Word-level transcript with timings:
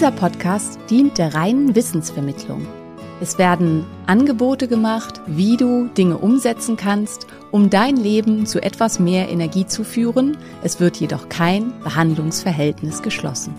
Dieser 0.00 0.12
Podcast 0.12 0.78
dient 0.88 1.18
der 1.18 1.34
reinen 1.34 1.74
Wissensvermittlung. 1.74 2.66
Es 3.20 3.36
werden 3.36 3.84
Angebote 4.06 4.66
gemacht, 4.66 5.20
wie 5.26 5.58
du 5.58 5.88
Dinge 5.88 6.16
umsetzen 6.16 6.78
kannst, 6.78 7.26
um 7.50 7.68
dein 7.68 7.98
Leben 7.98 8.46
zu 8.46 8.62
etwas 8.62 8.98
mehr 8.98 9.28
Energie 9.28 9.66
zu 9.66 9.84
führen. 9.84 10.38
Es 10.62 10.80
wird 10.80 10.96
jedoch 10.96 11.28
kein 11.28 11.78
Behandlungsverhältnis 11.80 13.02
geschlossen. 13.02 13.52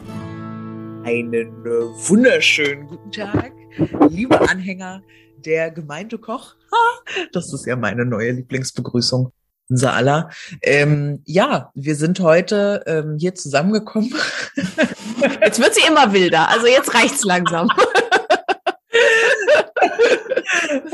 Einen 1.03 1.63
äh, 1.63 2.09
wunderschönen 2.09 2.87
guten 2.87 3.11
Tag, 3.11 3.51
liebe 4.09 4.41
Anhänger 4.49 5.03
der 5.45 5.69
Gemeinde 5.69 6.17
Koch. 6.17 6.55
Ha, 6.71 7.27
das 7.33 7.53
ist 7.53 7.67
ja 7.67 7.75
meine 7.75 8.03
neue 8.03 8.31
Lieblingsbegrüßung. 8.31 9.31
Unser 9.69 9.93
aller. 9.93 10.31
Ähm, 10.63 11.21
ja, 11.25 11.71
wir 11.75 11.95
sind 11.95 12.19
heute 12.19 12.83
ähm, 12.87 13.17
hier 13.19 13.35
zusammengekommen. 13.35 14.11
Jetzt 15.43 15.59
wird 15.59 15.73
sie 15.73 15.87
immer 15.87 16.13
wilder, 16.13 16.49
also 16.49 16.67
jetzt 16.67 16.93
reicht's 16.93 17.23
langsam. 17.23 17.67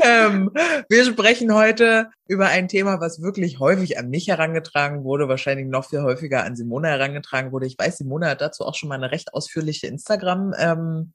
ähm, 0.02 0.50
wir 0.88 1.04
sprechen 1.04 1.52
heute 1.52 2.10
über 2.26 2.46
ein 2.46 2.68
Thema, 2.68 3.00
was 3.00 3.20
wirklich 3.20 3.58
häufig 3.58 3.98
an 3.98 4.08
mich 4.08 4.28
herangetragen 4.28 5.04
wurde, 5.04 5.28
wahrscheinlich 5.28 5.66
noch 5.66 5.88
viel 5.88 6.02
häufiger 6.02 6.44
an 6.44 6.56
Simone 6.56 6.88
herangetragen 6.88 7.52
wurde. 7.52 7.66
Ich 7.66 7.78
weiß, 7.78 7.98
Simone 7.98 8.28
hat 8.28 8.40
dazu 8.40 8.64
auch 8.64 8.74
schon 8.74 8.88
mal 8.88 8.94
eine 8.94 9.10
recht 9.10 9.34
ausführliche 9.34 9.86
Instagram 9.86 10.54
ähm, 10.58 11.12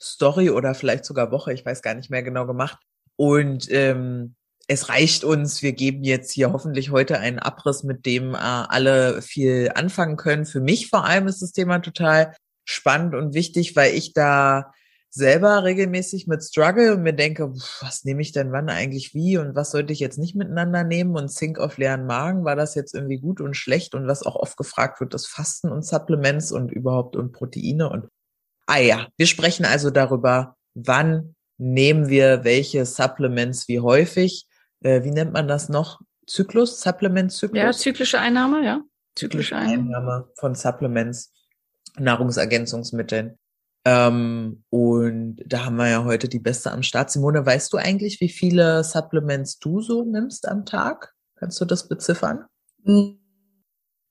Story 0.00 0.50
oder 0.50 0.74
vielleicht 0.74 1.04
sogar 1.04 1.30
Woche, 1.30 1.52
ich 1.52 1.64
weiß 1.64 1.82
gar 1.82 1.94
nicht 1.94 2.10
mehr 2.10 2.22
genau 2.22 2.46
gemacht. 2.46 2.78
Und 3.16 3.70
ähm, 3.70 4.34
es 4.68 4.88
reicht 4.88 5.24
uns. 5.24 5.62
Wir 5.62 5.72
geben 5.72 6.04
jetzt 6.04 6.30
hier 6.30 6.52
hoffentlich 6.52 6.90
heute 6.90 7.18
einen 7.18 7.38
Abriss, 7.38 7.84
mit 7.84 8.04
dem 8.04 8.34
äh, 8.34 8.38
alle 8.38 9.22
viel 9.22 9.72
anfangen 9.74 10.16
können. 10.16 10.44
Für 10.44 10.60
mich 10.60 10.88
vor 10.88 11.04
allem 11.04 11.26
ist 11.26 11.40
das 11.40 11.52
Thema 11.52 11.78
total 11.78 12.34
spannend 12.68 13.14
und 13.14 13.34
wichtig, 13.34 13.76
weil 13.76 13.94
ich 13.94 14.12
da 14.12 14.72
selber 15.10 15.64
regelmäßig 15.64 16.26
mit 16.26 16.42
struggle 16.42 16.94
und 16.94 17.02
mir 17.02 17.14
denke, 17.14 17.50
was 17.80 18.04
nehme 18.04 18.20
ich 18.20 18.32
denn 18.32 18.52
wann 18.52 18.68
eigentlich 18.68 19.14
wie 19.14 19.38
und 19.38 19.54
was 19.54 19.70
sollte 19.70 19.92
ich 19.92 20.00
jetzt 20.00 20.18
nicht 20.18 20.36
miteinander 20.36 20.84
nehmen 20.84 21.16
und 21.16 21.30
Zink 21.30 21.58
auf 21.58 21.78
leeren 21.78 22.06
Magen, 22.06 22.44
war 22.44 22.56
das 22.56 22.74
jetzt 22.74 22.94
irgendwie 22.94 23.18
gut 23.18 23.40
und 23.40 23.56
schlecht 23.56 23.94
und 23.94 24.06
was 24.06 24.22
auch 24.22 24.36
oft 24.36 24.58
gefragt 24.58 25.00
wird, 25.00 25.14
das 25.14 25.26
Fasten 25.26 25.70
und 25.70 25.84
Supplements 25.84 26.52
und 26.52 26.70
überhaupt 26.70 27.16
und 27.16 27.32
Proteine 27.32 27.88
und 27.88 28.08
ah 28.66 28.78
ja, 28.78 29.08
wir 29.16 29.26
sprechen 29.26 29.64
also 29.64 29.90
darüber, 29.90 30.56
wann 30.74 31.34
nehmen 31.56 32.08
wir 32.08 32.44
welche 32.44 32.84
Supplements 32.84 33.66
wie 33.66 33.80
häufig, 33.80 34.46
äh, 34.82 35.02
wie 35.04 35.10
nennt 35.10 35.32
man 35.32 35.48
das 35.48 35.70
noch? 35.70 36.00
Zyklus, 36.26 36.82
Supplement-Zyklus? 36.82 37.58
Ja, 37.58 37.72
zyklische 37.72 38.20
Einnahme, 38.20 38.62
ja. 38.62 38.82
zyklische 39.16 39.56
Einnahme 39.56 40.28
von 40.34 40.54
Supplements, 40.54 41.32
Nahrungsergänzungsmitteln. 41.98 43.36
Ähm, 43.84 44.64
und 44.70 45.36
da 45.46 45.64
haben 45.64 45.76
wir 45.76 45.88
ja 45.88 46.04
heute 46.04 46.28
die 46.28 46.40
beste 46.40 46.72
am 46.72 46.82
Start. 46.82 47.10
Simone, 47.10 47.44
weißt 47.44 47.72
du 47.72 47.76
eigentlich, 47.76 48.20
wie 48.20 48.28
viele 48.28 48.84
Supplements 48.84 49.58
du 49.58 49.80
so 49.80 50.04
nimmst 50.04 50.46
am 50.48 50.66
Tag? 50.66 51.14
Kannst 51.36 51.60
du 51.60 51.64
das 51.64 51.88
beziffern? 51.88 52.44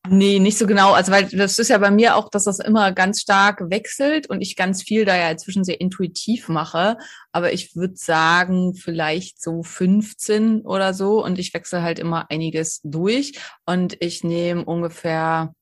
Nee, 0.09 0.39
nicht 0.39 0.57
so 0.57 0.67
genau. 0.67 0.93
Also, 0.93 1.11
weil 1.11 1.25
das 1.25 1.59
ist 1.59 1.67
ja 1.67 1.77
bei 1.77 1.91
mir 1.91 2.15
auch, 2.15 2.29
dass 2.29 2.45
das 2.45 2.59
immer 2.59 2.91
ganz 2.93 3.21
stark 3.21 3.69
wechselt 3.69 4.29
und 4.29 4.41
ich 4.41 4.55
ganz 4.55 4.83
viel 4.83 5.05
da 5.05 5.17
ja 5.17 5.29
inzwischen 5.29 5.63
sehr 5.63 5.81
intuitiv 5.81 6.47
mache. 6.47 6.97
Aber 7.31 7.51
ich 7.51 7.75
würde 7.75 7.95
sagen, 7.97 8.73
vielleicht 8.73 9.41
so 9.41 9.63
15 9.63 10.61
oder 10.61 10.93
so. 10.93 11.23
Und 11.23 11.39
ich 11.39 11.53
wechsle 11.53 11.81
halt 11.81 11.99
immer 11.99 12.31
einiges 12.31 12.79
durch. 12.83 13.33
Und 13.65 13.97
ich 14.01 14.23
nehme 14.23 14.63
ungefähr 14.63 15.53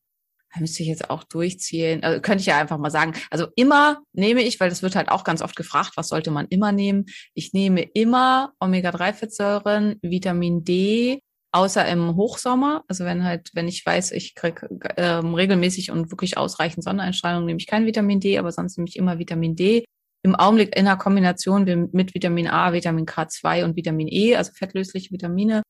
müsste 0.59 0.83
ich 0.83 0.89
jetzt 0.89 1.09
auch 1.09 1.23
durchziehen. 1.23 2.03
Also 2.03 2.21
könnte 2.21 2.41
ich 2.41 2.47
ja 2.47 2.59
einfach 2.59 2.77
mal 2.77 2.91
sagen. 2.91 3.13
Also 3.29 3.47
immer 3.55 4.01
nehme 4.13 4.43
ich, 4.43 4.59
weil 4.59 4.69
das 4.69 4.81
wird 4.81 4.95
halt 4.95 5.09
auch 5.09 5.23
ganz 5.23 5.41
oft 5.41 5.55
gefragt, 5.55 5.93
was 5.95 6.09
sollte 6.09 6.31
man 6.31 6.47
immer 6.49 6.71
nehmen? 6.71 7.05
Ich 7.33 7.53
nehme 7.53 7.81
immer 7.81 8.53
Omega-3-Fettsäuren, 8.59 9.99
Vitamin 10.01 10.63
D, 10.63 11.21
außer 11.51 11.87
im 11.87 12.15
Hochsommer. 12.15 12.83
Also 12.87 13.05
wenn 13.05 13.23
halt, 13.23 13.49
wenn 13.53 13.67
ich 13.67 13.85
weiß, 13.85 14.11
ich 14.11 14.35
kriege 14.35 14.67
ähm, 14.97 15.33
regelmäßig 15.33 15.91
und 15.91 16.11
wirklich 16.11 16.37
ausreichend 16.37 16.83
Sonneneinstrahlung, 16.83 17.45
nehme 17.45 17.59
ich 17.59 17.67
kein 17.67 17.85
Vitamin 17.85 18.19
D, 18.19 18.37
aber 18.37 18.51
sonst 18.51 18.77
nehme 18.77 18.89
ich 18.89 18.97
immer 18.97 19.19
Vitamin 19.19 19.55
D. 19.55 19.85
Im 20.23 20.35
Augenblick 20.35 20.75
in 20.75 20.85
der 20.85 20.97
Kombination 20.97 21.89
mit 21.91 22.15
Vitamin 22.15 22.47
A, 22.47 22.73
Vitamin 22.73 23.05
K2 23.05 23.63
und 23.63 23.75
Vitamin 23.75 24.07
E, 24.09 24.35
also 24.35 24.51
fettlösliche 24.53 25.11
Vitamine. 25.11 25.61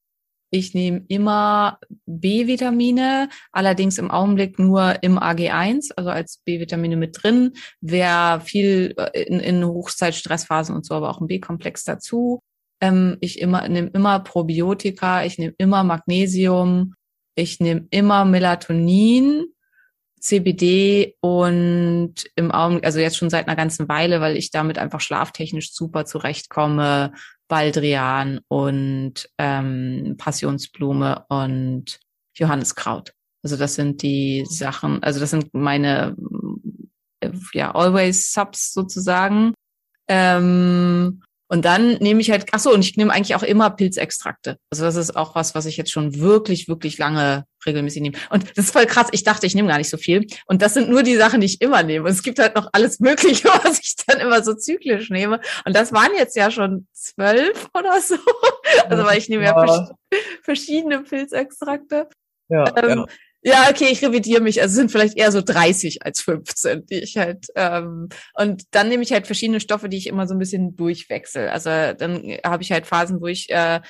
Ich 0.56 0.74
nehme 0.74 1.04
immer 1.10 1.80
B-Vitamine, 2.06 3.28
allerdings 3.52 3.98
im 3.98 4.10
Augenblick 4.10 4.58
nur 4.58 5.04
im 5.04 5.20
AG1, 5.20 5.92
also 5.98 6.10
als 6.10 6.38
B-Vitamine 6.46 6.96
mit 6.96 7.22
drin. 7.22 7.52
Wer 7.82 8.40
viel 8.40 8.94
äh, 8.96 9.24
in, 9.24 9.42
in 9.42 9.66
Hochzeitstressphasen 9.66 10.74
und 10.74 10.86
so, 10.86 10.94
aber 10.94 11.10
auch 11.10 11.20
ein 11.20 11.28
B-Komplex 11.28 11.84
dazu. 11.84 12.42
Ähm, 12.80 13.18
ich 13.20 13.42
immer 13.42 13.68
nehme 13.68 13.90
immer 13.90 14.22
Probiotika, 14.22 15.26
ich 15.26 15.38
nehme 15.38 15.56
immer 15.58 15.84
Magnesium, 15.84 16.94
ich 17.36 17.60
nehme 17.60 17.88
immer 17.90 18.24
Melatonin, 18.24 19.48
CBD 20.22 21.18
und 21.20 22.14
im 22.38 22.52
Augenblick, 22.52 22.86
also 22.86 23.00
jetzt 23.00 23.18
schon 23.18 23.30
seit 23.30 23.48
einer 23.48 23.58
ganzen 23.58 23.90
Weile, 23.90 24.22
weil 24.22 24.38
ich 24.38 24.52
damit 24.52 24.78
einfach 24.78 25.02
schlaftechnisch 25.02 25.74
super 25.74 26.06
zurechtkomme, 26.06 27.12
Baldrian 27.48 28.40
und 28.48 29.30
ähm, 29.38 30.16
Passionsblume 30.18 31.26
und 31.30 32.00
Johanniskraut. 32.36 33.14
Also 33.44 33.58
das 33.58 33.76
sind 33.76 34.02
die 34.02 34.46
Sachen, 34.50 35.04
also 35.04 35.20
das 35.20 35.30
sind 35.30 35.54
meine 35.54 36.16
äh, 37.20 37.32
ja 37.54 37.74
always 37.76 38.32
Subs 38.32 38.74
sozusagen. 38.74 39.54
Ähm, 40.08 41.22
und 41.48 41.64
dann 41.64 41.96
nehme 41.98 42.22
ich 42.22 42.32
halt, 42.32 42.46
ach 42.52 42.60
so, 42.60 42.74
und 42.74 42.84
ich 42.84 42.98
nehme 42.98 43.14
eigentlich 43.14 43.36
auch 43.36 43.44
immer 43.44 43.70
Pilzextrakte. 43.70 44.58
Also 44.72 44.84
das 44.84 44.96
ist 44.96 45.16
auch 45.16 45.36
was, 45.36 45.54
was 45.54 45.66
ich 45.66 45.78
jetzt 45.78 45.92
schon 45.92 46.20
wirklich, 46.20 46.68
wirklich 46.68 46.98
lange 46.98 47.46
regelmäßig 47.66 48.02
nehme. 48.02 48.18
Und 48.30 48.58
das 48.58 48.66
ist 48.66 48.72
voll 48.72 48.86
krass. 48.86 49.08
Ich 49.12 49.24
dachte, 49.24 49.46
ich 49.46 49.54
nehme 49.54 49.68
gar 49.68 49.78
nicht 49.78 49.90
so 49.90 49.98
viel. 49.98 50.26
Und 50.48 50.62
das 50.62 50.74
sind 50.74 50.90
nur 50.90 51.04
die 51.04 51.16
Sachen, 51.16 51.42
die 51.42 51.46
ich 51.46 51.62
immer 51.62 51.84
nehme. 51.84 52.06
Und 52.06 52.12
es 52.12 52.24
gibt 52.24 52.40
halt 52.40 52.56
noch 52.56 52.70
alles 52.74 53.00
Mögliche, 53.00 53.48
was 53.64 53.80
ich 53.80 53.96
dann 54.08 54.20
immer 54.20 54.44
so 54.44 54.54
zyklisch 54.56 55.10
nehme. 55.10 55.40
Und 55.66 55.76
das 55.76 55.94
waren 55.94 56.12
jetzt 56.18 56.36
ja 56.36 56.50
schon 56.50 56.88
zwölf 56.94 57.68
oder 57.74 58.00
so. 58.02 58.18
Also 58.90 59.06
weil 59.06 59.20
ich 59.20 59.30
nehme 59.30 59.46
ja, 59.46 59.88
verschiedene 60.42 61.02
Pilzextrakte. 61.02 62.08
Ja, 62.50 62.66
ähm, 62.78 63.00
ja. 63.00 63.06
Ja, 63.48 63.68
okay, 63.70 63.90
ich 63.92 64.04
revidiere 64.04 64.42
mich. 64.42 64.60
Also 64.60 64.72
es 64.72 64.76
sind 64.76 64.92
vielleicht 64.92 65.16
eher 65.18 65.32
so 65.32 65.40
30 65.40 66.04
als 66.04 66.22
15, 66.22 66.88
die 66.88 66.96
ich 66.96 67.16
halt. 67.18 67.46
Ähm, 67.56 68.10
und 68.34 68.64
dann 68.72 68.90
nehme 68.90 69.04
ich 69.04 69.12
halt 69.14 69.28
verschiedene 69.28 69.60
Stoffe, 69.60 69.88
die 69.88 69.98
ich 69.98 70.08
immer 70.08 70.26
so 70.28 70.34
ein 70.34 70.40
bisschen 70.40 70.76
durchwechsel. 70.76 71.50
Also 71.50 71.70
dann 71.70 72.24
habe 72.44 72.64
ich 72.64 72.72
halt 72.72 72.88
Phasen, 72.88 73.22
wo 73.22 73.28
ich 73.28 73.52
äh, 73.52 73.82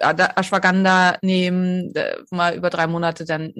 Ashwagandha 0.00 1.16
nehme, 1.22 1.92
mal 2.30 2.54
über 2.56 2.68
drei 2.68 2.86
Monate, 2.86 3.24
dann 3.24 3.54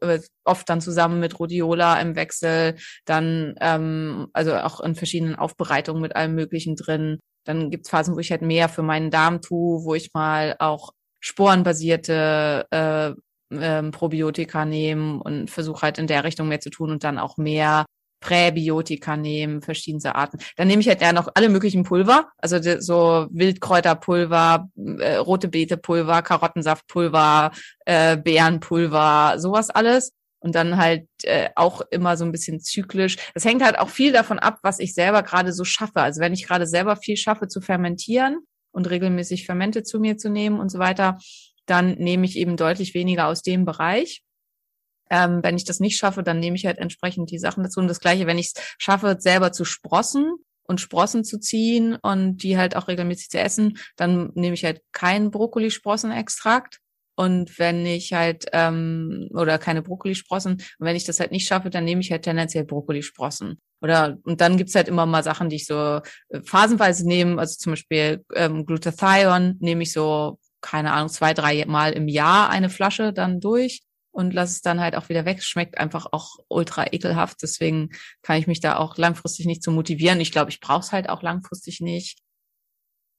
äh, 0.00 0.20
oft 0.44 0.66
dann 0.70 0.80
zusammen 0.80 1.20
mit 1.20 1.38
Rhodiola 1.38 2.00
im 2.00 2.16
Wechsel, 2.16 2.76
dann 3.04 3.54
ähm, 3.60 4.28
also 4.32 4.54
auch 4.56 4.80
in 4.80 4.94
verschiedenen 4.94 5.36
Aufbereitungen 5.36 6.00
mit 6.00 6.16
allem 6.16 6.34
Möglichen 6.34 6.74
drin. 6.76 7.18
Dann 7.44 7.70
gibt's 7.70 7.90
Phasen, 7.90 8.14
wo 8.14 8.18
ich 8.20 8.30
halt 8.30 8.40
mehr 8.42 8.70
für 8.70 8.82
meinen 8.82 9.10
Darm 9.10 9.42
tue, 9.42 9.84
wo 9.84 9.94
ich 9.94 10.10
mal 10.14 10.56
auch 10.58 10.92
sporenbasierte 11.20 12.66
äh, 12.70 13.12
ähm, 13.50 13.90
Probiotika 13.90 14.64
nehmen 14.64 15.20
und 15.20 15.50
versuche 15.50 15.82
halt 15.82 15.98
in 15.98 16.06
der 16.06 16.24
Richtung 16.24 16.48
mehr 16.48 16.60
zu 16.60 16.70
tun 16.70 16.90
und 16.90 17.04
dann 17.04 17.18
auch 17.18 17.36
mehr 17.36 17.84
Präbiotika 18.20 19.16
nehmen, 19.16 19.62
verschiedenste 19.62 20.14
Arten. 20.14 20.38
Dann 20.56 20.68
nehme 20.68 20.80
ich 20.82 20.88
halt 20.88 21.00
ja 21.00 21.12
noch 21.12 21.28
alle 21.34 21.48
möglichen 21.48 21.84
Pulver, 21.84 22.28
also 22.36 22.58
so 22.80 23.26
Wildkräuterpulver, 23.30 24.68
äh, 24.98 25.16
rote 25.16 25.48
Beetepulver, 25.48 26.22
Karottensaftpulver, 26.22 27.50
äh, 27.86 28.16
Beerenpulver, 28.18 29.38
sowas 29.38 29.70
alles. 29.70 30.12
und 30.40 30.54
dann 30.54 30.76
halt 30.76 31.06
äh, 31.24 31.50
auch 31.54 31.82
immer 31.90 32.16
so 32.16 32.24
ein 32.24 32.32
bisschen 32.32 32.60
zyklisch. 32.60 33.16
Das 33.34 33.44
hängt 33.44 33.62
halt 33.62 33.78
auch 33.78 33.90
viel 33.90 34.12
davon 34.12 34.38
ab, 34.38 34.58
was 34.62 34.78
ich 34.80 34.94
selber 34.94 35.22
gerade 35.22 35.52
so 35.52 35.64
schaffe. 35.64 36.00
Also 36.00 36.20
wenn 36.20 36.32
ich 36.32 36.46
gerade 36.46 36.66
selber 36.66 36.96
viel 36.96 37.16
schaffe 37.16 37.46
zu 37.48 37.60
fermentieren 37.60 38.38
und 38.72 38.88
regelmäßig 38.88 39.46
Fermente 39.46 39.82
zu 39.82 40.00
mir 40.00 40.16
zu 40.16 40.30
nehmen 40.30 40.58
und 40.58 40.70
so 40.70 40.78
weiter, 40.78 41.18
dann 41.70 41.94
nehme 41.94 42.26
ich 42.26 42.36
eben 42.36 42.56
deutlich 42.56 42.94
weniger 42.94 43.28
aus 43.28 43.42
dem 43.42 43.64
Bereich. 43.64 44.22
Ähm, 45.10 45.42
wenn 45.42 45.56
ich 45.56 45.64
das 45.64 45.80
nicht 45.80 45.96
schaffe, 45.96 46.22
dann 46.22 46.38
nehme 46.38 46.56
ich 46.56 46.66
halt 46.66 46.78
entsprechend 46.78 47.30
die 47.30 47.38
Sachen 47.38 47.64
dazu. 47.64 47.80
Und 47.80 47.88
das 47.88 48.00
Gleiche, 48.00 48.26
wenn 48.26 48.38
ich 48.38 48.52
es 48.54 48.74
schaffe, 48.78 49.16
selber 49.18 49.52
zu 49.52 49.64
sprossen 49.64 50.34
und 50.64 50.80
Sprossen 50.80 51.24
zu 51.24 51.38
ziehen 51.40 51.96
und 52.00 52.38
die 52.38 52.56
halt 52.56 52.76
auch 52.76 52.86
regelmäßig 52.86 53.30
zu 53.30 53.40
essen, 53.40 53.78
dann 53.96 54.30
nehme 54.34 54.54
ich 54.54 54.64
halt 54.64 54.82
keinen 54.92 55.30
Brokkolisprossenextrakt. 55.30 56.78
Und 57.16 57.58
wenn 57.58 57.84
ich 57.84 58.12
halt, 58.12 58.46
ähm, 58.52 59.28
oder 59.32 59.58
keine 59.58 59.82
Brokkolisprossen, 59.82 60.52
und 60.52 60.62
wenn 60.78 60.96
ich 60.96 61.04
das 61.04 61.20
halt 61.20 61.32
nicht 61.32 61.46
schaffe, 61.46 61.70
dann 61.70 61.84
nehme 61.84 62.00
ich 62.00 62.10
halt 62.12 62.22
tendenziell 62.22 62.64
Brokkolisprossen. 62.64 63.60
Oder 63.82 64.18
und 64.22 64.40
dann 64.40 64.56
gibt's 64.56 64.74
halt 64.74 64.88
immer 64.88 65.06
mal 65.06 65.22
Sachen, 65.24 65.48
die 65.48 65.56
ich 65.56 65.66
so 65.66 66.00
äh, 66.28 66.40
phasenweise 66.44 67.06
nehme, 67.06 67.38
also 67.38 67.56
zum 67.58 67.72
Beispiel 67.72 68.24
ähm, 68.34 68.64
Glutathion 68.64 69.56
nehme 69.60 69.82
ich 69.82 69.92
so, 69.92 70.38
keine 70.60 70.92
Ahnung, 70.92 71.08
zwei, 71.08 71.34
drei 71.34 71.64
Mal 71.66 71.92
im 71.92 72.08
Jahr 72.08 72.50
eine 72.50 72.70
Flasche 72.70 73.12
dann 73.12 73.40
durch 73.40 73.82
und 74.12 74.34
lass 74.34 74.50
es 74.50 74.62
dann 74.62 74.80
halt 74.80 74.96
auch 74.96 75.08
wieder 75.08 75.24
weg. 75.24 75.42
Schmeckt 75.42 75.78
einfach 75.78 76.06
auch 76.12 76.38
ultra 76.48 76.92
ekelhaft. 76.92 77.42
Deswegen 77.42 77.90
kann 78.22 78.38
ich 78.38 78.46
mich 78.46 78.60
da 78.60 78.76
auch 78.76 78.96
langfristig 78.96 79.46
nicht 79.46 79.62
zu 79.62 79.70
so 79.70 79.74
motivieren. 79.74 80.20
Ich 80.20 80.32
glaube, 80.32 80.50
ich 80.50 80.60
brauche 80.60 80.80
es 80.80 80.92
halt 80.92 81.08
auch 81.08 81.22
langfristig 81.22 81.80
nicht. 81.80 82.18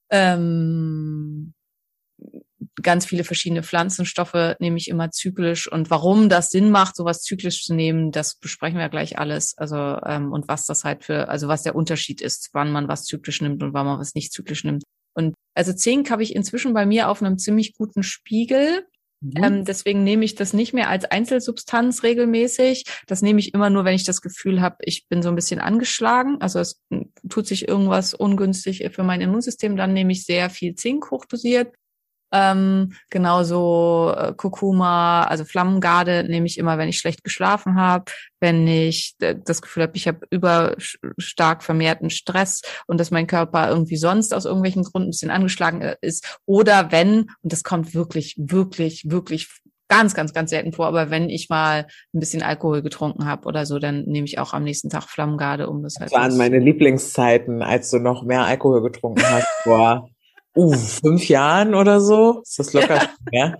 Ähm, 0.10 1.54
ganz 2.82 3.06
viele 3.06 3.24
verschiedene 3.24 3.64
Pflanzenstoffe 3.64 4.56
nehme 4.60 4.78
ich 4.78 4.90
immer 4.90 5.12
zyklisch. 5.12 5.72
Und 5.72 5.90
warum 5.90 6.30
das 6.30 6.50
Sinn 6.50 6.72
macht, 6.72 6.96
sowas 6.96 7.22
zyklisch 7.22 7.64
zu 7.64 7.74
nehmen, 7.74 8.12
das 8.12 8.36
besprechen 8.36 8.80
wir 8.80 8.90
gleich 8.90 9.18
alles. 9.18 9.58
Also 9.58 9.76
ähm, 10.06 10.32
und 10.32 10.48
was 10.48 10.66
das 10.66 10.84
halt 10.84 11.04
für, 11.04 11.30
also 11.30 11.48
was 11.48 11.64
der 11.64 11.76
Unterschied 11.76 12.22
ist, 12.22 12.50
wann 12.54 12.72
man 12.72 12.88
was 12.88 13.06
zyklisch 13.06 13.42
nimmt 13.42 13.64
und 13.64 13.74
wann 13.74 13.86
man 13.86 14.00
was 14.00 14.16
nicht 14.16 14.34
zyklisch 14.34 14.64
nimmt. 14.64 14.84
Und 15.14 15.34
also 15.54 15.74
Zink 15.74 16.10
habe 16.12 16.24
ich 16.24 16.36
inzwischen 16.36 16.74
bei 16.74 16.86
mir 16.86 17.10
auf 17.10 17.22
einem 17.22 17.38
ziemlich 17.38 17.74
guten 17.74 18.04
Spiegel. 18.04 18.86
Mhm. 19.22 19.44
Ähm, 19.44 19.66
deswegen 19.66 20.04
nehme 20.04 20.26
ich 20.26 20.36
das 20.36 20.54
nicht 20.54 20.74
mehr 20.74 20.90
als 20.90 21.06
Einzelsubstanz 21.06 22.04
regelmäßig. 22.04 22.86
Das 23.08 23.22
nehme 23.22 23.40
ich 23.40 23.54
immer 23.54 23.70
nur, 23.70 23.86
wenn 23.86 23.96
ich 23.96 24.04
das 24.04 24.22
Gefühl 24.22 24.62
habe, 24.62 24.78
ich 24.82 25.08
bin 25.08 25.22
so 25.22 25.30
ein 25.30 25.36
bisschen 25.36 25.60
angeschlagen. 25.60 26.38
Also 26.42 26.60
es 26.60 26.82
tut 27.30 27.48
sich 27.48 27.68
irgendwas 27.68 28.14
ungünstig 28.14 28.88
für 28.92 29.04
mein 29.04 29.22
Immunsystem. 29.22 29.76
Dann 29.76 29.94
nehme 29.94 30.12
ich 30.12 30.26
sehr 30.26 30.50
viel 30.50 30.76
Zink 30.76 31.12
hochdosiert. 31.12 31.74
Ähm, 32.34 32.94
genauso 33.10 34.14
äh, 34.16 34.34
Kurkuma, 34.36 35.24
also 35.24 35.44
Flammengarde 35.44 36.24
nehme 36.24 36.46
ich 36.46 36.58
immer, 36.58 36.78
wenn 36.78 36.88
ich 36.88 36.98
schlecht 36.98 37.24
geschlafen 37.24 37.76
habe, 37.76 38.06
wenn 38.40 38.68
ich 38.68 39.16
äh, 39.20 39.36
das 39.44 39.62
Gefühl 39.62 39.84
habe, 39.84 39.98
ich 39.98 40.08
habe 40.08 40.20
überstark 40.30 41.62
vermehrten 41.62 42.10
Stress 42.10 42.62
und 42.88 43.00
dass 43.00 43.12
mein 43.12 43.28
Körper 43.28 43.70
irgendwie 43.70 43.98
sonst 43.98 44.34
aus 44.34 44.46
irgendwelchen 44.46 44.84
Gründen 44.84 45.10
ein 45.10 45.12
bisschen 45.12 45.32
angeschlagen 45.32 45.82
äh, 45.82 45.98
ist. 46.02 46.40
Oder 46.46 46.92
wenn, 46.92 47.32
und 47.42 47.52
das 47.52 47.64
kommt 47.64 47.94
wirklich, 47.94 48.36
wirklich, 48.38 49.04
wirklich 49.10 49.50
ganz, 49.90 50.14
ganz, 50.14 50.34
ganz 50.34 50.52
selten 50.52 50.72
vor, 50.72 50.88
aber 50.88 51.10
wenn 51.10 51.30
ich 51.30 51.50
mal 51.50 51.86
ein 52.14 52.20
bisschen 52.22 52.44
Alkohol 52.44 52.82
getrunken 52.82 53.26
habe 53.26 53.46
oder 53.46 53.66
so, 53.66 53.78
dann 53.78 54.04
nehme 54.06 54.26
ich 54.26 54.40
auch 54.40 54.54
am 54.54 54.64
nächsten 54.64 54.90
Tag 54.90 55.10
Flammengarde, 55.10 55.70
um 55.70 55.84
das 55.84 55.98
halt. 56.00 56.14
Das 56.14 56.18
waren 56.18 56.38
meine 56.38 56.60
Lieblingszeiten, 56.60 57.62
als 57.62 57.92
du 57.92 58.00
noch 58.00 58.24
mehr 58.24 58.46
Alkohol 58.46 58.82
getrunken 58.84 59.24
hast. 59.30 59.48
Boah 59.66 60.08
uh, 60.56 60.74
fünf 60.74 61.28
Jahren 61.28 61.76
oder 61.76 62.02
so. 62.02 62.42
Ist 62.42 62.60
das 62.60 62.74
locker 62.74 63.10
ja. 63.32 63.56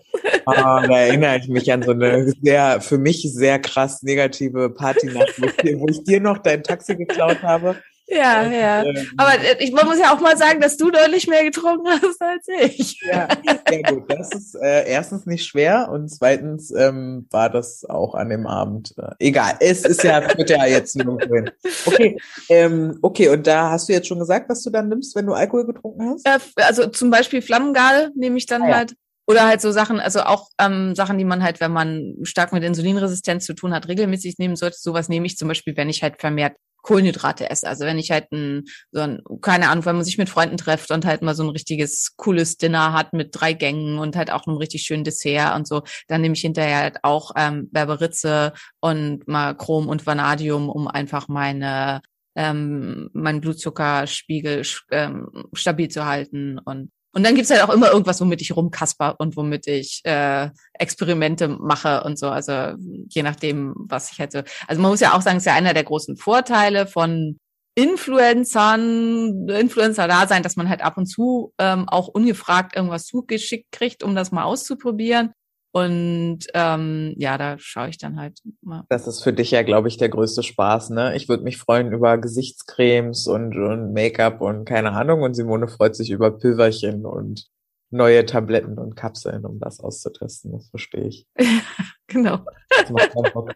Ah, 0.46 0.86
da 0.88 0.98
erinnere 0.98 1.38
ich 1.38 1.48
mich 1.48 1.72
an 1.72 1.84
so 1.84 1.92
eine 1.92 2.34
sehr, 2.42 2.82
für 2.82 2.98
mich 2.98 3.22
sehr 3.34 3.60
krass 3.60 4.02
negative 4.02 4.70
Partynacht, 4.70 5.40
wo 5.40 5.88
ich 5.88 6.04
dir 6.04 6.20
noch 6.20 6.40
dein 6.40 6.64
Taxi 6.64 6.96
geklaut 6.96 7.44
habe. 7.44 7.76
Ja, 8.12 8.44
und, 8.44 8.52
ja. 8.52 8.84
Ähm, 8.84 9.08
Aber 9.16 9.34
äh, 9.36 9.56
ich 9.60 9.72
man 9.72 9.86
muss 9.86 9.98
ja 9.98 10.14
auch 10.14 10.20
mal 10.20 10.36
sagen, 10.36 10.60
dass 10.60 10.76
du 10.76 10.92
deutlich 10.92 11.28
mehr 11.28 11.44
getrunken 11.44 11.88
hast 11.88 12.22
als 12.22 12.46
ich. 12.48 13.00
Ja, 13.02 13.28
sehr 13.70 13.84
gut. 13.84 14.04
Das 14.12 14.32
ist 14.34 14.56
äh, 14.56 14.88
erstens 14.90 15.26
nicht 15.26 15.46
schwer 15.46 15.90
und 15.90 16.10
zweitens 16.10 16.72
ähm, 16.72 17.28
war 17.32 17.50
das 17.50 17.86
auch 17.86 18.14
an 18.14 18.30
dem 18.30 18.48
Abend. 18.48 18.94
Äh, 18.98 19.28
egal, 19.28 19.54
es 19.62 19.86
ist 19.86 20.04
ja, 20.04 20.22
wird 20.38 20.50
ja 20.50 20.66
jetzt 20.66 20.96
nirgendwo 20.98 21.36
hin. 21.36 21.52
Okay, 21.86 22.18
ähm, 22.50 23.00
okay, 23.02 23.30
und 23.30 23.48
da 23.48 23.72
hast 23.72 23.88
du 23.88 23.94
jetzt 23.94 24.08
schon 24.08 24.20
gesagt, 24.20 24.50
was 24.50 24.62
du 24.62 24.70
dann 24.70 24.90
nimmst, 24.90 25.16
wenn 25.16 25.26
du 25.26 25.34
Alkohol 25.34 25.66
getrunken 25.66 26.10
hast? 26.10 26.26
Äh, 26.26 26.40
also 26.64 26.88
zum 26.88 27.12
Beispiel 27.12 27.42
Flammengal 27.42 28.12
nehme 28.16 28.38
ich 28.38 28.46
dann 28.46 28.64
ah, 28.64 28.70
ja. 28.70 28.76
halt. 28.76 28.96
Oder 29.28 29.48
halt 29.48 29.62
so 29.62 29.72
Sachen, 29.72 30.02
also 30.02 30.22
auch 30.22 30.50
ähm, 30.60 30.94
Sachen, 30.96 31.18
die 31.18 31.24
man 31.24 31.42
halt, 31.42 31.62
wenn 31.62 31.72
man 31.72 32.16
stark 32.24 32.52
mit 32.52 32.64
Insulinresistenz 32.64 33.46
zu 33.46 33.54
tun 33.54 33.74
hat, 33.74 33.88
regelmäßig 33.88 34.40
nehmen 34.40 34.58
sollte. 34.58 34.78
Sowas 34.78 35.08
nehme 35.08 35.26
ich 35.26 35.38
zum 35.38 35.48
Beispiel, 35.48 35.78
wenn 35.78 35.90
ich 35.90 36.04
halt 36.04 36.20
vermehrt 36.20 36.58
Kohlenhydrate 36.82 37.50
esse. 37.50 37.68
Also 37.68 37.86
wenn 37.86 38.00
ich 38.00 38.12
halt 38.12 38.32
ein, 38.32 38.64
so 38.92 39.02
ein, 39.02 39.22
keine 39.42 39.70
Ahnung, 39.70 39.86
wenn 39.86 39.96
man 39.96 40.06
sich 40.06 40.18
mit 40.18 40.30
Freunden 40.30 40.58
trifft 40.58 40.92
und 40.92 41.06
halt 41.06 41.22
mal 41.22 41.36
so 41.36 41.44
ein 41.44 41.50
richtiges 41.50 42.16
cooles 42.18 42.58
Dinner 42.58 42.94
hat 42.94 43.14
mit 43.14 43.30
drei 43.32 43.54
Gängen 43.54 44.00
und 44.00 44.16
halt 44.16 44.32
auch 44.32 44.48
einem 44.48 44.58
richtig 44.58 44.84
schönen 44.84 45.04
Dessert 45.04 45.56
und 45.56 45.68
so, 45.68 45.84
dann 46.08 46.22
nehme 46.22 46.36
ich 46.36 46.42
hinterher 46.42 46.78
halt 46.78 46.98
auch 47.04 47.32
ähm, 47.36 47.70
Berberitze 47.72 48.54
und 48.80 49.28
mal 49.28 49.56
Chrom 49.56 49.88
und 49.88 50.06
Vanadium, 50.06 50.70
um 50.70 50.88
einfach 50.88 51.28
meine 51.28 52.02
ähm, 52.36 53.10
meinen 53.14 53.42
Blutzuckerspiegel 53.42 54.64
ähm, 54.92 55.28
stabil 55.54 55.90
zu 55.90 56.06
halten 56.06 56.60
und 56.60 56.92
und 57.14 57.24
dann 57.24 57.36
gibt's 57.36 57.52
halt 57.52 57.62
auch 57.62 57.74
immer 57.74 57.92
irgendwas, 57.92 58.22
womit 58.22 58.42
ich 58.42 58.56
rumkasper 58.56 59.16
und 59.20 59.36
womit 59.36 59.68
ich 59.68 60.02
äh, 60.06 60.50
Experimente 60.74 61.50
mache 61.50 62.04
und 62.04 62.18
so. 62.18 62.30
Also 62.30 62.74
je 63.10 63.24
nachdem, 63.24 63.74
was 63.76 64.12
ich 64.12 64.20
hätte. 64.20 64.46
Also 64.68 64.82
man 64.82 64.92
muss 64.92 65.02
ja 65.02 65.14
auch 65.14 65.22
sagen, 65.22 65.38
es 65.38 65.44
ist 65.44 65.48
ja 65.48 65.56
einer 65.56 65.74
der 65.74 65.84
großen 65.84 66.16
Vorteile 66.16 66.88
von 66.88 67.38
Influencern, 67.76 69.48
Influencer 69.48 70.08
da 70.08 70.28
sein, 70.28 70.44
dass 70.44 70.56
man 70.56 70.70
halt 70.70 70.82
ab 70.82 70.98
und 70.98 71.06
zu 71.06 71.54
ähm, 71.58 71.88
auch 71.88 72.08
ungefragt 72.08 72.76
irgendwas 72.76 73.06
zugeschickt 73.06 73.72
kriegt, 73.72 74.04
um 74.04 74.16
das 74.16 74.32
mal 74.32 74.44
auszuprobieren. 74.44 75.34
Und 75.74 76.40
ähm, 76.54 77.14
ja, 77.18 77.38
da 77.38 77.58
schaue 77.58 77.90
ich 77.90 77.98
dann 77.98 78.20
halt 78.20 78.40
mal. 78.62 78.84
Das 78.90 79.08
ist 79.08 79.24
für 79.24 79.32
dich 79.32 79.52
ja, 79.52 79.64
glaube 79.64 79.88
ich, 79.88 79.98
der 79.98 80.10
größte 80.10 80.44
Spaß, 80.44 80.90
ne? 80.90 81.16
Ich 81.16 81.30
würde 81.30 81.44
mich 81.44 81.58
freuen 81.58 81.94
über 81.94 82.18
Gesichtscremes 82.18 83.28
und, 83.28 83.56
und 83.56 83.94
Make-up 83.94 84.42
und 84.42 84.66
keine 84.66 84.92
Ahnung. 84.92 85.22
Und 85.22 85.34
Simone 85.34 85.70
freut 85.70 85.96
sich 85.96 86.10
über 86.10 86.32
Pülverchen 86.32 87.06
und 87.06 87.48
neue 87.92 88.26
Tabletten 88.26 88.78
und 88.78 88.96
Kapseln, 88.96 89.46
um 89.46 89.60
das 89.60 89.80
auszutesten. 89.80 90.54
Das 90.54 90.70
verstehe 90.70 91.08
ich. 91.08 91.28
genau. 92.08 92.40
Das 92.70 92.90
macht 92.90 93.12
dann 93.16 93.34
Bock. 93.34 93.54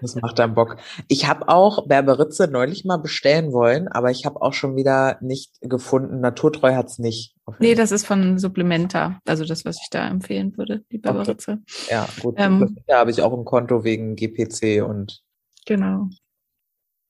Das 0.00 0.14
macht 0.16 0.38
dann 0.38 0.54
Bock. 0.54 0.76
Ich 1.08 1.26
habe 1.26 1.48
auch 1.48 1.86
Berberitze 1.86 2.48
neulich 2.48 2.84
mal 2.84 2.98
bestellen 2.98 3.52
wollen, 3.52 3.88
aber 3.88 4.10
ich 4.10 4.26
habe 4.26 4.40
auch 4.42 4.52
schon 4.52 4.76
wieder 4.76 5.18
nicht 5.20 5.58
gefunden. 5.62 6.20
Naturtreu 6.20 6.74
hat's 6.74 6.98
nicht. 6.98 7.34
Nee, 7.58 7.74
das 7.74 7.90
ist 7.90 8.06
von 8.06 8.38
Supplementa. 8.38 9.18
Also 9.26 9.44
das, 9.44 9.64
was 9.64 9.78
ich 9.80 9.88
da 9.90 10.06
empfehlen 10.06 10.56
würde, 10.56 10.84
die 10.92 10.98
Berberitze. 10.98 11.62
Okay. 11.62 11.90
Ja, 11.90 12.08
gut. 12.20 12.34
Ähm, 12.38 12.76
da 12.86 12.98
habe 12.98 13.10
ich 13.10 13.22
auch 13.22 13.32
ein 13.32 13.44
Konto 13.44 13.84
wegen 13.84 14.14
GPC 14.14 14.82
und 14.86 15.22
Genau. 15.68 16.08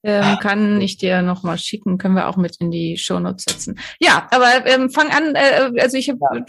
Ähm, 0.04 0.22
ah, 0.22 0.36
kann 0.36 0.80
ich 0.80 0.96
dir 0.96 1.22
noch 1.22 1.42
mal 1.42 1.58
schicken, 1.58 1.98
können 1.98 2.14
wir 2.14 2.28
auch 2.28 2.36
mit 2.36 2.56
in 2.60 2.70
die 2.70 2.96
Shownotes 2.96 3.44
setzen. 3.48 3.80
Ja, 3.98 4.28
aber 4.30 4.64
ähm, 4.66 4.90
fang 4.90 5.08
an. 5.08 5.34
Äh, 5.34 5.80
also 5.80 5.96
ich 5.96 6.08
habe, 6.08 6.20
ja. 6.20 6.44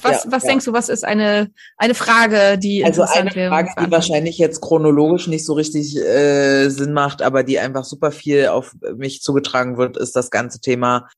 was, 0.00 0.24
ja, 0.24 0.30
was 0.30 0.44
ja. 0.44 0.50
denkst 0.50 0.64
du, 0.64 0.72
was 0.72 0.88
ist 0.88 1.04
eine 1.04 1.50
eine 1.76 1.94
Frage, 1.94 2.56
die 2.56 2.84
also 2.84 3.02
eine 3.02 3.32
Frage, 3.32 3.70
die 3.80 3.90
wahrscheinlich 3.90 4.38
jetzt 4.38 4.60
chronologisch 4.60 5.26
nicht 5.26 5.44
so 5.44 5.54
richtig 5.54 5.96
äh, 5.96 6.68
Sinn 6.68 6.92
macht, 6.92 7.20
aber 7.20 7.42
die 7.42 7.58
einfach 7.58 7.84
super 7.84 8.12
viel 8.12 8.46
auf 8.46 8.76
mich 8.96 9.22
zugetragen 9.22 9.76
wird, 9.76 9.96
ist 9.96 10.14
das 10.14 10.30
ganze 10.30 10.60
Thema. 10.60 11.08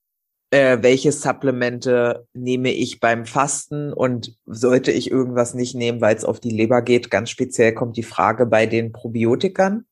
Äh, 0.50 0.78
welche 0.80 1.12
Supplemente 1.12 2.26
nehme 2.33 2.71
ich 2.71 3.00
beim 3.00 3.26
Fasten 3.26 3.92
und 3.92 4.35
sollte 4.47 4.92
ich 4.92 5.11
irgendwas 5.11 5.52
nicht 5.52 5.75
nehmen, 5.75 6.00
weil 6.00 6.16
es 6.16 6.25
auf 6.25 6.40
die 6.40 6.50
Leber 6.50 6.80
geht? 6.80 7.11
Ganz 7.11 7.28
speziell 7.28 7.75
kommt 7.75 7.99
die 7.99 8.02
Frage 8.02 8.47
bei 8.47 8.64
den 8.64 8.92
Probiotikern 8.92 9.85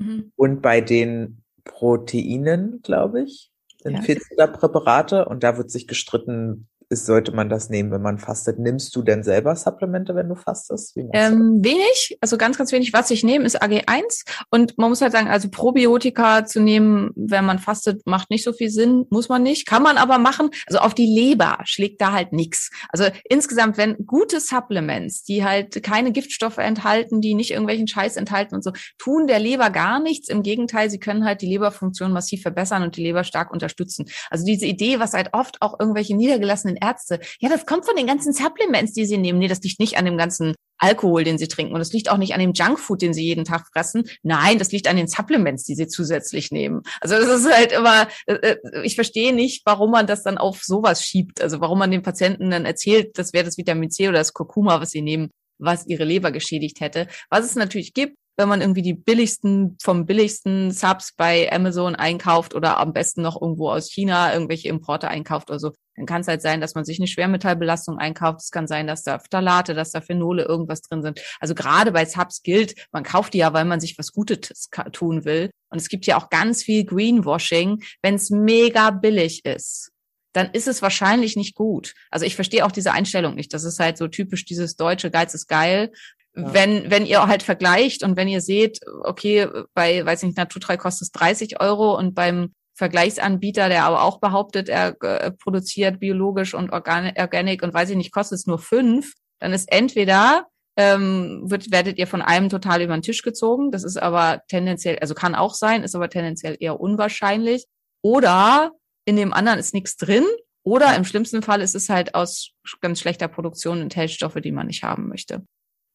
mhm. 0.00 0.32
und 0.36 0.62
bei 0.62 0.80
den 0.80 1.42
Proteinen, 1.64 2.80
glaube 2.82 3.22
ich, 3.22 3.50
sind 3.82 3.94
ja. 3.94 4.00
40er 4.00 4.46
Präparate 4.48 5.26
und 5.26 5.42
da 5.42 5.56
wird 5.56 5.70
sich 5.70 5.86
gestritten, 5.86 6.68
ist, 6.90 7.06
sollte 7.06 7.32
man 7.32 7.48
das 7.48 7.70
nehmen, 7.70 7.92
wenn 7.92 8.02
man 8.02 8.18
fastet. 8.18 8.58
Nimmst 8.58 8.94
du 8.96 9.02
denn 9.02 9.22
selber 9.22 9.54
Supplemente, 9.54 10.16
wenn 10.16 10.28
du 10.28 10.34
fastest? 10.34 10.96
Ähm, 11.12 11.60
wenig, 11.62 12.18
also 12.20 12.36
ganz, 12.36 12.58
ganz 12.58 12.72
wenig. 12.72 12.92
Was 12.92 13.10
ich 13.12 13.22
nehme, 13.22 13.44
ist 13.44 13.62
AG1. 13.62 14.24
Und 14.50 14.76
man 14.76 14.90
muss 14.90 15.00
halt 15.00 15.12
sagen, 15.12 15.28
also 15.28 15.48
Probiotika 15.50 16.44
zu 16.44 16.60
nehmen, 16.60 17.12
wenn 17.14 17.44
man 17.44 17.60
fastet, 17.60 18.04
macht 18.06 18.30
nicht 18.30 18.42
so 18.42 18.52
viel 18.52 18.70
Sinn, 18.70 19.06
muss 19.10 19.28
man 19.28 19.44
nicht. 19.44 19.66
Kann 19.66 19.84
man 19.84 19.98
aber 19.98 20.18
machen. 20.18 20.50
Also 20.66 20.80
auf 20.80 20.92
die 20.92 21.06
Leber 21.06 21.58
schlägt 21.64 22.00
da 22.00 22.10
halt 22.10 22.32
nichts. 22.32 22.70
Also 22.88 23.04
insgesamt, 23.28 23.78
wenn 23.78 23.96
gute 24.04 24.40
Supplements, 24.40 25.22
die 25.22 25.44
halt 25.44 25.80
keine 25.84 26.10
Giftstoffe 26.10 26.58
enthalten, 26.58 27.20
die 27.20 27.34
nicht 27.34 27.52
irgendwelchen 27.52 27.86
Scheiß 27.86 28.16
enthalten 28.16 28.56
und 28.56 28.64
so, 28.64 28.72
tun 28.98 29.28
der 29.28 29.38
Leber 29.38 29.70
gar 29.70 30.00
nichts. 30.00 30.28
Im 30.28 30.42
Gegenteil, 30.42 30.90
sie 30.90 30.98
können 30.98 31.24
halt 31.24 31.40
die 31.40 31.46
Leberfunktion 31.46 32.12
massiv 32.12 32.42
verbessern 32.42 32.82
und 32.82 32.96
die 32.96 33.02
Leber 33.04 33.22
stark 33.22 33.52
unterstützen. 33.52 34.06
Also 34.28 34.44
diese 34.44 34.66
Idee, 34.66 34.98
was 34.98 35.12
halt 35.12 35.28
oft 35.34 35.62
auch 35.62 35.78
irgendwelche 35.78 36.16
niedergelassenen 36.16 36.79
Ärzte, 36.80 37.20
ja, 37.38 37.48
das 37.48 37.66
kommt 37.66 37.84
von 37.84 37.96
den 37.96 38.06
ganzen 38.06 38.32
Supplements, 38.32 38.92
die 38.92 39.06
sie 39.06 39.18
nehmen. 39.18 39.38
Nee, 39.38 39.48
das 39.48 39.60
liegt 39.60 39.80
nicht 39.80 39.96
an 39.96 40.04
dem 40.04 40.18
ganzen 40.18 40.54
Alkohol, 40.78 41.24
den 41.24 41.38
sie 41.38 41.48
trinken. 41.48 41.74
Und 41.74 41.78
das 41.78 41.92
liegt 41.92 42.10
auch 42.10 42.16
nicht 42.16 42.34
an 42.34 42.40
dem 42.40 42.52
Junkfood, 42.52 43.02
den 43.02 43.14
sie 43.14 43.24
jeden 43.24 43.44
Tag 43.44 43.66
fressen. 43.72 44.04
Nein, 44.22 44.58
das 44.58 44.72
liegt 44.72 44.88
an 44.88 44.96
den 44.96 45.06
Supplements, 45.06 45.64
die 45.64 45.74
sie 45.74 45.86
zusätzlich 45.86 46.50
nehmen. 46.50 46.82
Also 47.00 47.16
das 47.16 47.40
ist 47.40 47.52
halt 47.52 47.72
immer, 47.72 48.08
äh, 48.26 48.34
äh, 48.34 48.82
ich 48.82 48.94
verstehe 48.94 49.34
nicht, 49.34 49.62
warum 49.66 49.90
man 49.90 50.06
das 50.06 50.22
dann 50.22 50.38
auf 50.38 50.62
sowas 50.62 51.04
schiebt. 51.04 51.40
Also 51.40 51.60
warum 51.60 51.78
man 51.78 51.90
den 51.90 52.02
Patienten 52.02 52.50
dann 52.50 52.64
erzählt, 52.64 53.18
das 53.18 53.32
wäre 53.32 53.44
das 53.44 53.58
Vitamin 53.58 53.90
C 53.90 54.08
oder 54.08 54.18
das 54.18 54.32
Kurkuma, 54.32 54.80
was 54.80 54.90
sie 54.90 55.02
nehmen, 55.02 55.30
was 55.58 55.86
ihre 55.86 56.04
Leber 56.04 56.32
geschädigt 56.32 56.80
hätte. 56.80 57.06
Was 57.28 57.44
es 57.44 57.54
natürlich 57.54 57.92
gibt, 57.92 58.16
wenn 58.36 58.48
man 58.48 58.62
irgendwie 58.62 58.82
die 58.82 58.94
billigsten 58.94 59.76
vom 59.82 60.06
billigsten 60.06 60.70
Subs 60.70 61.12
bei 61.14 61.52
Amazon 61.52 61.94
einkauft 61.94 62.54
oder 62.54 62.78
am 62.78 62.94
besten 62.94 63.20
noch 63.20 63.40
irgendwo 63.40 63.70
aus 63.70 63.90
China 63.90 64.32
irgendwelche 64.32 64.68
Importe 64.68 65.08
einkauft 65.08 65.50
oder 65.50 65.58
so, 65.58 65.72
dann 66.00 66.06
kann 66.06 66.22
es 66.22 66.28
halt 66.28 66.40
sein, 66.40 66.62
dass 66.62 66.74
man 66.74 66.86
sich 66.86 66.98
eine 66.98 67.06
Schwermetallbelastung 67.06 67.98
einkauft. 67.98 68.40
Es 68.40 68.50
kann 68.50 68.66
sein, 68.66 68.86
dass 68.86 69.02
da 69.02 69.18
Phthalate, 69.18 69.74
dass 69.74 69.90
da 69.90 70.00
Phenole 70.00 70.44
irgendwas 70.44 70.80
drin 70.80 71.02
sind. 71.02 71.20
Also 71.40 71.54
gerade 71.54 71.92
bei 71.92 72.06
Subs 72.06 72.42
gilt, 72.42 72.86
man 72.90 73.04
kauft 73.04 73.34
die 73.34 73.38
ja, 73.38 73.52
weil 73.52 73.66
man 73.66 73.80
sich 73.80 73.98
was 73.98 74.10
Gutes 74.12 74.70
tun 74.92 75.26
will. 75.26 75.50
Und 75.68 75.78
es 75.78 75.90
gibt 75.90 76.06
ja 76.06 76.16
auch 76.16 76.30
ganz 76.30 76.62
viel 76.62 76.84
Greenwashing, 76.84 77.82
wenn 78.00 78.14
es 78.14 78.30
mega 78.30 78.90
billig 78.90 79.44
ist 79.44 79.90
dann 80.32 80.50
ist 80.52 80.68
es 80.68 80.80
wahrscheinlich 80.80 81.34
nicht 81.34 81.56
gut. 81.56 81.92
Also 82.08 82.24
ich 82.24 82.36
verstehe 82.36 82.64
auch 82.64 82.70
diese 82.70 82.92
Einstellung 82.92 83.34
nicht. 83.34 83.52
Das 83.52 83.64
ist 83.64 83.80
halt 83.80 83.98
so 83.98 84.06
typisch 84.06 84.44
dieses 84.44 84.76
deutsche 84.76 85.10
Geiz 85.10 85.34
ist 85.34 85.48
geil. 85.48 85.90
Ja. 86.36 86.54
Wenn, 86.54 86.88
wenn 86.88 87.04
ihr 87.04 87.26
halt 87.26 87.42
vergleicht 87.42 88.04
und 88.04 88.16
wenn 88.16 88.28
ihr 88.28 88.40
seht, 88.40 88.78
okay, 89.02 89.48
bei, 89.74 90.06
weiß 90.06 90.22
nicht, 90.22 90.36
Naturtreu 90.36 90.76
kostet 90.76 91.06
es 91.08 91.10
30 91.10 91.60
Euro 91.60 91.98
und 91.98 92.14
beim 92.14 92.52
Vergleichsanbieter, 92.80 93.68
der 93.68 93.84
aber 93.84 94.02
auch 94.02 94.20
behauptet, 94.20 94.70
er 94.70 94.96
äh, 95.02 95.32
produziert 95.32 96.00
biologisch 96.00 96.54
und 96.54 96.70
organic, 96.72 97.62
und 97.62 97.74
weiß 97.74 97.90
ich 97.90 97.96
nicht, 97.98 98.10
kostet 98.10 98.38
es 98.38 98.46
nur 98.46 98.58
fünf, 98.58 99.12
dann 99.38 99.52
ist 99.52 99.70
entweder 99.70 100.46
ähm, 100.78 101.42
wird, 101.44 101.70
werdet 101.70 101.98
ihr 101.98 102.06
von 102.06 102.22
einem 102.22 102.48
total 102.48 102.80
über 102.80 102.96
den 102.96 103.02
Tisch 103.02 103.20
gezogen. 103.20 103.70
Das 103.70 103.84
ist 103.84 103.98
aber 103.98 104.40
tendenziell, 104.48 104.98
also 104.98 105.12
kann 105.12 105.34
auch 105.34 105.52
sein, 105.52 105.82
ist 105.82 105.94
aber 105.94 106.08
tendenziell 106.08 106.56
eher 106.58 106.80
unwahrscheinlich. 106.80 107.66
Oder 108.00 108.70
in 109.04 109.16
dem 109.16 109.34
anderen 109.34 109.58
ist 109.58 109.74
nichts 109.74 109.98
drin. 109.98 110.24
Oder 110.62 110.96
im 110.96 111.04
schlimmsten 111.04 111.42
Fall 111.42 111.60
ist 111.60 111.74
es 111.74 111.90
halt 111.90 112.14
aus 112.14 112.52
ganz 112.80 112.98
schlechter 112.98 113.28
Produktion 113.28 113.82
enthält 113.82 114.22
die 114.42 114.52
man 114.52 114.68
nicht 114.68 114.84
haben 114.84 115.08
möchte. 115.08 115.44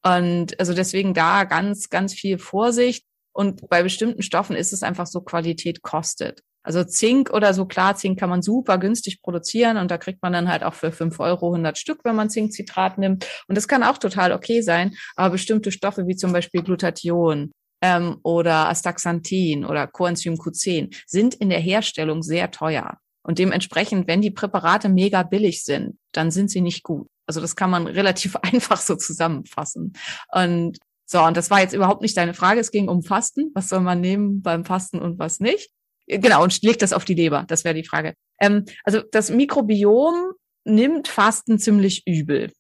Und 0.04 0.60
also 0.60 0.76
deswegen 0.76 1.16
da 1.16 1.46
ganz, 1.46 1.90
ganz 1.90 2.14
viel 2.14 2.38
Vorsicht. 2.38 3.08
Und 3.34 3.68
bei 3.70 3.82
bestimmten 3.82 4.22
Stoffen 4.22 4.56
ist 4.56 4.72
es 4.72 4.84
einfach 4.84 5.08
so, 5.08 5.22
Qualität 5.22 5.82
kostet. 5.82 6.44
Also 6.66 6.84
Zink 6.84 7.30
oder 7.32 7.54
so, 7.54 7.66
klar, 7.66 7.96
Zink 7.96 8.20
kann 8.20 8.30
man 8.30 8.42
super 8.42 8.80
günstig 8.80 9.22
produzieren 9.22 9.78
und 9.78 9.92
da 9.92 10.00
kriegt 10.00 10.24
man 10.24 10.34
dann 10.34 10.50
halt 10.50 10.64
auch 10.64 10.74
für 10.74 10.92
fünf 10.92 11.20
Euro 11.20 11.48
100 11.48 11.78
Stück, 11.78 12.00
wenn 12.04 12.16
man 12.16 12.32
Zinkcitrat 12.32 12.98
nimmt. 12.98 13.28
Und 13.48 13.56
das 13.56 13.68
kann 13.68 13.84
auch 13.84 14.00
total 14.00 14.32
okay 14.32 14.62
sein, 14.62 14.96
aber 15.16 15.34
bestimmte 15.34 15.72
Stoffe 15.72 16.08
wie 16.08 16.16
zum 16.16 16.34
Beispiel 16.34 16.64
Glutathion 16.64 17.52
ähm, 17.82 18.18
oder 18.24 18.68
Astaxanthin 18.68 19.64
oder 19.64 19.86
Coenzym 19.86 20.36
Q10 20.36 20.96
sind 21.06 21.36
in 21.36 21.50
der 21.50 21.60
Herstellung 21.60 22.24
sehr 22.24 22.50
teuer. 22.50 22.98
Und 23.22 23.38
dementsprechend, 23.38 24.08
wenn 24.08 24.22
die 24.22 24.32
Präparate 24.32 24.90
mega 24.90 25.22
billig 25.22 25.64
sind, 25.64 25.98
dann 26.12 26.32
sind 26.32 26.50
sie 26.50 26.62
nicht 26.62 26.84
gut. 26.84 27.08
Also 27.28 27.42
das 27.42 27.56
kann 27.56 27.70
man 27.70 27.86
relativ 27.88 28.36
einfach 28.38 28.82
so 28.82 28.96
zusammenfassen. 28.96 29.94
Und 30.32 30.80
so, 31.08 31.22
und 31.22 31.38
das 31.38 31.52
war 31.52 31.60
jetzt 31.60 31.74
überhaupt 31.74 32.02
nicht 32.02 32.18
deine 32.18 32.34
Frage. 32.34 32.60
Es 32.60 32.72
ging 32.72 32.90
um 32.90 33.04
Fasten. 33.04 33.52
Was 33.54 33.70
soll 33.70 33.82
man 33.82 34.02
nehmen 34.02 34.42
beim 34.42 34.66
Fasten 34.66 35.00
und 35.00 35.20
was 35.20 35.40
nicht? 35.40 35.70
Genau, 36.08 36.44
und 36.44 36.62
legt 36.62 36.82
das 36.82 36.94
auf 36.94 37.06
die 37.06 37.16
Leber. 37.16 37.46
Das 37.48 37.64
wäre 37.64 37.76
die 37.76 37.86
Frage. 37.86 38.14
Ähm, 38.40 38.66
also 38.84 39.02
das 39.12 39.32
Mikrobiom 39.32 40.34
nimmt 40.66 41.08
Fasten 41.08 41.60
ziemlich 41.60 42.04
übel. 42.06 42.52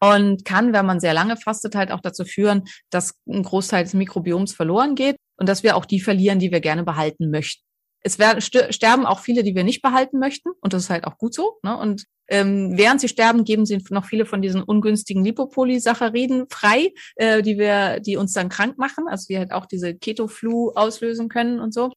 Und 0.00 0.44
kann, 0.44 0.72
wenn 0.72 0.86
man 0.86 1.00
sehr 1.00 1.14
lange 1.14 1.36
fastet, 1.36 1.74
halt 1.74 1.90
auch 1.90 2.00
dazu 2.00 2.24
führen, 2.24 2.64
dass 2.90 3.14
ein 3.28 3.42
Großteil 3.42 3.82
des 3.84 3.94
Mikrobioms 3.94 4.54
verloren 4.54 4.94
geht 4.94 5.16
und 5.36 5.48
dass 5.48 5.64
wir 5.64 5.76
auch 5.76 5.84
die 5.84 6.00
verlieren, 6.00 6.38
die 6.38 6.52
wir 6.52 6.60
gerne 6.60 6.84
behalten 6.84 7.30
möchten. 7.30 7.62
Es 8.00 8.20
werden 8.20 8.40
sterben 8.40 9.06
auch 9.06 9.18
viele, 9.18 9.42
die 9.42 9.56
wir 9.56 9.64
nicht 9.64 9.82
behalten 9.82 10.20
möchten, 10.20 10.50
und 10.60 10.72
das 10.72 10.84
ist 10.84 10.90
halt 10.90 11.04
auch 11.04 11.18
gut 11.18 11.34
so. 11.34 11.58
Ne? 11.64 11.76
Und 11.76 12.04
ähm, 12.28 12.76
während 12.76 13.00
sie 13.00 13.08
sterben, 13.08 13.42
geben 13.42 13.66
sie 13.66 13.82
noch 13.90 14.04
viele 14.04 14.24
von 14.24 14.40
diesen 14.40 14.62
ungünstigen 14.62 15.24
Lipopolysacchariden 15.24 16.46
frei, 16.48 16.92
äh, 17.16 17.42
die 17.42 17.58
wir, 17.58 17.98
die 17.98 18.16
uns 18.16 18.32
dann 18.34 18.50
krank 18.50 18.78
machen, 18.78 19.08
also 19.08 19.26
die 19.28 19.38
halt 19.38 19.50
auch 19.50 19.66
diese 19.66 19.96
Keto-Flu 19.96 20.70
auslösen 20.74 21.28
können 21.28 21.58
und 21.58 21.74
so. 21.74 21.90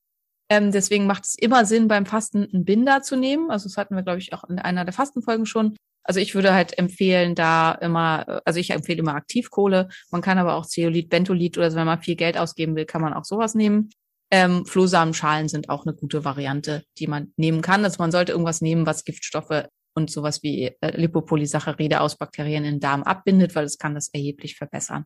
Ähm, 0.52 0.74
deswegen 0.74 1.08
macht 1.08 1.24
es 1.24 1.36
immer 1.36 1.64
Sinn, 1.64 1.88
beim 1.88 2.06
Fasten 2.06 2.44
einen 2.44 2.66
Binder 2.66 3.02
zu 3.02 3.16
nehmen. 3.16 3.50
Also 3.50 3.70
das 3.70 3.78
hatten 3.78 3.96
wir, 3.96 4.04
glaube 4.04 4.20
ich, 4.20 4.34
auch 4.34 4.44
in 4.50 4.60
einer 4.60 4.84
der 4.84 4.94
Fastenfolgen 4.94 5.46
schon. 5.46 5.78
Also 6.04 6.20
ich 6.20 6.36
würde 6.36 6.54
halt 6.54 6.78
empfehlen, 6.78 7.36
da 7.36 7.72
immer, 7.72 8.42
also 8.44 8.60
ich 8.60 8.72
empfehle 8.72 9.00
immer 9.00 9.16
Aktivkohle. 9.16 9.88
Man 10.12 10.22
kann 10.22 10.38
aber 10.38 10.56
auch 10.56 10.66
Zeolit, 10.66 11.08
Bentolit 11.08 11.58
oder 11.58 11.72
so, 11.72 11.78
wenn 11.78 11.86
man 11.86 12.02
viel 12.02 12.18
Geld 12.18 12.38
ausgeben 12.38 12.76
will, 12.76 12.84
kann 12.84 13.02
man 13.02 13.14
auch 13.14 13.24
sowas 13.24 13.56
nehmen. 13.56 13.92
Ähm, 14.30 14.66
Flohsamenschalen 14.66 15.48
sind 15.48 15.70
auch 15.70 15.86
eine 15.86 15.96
gute 15.96 16.26
Variante, 16.26 16.84
die 16.98 17.08
man 17.08 17.32
nehmen 17.38 17.62
kann. 17.62 17.86
Also 17.86 18.04
man 18.04 18.12
sollte 18.12 18.34
irgendwas 18.34 18.60
nehmen, 18.60 18.86
was 18.86 19.06
Giftstoffe 19.06 19.68
und 19.96 20.12
sowas 20.12 20.44
wie 20.44 20.76
äh, 20.82 20.98
Lipopolysaccharide 20.98 22.02
aus 22.02 22.18
Bakterien 22.18 22.66
im 22.66 22.82
Darm 22.82 23.04
abbindet, 23.04 23.56
weil 23.56 23.64
es 23.64 23.78
kann 23.78 23.96
das 23.96 24.10
erheblich 24.10 24.58
verbessern. 24.58 25.06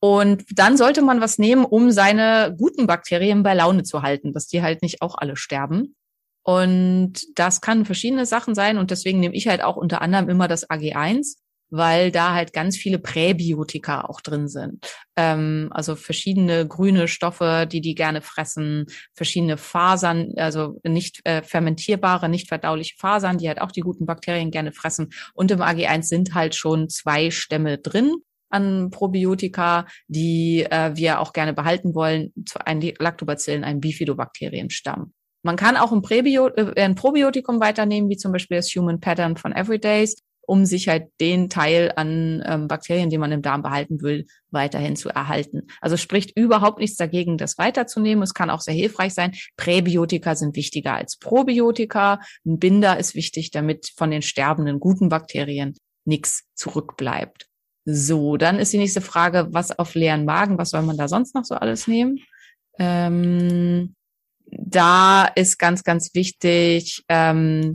Und 0.00 0.44
dann 0.54 0.76
sollte 0.76 1.02
man 1.02 1.20
was 1.20 1.38
nehmen, 1.38 1.64
um 1.64 1.90
seine 1.90 2.54
guten 2.56 2.86
Bakterien 2.86 3.42
bei 3.42 3.54
Laune 3.54 3.82
zu 3.82 4.02
halten, 4.02 4.32
dass 4.32 4.46
die 4.46 4.62
halt 4.62 4.82
nicht 4.82 5.00
auch 5.02 5.16
alle 5.16 5.36
sterben. 5.36 5.96
Und 6.42 7.14
das 7.34 7.60
kann 7.60 7.84
verschiedene 7.84 8.26
Sachen 8.26 8.54
sein. 8.54 8.78
Und 8.78 8.90
deswegen 8.90 9.20
nehme 9.20 9.34
ich 9.34 9.48
halt 9.48 9.64
auch 9.64 9.76
unter 9.76 10.00
anderem 10.00 10.28
immer 10.28 10.46
das 10.46 10.68
AG1, 10.68 11.38
weil 11.70 12.12
da 12.12 12.34
halt 12.34 12.52
ganz 12.52 12.76
viele 12.76 13.00
Präbiotika 13.00 14.02
auch 14.02 14.20
drin 14.20 14.46
sind. 14.46 14.86
Ähm, 15.16 15.70
also 15.72 15.96
verschiedene 15.96 16.68
grüne 16.68 17.08
Stoffe, 17.08 17.66
die 17.70 17.80
die 17.80 17.96
gerne 17.96 18.22
fressen, 18.22 18.86
verschiedene 19.14 19.56
Fasern, 19.56 20.34
also 20.36 20.78
nicht 20.84 21.20
äh, 21.24 21.42
fermentierbare, 21.42 22.28
nicht 22.28 22.48
verdauliche 22.48 22.94
Fasern, 22.96 23.38
die 23.38 23.48
halt 23.48 23.60
auch 23.60 23.72
die 23.72 23.80
guten 23.80 24.06
Bakterien 24.06 24.52
gerne 24.52 24.70
fressen. 24.70 25.10
Und 25.34 25.50
im 25.50 25.62
AG1 25.62 26.02
sind 26.02 26.34
halt 26.34 26.54
schon 26.54 26.88
zwei 26.88 27.32
Stämme 27.32 27.78
drin 27.78 28.22
an 28.50 28.90
Probiotika, 28.90 29.86
die 30.08 30.62
äh, 30.62 30.92
wir 30.94 31.20
auch 31.20 31.32
gerne 31.32 31.52
behalten 31.52 31.94
wollen, 31.94 32.32
zu 32.46 32.64
einem 32.64 32.92
Lactobacillen, 32.98 33.64
einem 33.64 33.80
Bifidobakterienstamm. 33.80 35.12
Man 35.42 35.56
kann 35.56 35.76
auch 35.76 35.92
ein, 35.92 36.02
Präbio 36.02 36.48
äh, 36.48 36.80
ein 36.82 36.94
Probiotikum 36.94 37.60
weiternehmen, 37.60 38.10
wie 38.10 38.16
zum 38.16 38.32
Beispiel 38.32 38.56
das 38.56 38.68
Human 38.74 39.00
Pattern 39.00 39.36
von 39.36 39.52
Everydays 39.52 40.16
um 40.46 40.64
sich 40.64 40.88
halt 40.88 41.08
den 41.20 41.50
Teil 41.50 41.92
an 41.96 42.42
ähm, 42.46 42.68
Bakterien, 42.68 43.10
die 43.10 43.18
man 43.18 43.32
im 43.32 43.42
Darm 43.42 43.62
behalten 43.62 44.00
will, 44.00 44.26
weiterhin 44.50 44.96
zu 44.96 45.08
erhalten. 45.08 45.66
Also 45.80 45.96
spricht 45.96 46.36
überhaupt 46.38 46.78
nichts 46.78 46.96
dagegen, 46.96 47.36
das 47.36 47.58
weiterzunehmen. 47.58 48.22
Es 48.22 48.32
kann 48.32 48.50
auch 48.50 48.60
sehr 48.60 48.74
hilfreich 48.74 49.12
sein. 49.12 49.34
Präbiotika 49.56 50.34
sind 50.36 50.56
wichtiger 50.56 50.94
als 50.94 51.18
Probiotika. 51.18 52.20
Ein 52.46 52.58
Binder 52.58 52.98
ist 52.98 53.14
wichtig, 53.14 53.50
damit 53.50 53.92
von 53.96 54.10
den 54.10 54.22
sterbenden 54.22 54.80
guten 54.80 55.08
Bakterien 55.08 55.76
nichts 56.04 56.44
zurückbleibt. 56.54 57.48
So, 57.88 58.36
dann 58.36 58.58
ist 58.58 58.72
die 58.72 58.78
nächste 58.78 59.00
Frage, 59.00 59.46
was 59.52 59.78
auf 59.78 59.94
leeren 59.94 60.24
Magen, 60.24 60.58
was 60.58 60.70
soll 60.70 60.82
man 60.82 60.96
da 60.96 61.06
sonst 61.06 61.36
noch 61.36 61.44
so 61.44 61.54
alles 61.54 61.86
nehmen? 61.86 62.18
Ähm, 62.80 63.94
da 64.50 65.24
ist 65.24 65.56
ganz, 65.58 65.84
ganz 65.84 66.12
wichtig, 66.12 67.04
ähm, 67.08 67.74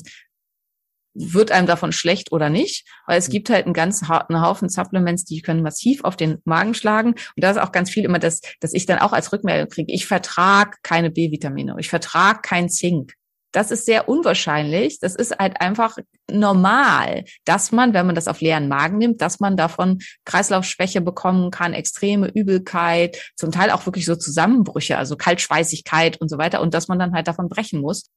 wird 1.13 1.51
einem 1.51 1.65
davon 1.65 1.93
schlecht 1.93 2.33
oder 2.33 2.49
nicht, 2.49 2.85
weil 3.07 3.17
es 3.17 3.29
mhm. 3.29 3.31
gibt 3.31 3.49
halt 3.49 3.65
einen 3.65 3.73
ganz 3.73 4.03
harten 4.03 4.41
Haufen 4.41 4.67
Supplements, 4.67 5.23
die 5.23 5.41
können 5.41 5.63
massiv 5.63 6.03
auf 6.03 6.17
den 6.17 6.39
Magen 6.43 6.73
schlagen. 6.73 7.11
Und 7.11 7.21
da 7.37 7.51
ist 7.51 7.57
auch 7.57 7.71
ganz 7.71 7.89
viel 7.89 8.03
immer 8.03 8.19
das, 8.19 8.41
dass 8.59 8.73
ich 8.73 8.85
dann 8.85 8.99
auch 8.99 9.13
als 9.13 9.31
Rückmeldung 9.31 9.69
kriege, 9.69 9.93
ich 9.93 10.07
vertrage 10.07 10.77
keine 10.83 11.09
B-Vitamine, 11.09 11.75
ich 11.79 11.89
vertrage 11.89 12.39
kein 12.41 12.69
Zink. 12.69 13.13
Das 13.51 13.71
ist 13.71 13.85
sehr 13.85 14.07
unwahrscheinlich. 14.07 14.99
Das 14.99 15.15
ist 15.15 15.37
halt 15.37 15.59
einfach 15.59 15.97
normal, 16.29 17.25
dass 17.45 17.71
man, 17.71 17.93
wenn 17.93 18.05
man 18.05 18.15
das 18.15 18.27
auf 18.27 18.41
leeren 18.41 18.67
Magen 18.67 18.97
nimmt, 18.97 19.21
dass 19.21 19.39
man 19.39 19.57
davon 19.57 19.99
Kreislaufschwäche 20.25 21.01
bekommen 21.01 21.51
kann, 21.51 21.73
extreme 21.73 22.29
Übelkeit, 22.29 23.17
zum 23.35 23.51
Teil 23.51 23.71
auch 23.71 23.85
wirklich 23.85 24.05
so 24.05 24.15
Zusammenbrüche, 24.15 24.97
also 24.97 25.17
Kaltschweißigkeit 25.17 26.19
und 26.21 26.29
so 26.29 26.37
weiter 26.37 26.61
und 26.61 26.73
dass 26.73 26.87
man 26.87 26.99
dann 26.99 27.13
halt 27.13 27.27
davon 27.27 27.49
brechen 27.49 27.81
muss. 27.81 28.09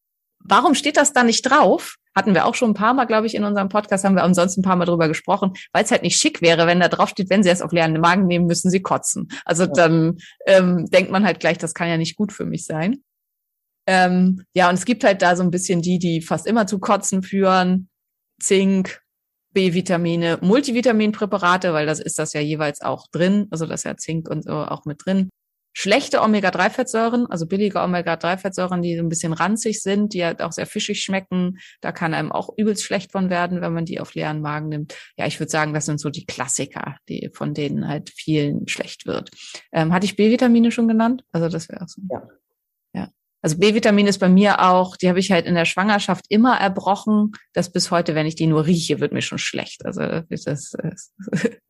Warum 0.46 0.74
steht 0.74 0.98
das 0.98 1.12
da 1.12 1.24
nicht 1.24 1.42
drauf? 1.42 1.96
Hatten 2.14 2.34
wir 2.34 2.44
auch 2.44 2.54
schon 2.54 2.70
ein 2.70 2.74
paar 2.74 2.94
Mal, 2.94 3.06
glaube 3.06 3.26
ich, 3.26 3.34
in 3.34 3.44
unserem 3.44 3.70
Podcast, 3.70 4.04
haben 4.04 4.14
wir 4.14 4.22
ansonsten 4.22 4.60
ein 4.60 4.64
paar 4.64 4.76
Mal 4.76 4.84
drüber 4.84 5.08
gesprochen, 5.08 5.54
weil 5.72 5.84
es 5.84 5.90
halt 5.90 6.02
nicht 6.02 6.20
schick 6.20 6.42
wäre, 6.42 6.66
wenn 6.66 6.80
da 6.80 6.88
drauf 6.88 7.08
steht, 7.08 7.30
wenn 7.30 7.42
Sie 7.42 7.48
es 7.48 7.62
auf 7.62 7.72
leeren 7.72 7.98
Magen 7.98 8.26
nehmen, 8.26 8.46
müssen 8.46 8.70
Sie 8.70 8.82
kotzen. 8.82 9.28
Also 9.44 9.66
dann 9.66 10.18
ähm, 10.46 10.86
denkt 10.86 11.10
man 11.10 11.24
halt 11.24 11.40
gleich, 11.40 11.58
das 11.58 11.74
kann 11.74 11.88
ja 11.88 11.96
nicht 11.96 12.16
gut 12.16 12.30
für 12.30 12.44
mich 12.44 12.66
sein. 12.66 13.02
Ähm, 13.86 14.44
ja, 14.54 14.68
und 14.68 14.74
es 14.76 14.84
gibt 14.84 15.04
halt 15.04 15.22
da 15.22 15.36
so 15.36 15.42
ein 15.42 15.50
bisschen 15.50 15.82
die, 15.82 15.98
die 15.98 16.20
fast 16.22 16.46
immer 16.46 16.66
zu 16.66 16.78
Kotzen 16.78 17.22
führen. 17.22 17.88
Zink, 18.40 19.00
B-Vitamine, 19.52 20.38
Multivitaminpräparate, 20.42 21.72
weil 21.72 21.86
das 21.86 22.00
ist 22.00 22.18
das 22.18 22.32
ja 22.32 22.40
jeweils 22.40 22.80
auch 22.82 23.06
drin. 23.12 23.46
Also 23.50 23.66
das 23.66 23.80
ist 23.80 23.84
ja 23.84 23.96
Zink 23.96 24.28
und 24.28 24.44
so 24.44 24.52
auch 24.52 24.84
mit 24.84 25.04
drin. 25.04 25.30
schlechte 25.76 26.22
Omega-3-Fettsäuren, 26.22 27.26
also 27.26 27.46
billige 27.46 27.80
Omega-3-Fettsäuren, 27.80 28.80
die 28.82 28.96
so 28.96 29.02
ein 29.02 29.08
bisschen 29.08 29.32
ranzig 29.32 29.82
sind, 29.82 30.14
die 30.14 30.24
halt 30.24 30.40
auch 30.40 30.52
sehr 30.52 30.66
fischig 30.66 31.02
schmecken. 31.02 31.58
Da 31.80 31.92
kann 31.92 32.14
einem 32.14 32.32
auch 32.32 32.50
übelst 32.56 32.84
schlecht 32.84 33.12
von 33.12 33.28
werden, 33.30 33.60
wenn 33.60 33.72
man 33.72 33.84
die 33.84 34.00
auf 34.00 34.14
leeren 34.14 34.40
Magen 34.40 34.68
nimmt. 34.68 34.96
Ja, 35.16 35.26
ich 35.26 35.40
würde 35.40 35.50
sagen, 35.50 35.74
das 35.74 35.86
sind 35.86 36.00
so 36.00 36.10
die 36.10 36.26
Klassiker, 36.26 36.96
die 37.08 37.30
von 37.34 37.54
denen 37.54 37.88
halt 37.88 38.10
vielen 38.10 38.68
schlecht 38.68 39.06
wird. 39.06 39.30
Ähm, 39.72 39.92
hatte 39.92 40.06
ich 40.06 40.16
B-Vitamine 40.16 40.70
schon 40.70 40.88
genannt? 40.88 41.24
Also 41.32 41.48
das 41.48 41.68
wäre 41.68 41.82
auch 41.82 41.88
so. 41.88 42.02
Ja. 42.10 42.22
Ja. 43.44 43.50
Also 43.50 43.58
B-Vitamin 43.58 44.06
ist 44.06 44.18
bei 44.18 44.28
mir 44.28 44.60
auch, 44.62 44.96
die 44.96 45.08
habe 45.08 45.18
ich 45.18 45.30
halt 45.30 45.44
in 45.46 45.54
der 45.54 45.66
Schwangerschaft 45.66 46.24
immer 46.28 46.58
erbrochen, 46.58 47.32
dass 47.52 47.70
bis 47.70 47.90
heute, 47.90 48.14
wenn 48.14 48.26
ich 48.26 48.34
die 48.36 48.46
nur 48.46 48.66
rieche, 48.66 49.00
wird 49.00 49.12
mir 49.12 49.22
schon 49.22 49.38
schlecht. 49.38 49.84
Also 49.84 50.00
das, 50.28 50.44
das 50.44 51.12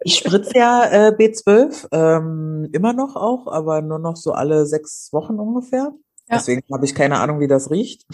Ich 0.05 0.15
spritze 0.19 0.53
ja 0.57 0.85
äh, 0.85 1.11
B12 1.11 1.89
ähm, 1.93 2.69
immer 2.73 2.93
noch 2.93 3.17
auch, 3.17 3.49
aber 3.49 3.83
nur 3.83 3.99
noch 3.99 4.17
so 4.17 4.33
alle 4.33 4.67
sechs 4.67 5.09
Wochen 5.13 5.35
ungefähr. 5.35 5.93
Ja. 6.29 6.37
Deswegen 6.37 6.63
habe 6.73 6.87
ich 6.87 6.95
keine 6.95 7.19
Ahnung, 7.19 7.41
wie 7.41 7.49
das 7.49 7.71
riecht. 7.71 8.05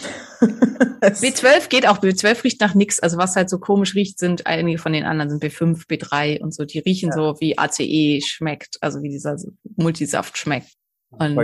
Es- 1.03 1.21
B12 1.23 1.69
geht 1.69 1.87
auch. 1.87 1.99
B12 1.99 2.43
riecht 2.43 2.61
nach 2.61 2.75
nix. 2.75 2.99
Also 2.99 3.17
was 3.17 3.35
halt 3.35 3.49
so 3.49 3.57
komisch 3.59 3.95
riecht, 3.95 4.19
sind 4.19 4.45
einige 4.45 4.77
von 4.77 4.93
den 4.93 5.03
anderen 5.05 5.29
sind 5.29 5.43
B5, 5.43 5.87
B3 5.87 6.41
und 6.41 6.53
so. 6.53 6.65
Die 6.65 6.79
riechen 6.79 7.11
so 7.11 7.35
wie 7.39 7.57
ACE 7.57 8.21
schmeckt, 8.23 8.77
also 8.81 9.01
wie 9.01 9.09
dieser 9.09 9.35
Multisaft 9.77 10.37
schmeckt. 10.37 10.73
Und 11.11 11.37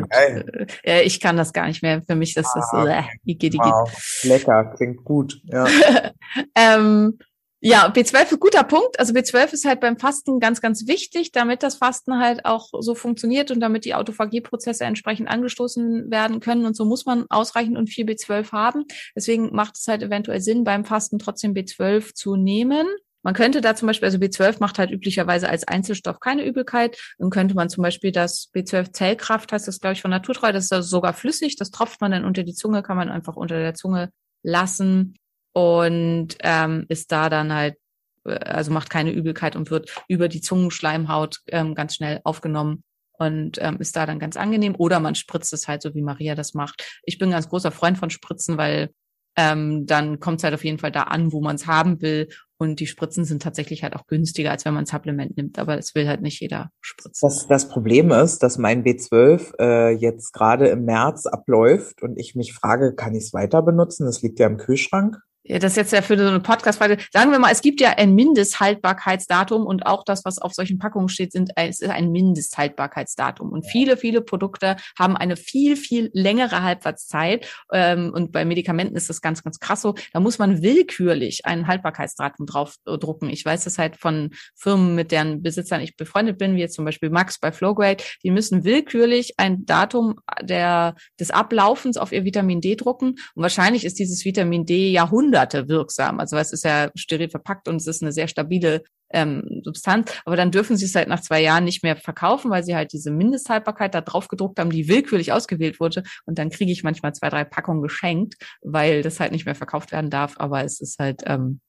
äh, 0.84 1.04
ich 1.04 1.20
kann 1.20 1.38
das 1.38 1.54
gar 1.54 1.68
nicht 1.68 1.84
mehr. 1.84 2.02
Für 2.08 2.16
mich 2.16 2.36
ist 2.36 2.50
das 2.56 2.74
Ah, 2.74 2.86
äh, 2.86 3.04
Igitt, 3.26 3.54
Igitt. 3.54 3.66
wow, 3.66 4.24
lecker, 4.24 4.74
klingt 4.76 5.04
gut. 5.04 5.42
Ja. 5.44 5.68
ähm, 6.56 7.18
ja, 7.60 7.88
B12 7.88 8.32
ist 8.32 8.40
guter 8.40 8.64
Punkt. 8.64 9.00
Also 9.00 9.14
B12 9.14 9.54
ist 9.54 9.66
halt 9.66 9.80
beim 9.80 9.98
Fasten 9.98 10.40
ganz, 10.40 10.62
ganz 10.62 10.88
wichtig, 10.88 11.32
damit 11.32 11.64
das 11.64 11.76
Fasten 11.76 12.20
halt 12.20 12.46
auch 12.46 12.70
so 12.80 12.94
funktioniert 12.94 13.50
und 13.50 13.60
damit 13.60 13.84
die 13.84 13.96
Autophagieprozesse 13.96 14.86
entsprechend 14.86 15.28
angestoßen 15.28 16.12
werden 16.12 16.40
können. 16.40 16.66
Und 16.66 16.78
so 16.78 16.86
muss 16.86 17.06
man 17.06 17.26
ausreichend 17.30 17.78
und 17.78 17.88
viel 17.90 18.06
B12 18.06 18.52
haben. 18.52 18.86
Deswegen 19.16 19.56
macht 19.56 19.76
es 19.78 19.88
halt 19.88 20.04
eventuell 20.04 20.40
Sinn, 20.40 20.64
beim 20.64 20.86
Fasten 20.86 21.18
trotzdem 21.18 21.54
B12 21.54 22.14
zu 22.14 22.36
nehmen. 22.36 22.86
Man 23.28 23.34
könnte 23.34 23.60
da 23.60 23.76
zum 23.76 23.88
Beispiel, 23.88 24.06
also 24.06 24.20
B12 24.20 24.62
macht 24.62 24.80
halt 24.80 24.90
üblicherweise 24.90 25.50
als 25.50 25.68
Einzelstoff 25.68 26.22
keine 26.22 26.46
Übelkeit. 26.46 26.98
Dann 27.18 27.30
könnte 27.30 27.56
man 27.56 27.68
zum 27.68 27.82
Beispiel 27.82 28.14
das 28.14 28.50
B12 28.56 28.94
Zellkraft, 28.94 29.52
heißt 29.52 29.68
das, 29.68 29.82
glaube 29.82 29.96
ich, 29.96 30.02
von 30.02 30.12
Naturtreu, 30.12 30.54
das 30.54 30.64
ist 30.64 30.72
also 30.72 30.88
sogar 30.88 31.12
flüssig, 31.12 31.58
das 31.58 31.70
tropft 31.70 32.00
man 32.00 32.12
dann 32.12 32.24
unter 32.24 32.44
die 32.44 32.54
Zunge, 32.54 32.84
kann 32.84 32.96
man 32.96 33.10
einfach 33.10 33.36
unter 33.36 33.60
der 33.60 33.74
Zunge 33.74 34.12
lassen 34.44 35.18
und 35.52 36.38
ähm, 36.40 36.86
ist 36.88 37.12
da 37.12 37.30
dann 37.30 37.52
halt, 37.52 37.76
äh, 38.24 38.36
also 38.36 38.72
macht 38.72 38.90
keine 38.90 39.12
Übelkeit 39.12 39.58
und 39.58 39.72
wird 39.72 39.94
über 40.08 40.30
die 40.30 40.40
Zungenschleimhaut 40.40 41.40
ähm, 41.48 41.76
ganz 41.76 41.96
schnell 41.96 42.22
aufgenommen 42.24 42.86
und 43.12 43.58
ähm, 43.60 43.82
ist 43.82 43.98
da 43.98 44.06
dann 44.06 44.20
ganz 44.20 44.38
angenehm. 44.38 44.76
Oder 44.78 45.02
man 45.02 45.16
spritzt 45.16 45.52
es 45.52 45.68
halt 45.68 45.82
so, 45.82 45.94
wie 45.94 46.02
Maria 46.02 46.34
das 46.34 46.54
macht. 46.54 47.02
Ich 47.04 47.18
bin 47.18 47.32
ganz 47.32 47.50
großer 47.50 47.72
Freund 47.72 47.98
von 47.98 48.10
Spritzen, 48.10 48.58
weil 48.58 48.92
ähm, 49.38 49.86
dann 49.86 50.20
kommt 50.20 50.40
es 50.40 50.44
halt 50.44 50.56
auf 50.56 50.66
jeden 50.66 50.80
Fall 50.80 50.92
da 50.92 51.04
an, 51.04 51.32
wo 51.32 51.42
man 51.42 51.56
es 51.56 51.68
haben 51.68 52.02
will. 52.02 52.30
Und 52.60 52.80
die 52.80 52.88
Spritzen 52.88 53.24
sind 53.24 53.42
tatsächlich 53.42 53.84
halt 53.84 53.96
auch 53.96 54.08
günstiger, 54.08 54.52
als 54.52 54.66
wenn 54.66 54.74
man 54.74 54.84
ein 54.84 54.88
Supplement 54.88 55.38
nimmt. 55.38 55.60
Aber 55.60 55.78
es 55.78 55.94
will 55.94 56.08
halt 56.08 56.22
nicht 56.22 56.42
jeder 56.42 56.72
spritzen. 56.82 57.28
Das, 57.28 57.48
das 57.48 57.70
Problem 57.70 58.12
ist, 58.12 58.40
dass 58.40 58.58
mein 58.58 58.84
B12 58.84 59.60
äh, 59.60 59.90
jetzt 59.92 60.34
gerade 60.34 60.68
im 60.68 60.86
März 60.86 61.28
abläuft 61.28 62.02
und 62.02 62.18
ich 62.18 62.36
mich 62.36 62.54
frage, 62.54 62.96
kann 62.96 63.14
ich 63.14 63.26
es 63.26 63.34
weiter 63.34 63.62
benutzen? 63.62 64.06
Das 64.06 64.22
liegt 64.22 64.40
ja 64.40 64.48
im 64.48 64.58
Kühlschrank. 64.58 65.22
Ja, 65.50 65.60
das 65.60 65.74
ist 65.74 65.78
jetzt 65.78 65.94
ja 65.94 66.02
für 66.02 66.18
so 66.18 66.26
eine 66.26 66.42
Podcast-Frage. 66.42 66.98
Sagen 67.14 67.32
wir 67.32 67.40
mal, 67.40 67.54
es 67.54 67.62
gibt 67.62 67.80
ja 67.80 67.92
ein 67.92 68.16
Mindesthaltbarkeitsdatum 68.16 69.66
und 69.66 69.86
auch 69.86 70.04
das, 70.04 70.26
was 70.26 70.40
auf 70.40 70.54
solchen 70.54 70.78
Packungen 70.78 71.08
steht, 71.08 71.32
sind, 71.32 71.52
es 71.56 71.80
ist 71.80 71.90
ein 71.90 72.12
Mindesthaltbarkeitsdatum. 72.12 73.50
Und 73.50 73.66
viele, 73.66 73.96
viele 73.96 74.20
Produkte 74.20 74.76
haben 75.00 75.16
eine 75.16 75.38
viel, 75.38 75.78
viel 75.78 76.10
längere 76.12 76.64
Halbwertszeit. 76.64 77.48
Ähm, 77.72 78.12
und 78.14 78.34
bei 78.34 78.44
Medikamenten 78.44 78.98
ist 78.98 79.10
das 79.10 79.22
ganz, 79.22 79.42
ganz 79.42 79.60
krass 79.60 79.82
so. 79.82 79.96
Da 80.12 80.20
muss 80.20 80.38
man 80.38 80.62
willkürlich 80.62 81.46
ein 81.46 81.66
Haltbarkeitsdatum 81.66 82.46
drauf 82.46 82.76
äh. 82.86 83.30
Ich 83.30 83.46
weiß 83.46 83.64
das 83.64 83.78
halt 83.78 83.96
von 83.96 84.32
Firmen, 84.54 84.96
mit 84.96 85.14
deren 85.14 85.42
Besitzern 85.42 85.80
ich 85.80 85.96
befreundet 85.96 86.38
bin, 86.40 86.56
wie 86.56 86.60
jetzt 86.60 86.76
zum 86.76 86.84
Beispiel 86.84 87.10
Max 87.10 87.40
bei 87.40 87.54
Flowgrade. 87.54 88.04
Die 88.22 88.32
müssen 88.32 88.66
willkürlich 88.66 89.36
ein 89.38 89.66
Datum 89.66 90.16
der, 90.42 90.96
des 91.18 91.32
Ablaufens 91.32 91.96
auf 91.96 92.12
ihr 92.12 92.26
Vitamin 92.26 92.60
D 92.60 92.76
drucken. 92.76 93.16
Und 93.34 93.44
wahrscheinlich 93.44 93.86
ist 93.86 93.98
dieses 93.98 94.26
Vitamin 94.26 94.66
D 94.66 94.92
Jahrhunderte 95.38 95.68
wirksam. 95.70 96.20
Also 96.20 96.38
es 96.38 96.52
ist 96.52 96.64
ja 96.64 96.90
steril 96.96 97.30
verpackt 97.30 97.68
und 97.68 97.78
es 97.78 97.88
ist 97.88 98.02
eine 98.02 98.12
sehr 98.12 98.28
stabile 98.28 98.84
ähm, 99.10 99.62
Substanz. 99.64 100.12
Aber 100.26 100.36
dann 100.36 100.52
dürfen 100.52 100.78
sie 100.78 100.86
es 100.86 100.96
halt 100.96 101.08
nach 101.08 101.22
zwei 101.22 101.42
Jahren 101.42 101.64
nicht 101.64 101.84
mehr 101.84 101.96
verkaufen, 101.96 102.52
weil 102.52 102.64
sie 102.64 102.76
halt 102.76 102.94
diese 102.94 103.12
Mindesthaltbarkeit 103.12 103.94
da 103.94 104.02
drauf 104.02 104.28
gedruckt 104.28 104.60
haben, 104.60 104.70
die 104.70 104.88
willkürlich 104.88 105.32
ausgewählt 105.32 105.80
wurde. 105.80 106.04
Und 106.26 106.40
dann 106.40 106.50
kriege 106.50 106.72
ich 106.72 106.84
manchmal 106.84 107.14
zwei, 107.14 107.30
drei 107.30 107.44
Packungen 107.44 107.82
geschenkt, 107.82 108.36
weil 108.62 109.02
das 109.02 109.20
halt 109.20 109.32
nicht 109.32 109.46
mehr 109.46 109.56
verkauft 109.56 109.92
werden 109.92 110.10
darf. 110.10 110.36
Aber 110.38 110.64
es 110.64 110.82
ist 110.82 111.00
halt, 111.00 111.24
ähm, 111.26 111.62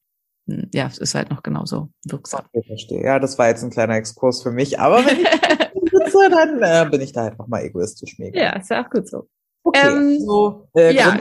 ja, 0.47 0.87
es 0.87 0.99
ist 0.99 1.15
halt 1.15 1.31
noch 1.31 1.43
genauso 1.43 1.91
wirksam. 2.07 2.47
Ich 2.53 2.67
verstehe. 2.67 3.05
Ja, 3.05 3.19
das 3.19 3.39
war 3.39 3.49
jetzt 3.49 3.63
ein 3.63 3.71
kleiner 3.71 3.97
Exkurs 3.97 4.43
für 4.43 4.51
mich, 4.51 4.81
aber 4.81 5.05
wenn 5.05 5.19
ich 5.19 5.27
sitze, 6.05 6.31
dann 6.31 6.63
äh, 6.63 6.91
bin 6.91 7.03
ich 7.03 7.13
da 7.13 7.25
halt 7.25 7.39
nochmal 7.39 7.65
egoistisch 7.65 8.19
mega. 8.19 8.41
ja, 8.41 8.57
ist 8.57 8.71
ja 8.71 8.85
auch 8.85 8.91
gut 8.91 9.07
so. 9.07 9.29
Okay, 9.65 9.89
Ähm, 9.89 10.17
also, 10.21 10.69
äh, 10.77 10.95
ja. 10.95 11.21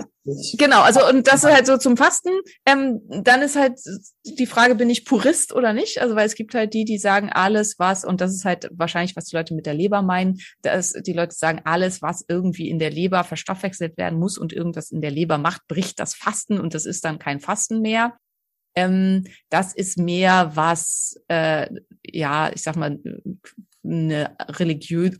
Genau, 0.58 0.82
also 0.82 1.08
und 1.08 1.26
das 1.28 1.46
ist 1.46 1.52
halt 1.52 1.66
so 1.66 1.78
zum 1.78 1.96
Fasten. 1.96 2.32
Ähm, 2.66 3.02
dann 3.24 3.42
ist 3.42 3.56
halt 3.56 3.80
die 4.26 4.46
Frage, 4.46 4.76
bin 4.76 4.90
ich 4.90 5.06
Purist 5.06 5.54
oder 5.54 5.72
nicht? 5.72 6.02
Also 6.02 6.16
weil 6.16 6.26
es 6.26 6.36
gibt 6.36 6.54
halt 6.54 6.74
die, 6.74 6.84
die 6.84 6.98
sagen 6.98 7.30
alles, 7.32 7.80
was, 7.80 8.04
und 8.04 8.20
das 8.20 8.34
ist 8.34 8.44
halt 8.44 8.70
wahrscheinlich, 8.74 9.16
was 9.16 9.26
die 9.26 9.38
Leute 9.38 9.54
mit 9.54 9.66
der 9.66 9.74
Leber 9.74 10.02
meinen, 10.02 10.40
dass 10.62 10.92
die 10.92 11.14
Leute 11.14 11.34
sagen, 11.34 11.62
alles, 11.64 12.02
was 12.02 12.26
irgendwie 12.28 12.70
in 12.70 12.78
der 12.78 12.92
Leber 12.92 13.24
verstoffwechselt 13.24 13.98
werden 13.98 14.20
muss 14.20 14.38
und 14.38 14.52
irgendwas 14.52 14.92
in 14.92 15.00
der 15.00 15.12
Leber 15.12 15.38
macht, 15.38 15.66
bricht 15.70 15.98
das 15.98 16.14
Fasten 16.14 16.60
und 16.60 16.74
das 16.74 16.86
ist 16.86 17.06
dann 17.06 17.20
kein 17.20 17.40
Fasten 17.40 17.82
mehr. 17.82 18.18
Ähm, 18.76 19.24
das 19.50 19.74
ist 19.74 19.98
mehr 19.98 20.52
was, 20.56 21.16
äh, 21.30 21.68
ja, 22.06 22.52
ich 22.54 22.64
sag 22.64 22.76
mal, 22.76 23.00
eine 23.88 24.36
Religion, 24.50 25.16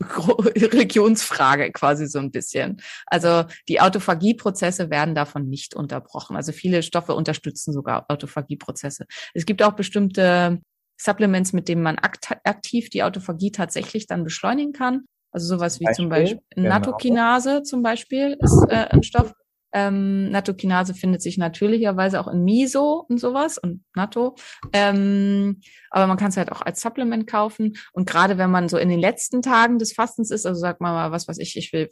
Religionsfrage 0.56 1.72
quasi 1.72 2.06
so 2.06 2.18
ein 2.18 2.30
bisschen. 2.30 2.80
Also 3.06 3.44
die 3.68 3.80
Autophagieprozesse 3.80 4.90
werden 4.90 5.14
davon 5.14 5.48
nicht 5.48 5.74
unterbrochen. 5.74 6.36
Also 6.36 6.52
viele 6.52 6.82
Stoffe 6.82 7.14
unterstützen 7.14 7.72
sogar 7.72 8.06
Autophagieprozesse. 8.08 9.06
Es 9.34 9.46
gibt 9.46 9.62
auch 9.62 9.72
bestimmte 9.72 10.60
Supplements, 11.00 11.52
mit 11.52 11.68
denen 11.68 11.82
man 11.82 11.98
akt 11.98 12.28
aktiv 12.44 12.90
die 12.90 13.02
Autophagie 13.02 13.52
tatsächlich 13.52 14.06
dann 14.06 14.24
beschleunigen 14.24 14.72
kann. 14.72 15.04
Also 15.30 15.56
sowas 15.56 15.80
wie 15.80 15.86
zum 15.92 16.08
Beispiel? 16.08 16.36
Beispiel 16.36 16.42
Genau. 16.54 16.68
Nattokinase 16.68 17.62
zum 17.62 17.82
Beispiel 17.82 18.36
ist 18.40 18.64
äh, 18.68 18.86
ein 18.90 19.02
Stoff. 19.02 19.32
Ähm, 19.72 20.30
Nattokinase 20.30 20.94
findet 20.94 21.22
sich 21.22 21.38
natürlicherweise 21.38 22.20
auch 22.20 22.28
in 22.28 22.44
Miso 22.44 23.04
und 23.08 23.18
sowas 23.18 23.58
und 23.58 23.84
Natto. 23.94 24.34
Ähm, 24.72 25.60
aber 25.90 26.06
man 26.06 26.16
kann 26.16 26.30
es 26.30 26.36
halt 26.36 26.52
auch 26.52 26.62
als 26.62 26.80
Supplement 26.80 27.26
kaufen. 27.26 27.76
Und 27.92 28.08
gerade 28.08 28.38
wenn 28.38 28.50
man 28.50 28.68
so 28.68 28.78
in 28.78 28.88
den 28.88 29.00
letzten 29.00 29.42
Tagen 29.42 29.78
des 29.78 29.92
Fastens 29.92 30.30
ist, 30.30 30.46
also 30.46 30.60
man 30.80 30.92
mal, 30.92 31.12
was 31.12 31.28
weiß 31.28 31.38
ich, 31.38 31.56
ich 31.56 31.72
will 31.72 31.90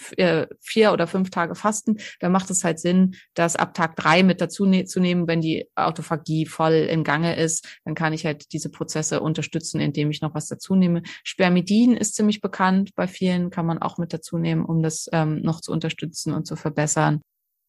vier 0.00 0.92
oder 0.92 1.06
fünf 1.06 1.30
Tage 1.30 1.54
fasten, 1.54 1.98
dann 2.20 2.32
macht 2.32 2.50
es 2.50 2.64
halt 2.64 2.78
Sinn, 2.78 3.14
das 3.34 3.56
ab 3.56 3.74
Tag 3.74 3.96
drei 3.96 4.22
mit 4.22 4.40
dazu 4.40 4.66
ne 4.66 4.84
zu 4.84 5.00
nehmen, 5.00 5.28
wenn 5.28 5.40
die 5.40 5.68
Autophagie 5.74 6.46
voll 6.46 6.72
in 6.72 7.04
Gange 7.04 7.36
ist. 7.36 7.66
Dann 7.84 7.94
kann 7.94 8.12
ich 8.12 8.26
halt 8.26 8.52
diese 8.52 8.70
Prozesse 8.70 9.20
unterstützen, 9.20 9.80
indem 9.80 10.10
ich 10.10 10.20
noch 10.20 10.34
was 10.34 10.48
dazu 10.48 10.74
nehme. 10.74 11.02
Spermidin 11.24 11.96
ist 11.96 12.14
ziemlich 12.14 12.40
bekannt 12.40 12.94
bei 12.94 13.06
vielen, 13.06 13.50
kann 13.50 13.66
man 13.66 13.78
auch 13.78 13.98
mit 13.98 14.12
dazu 14.12 14.38
nehmen, 14.38 14.64
um 14.64 14.82
das 14.82 15.08
ähm, 15.12 15.40
noch 15.42 15.60
zu 15.60 15.72
unterstützen 15.72 16.32
und 16.32 16.46
zu 16.46 16.56
verbessern. 16.56 17.20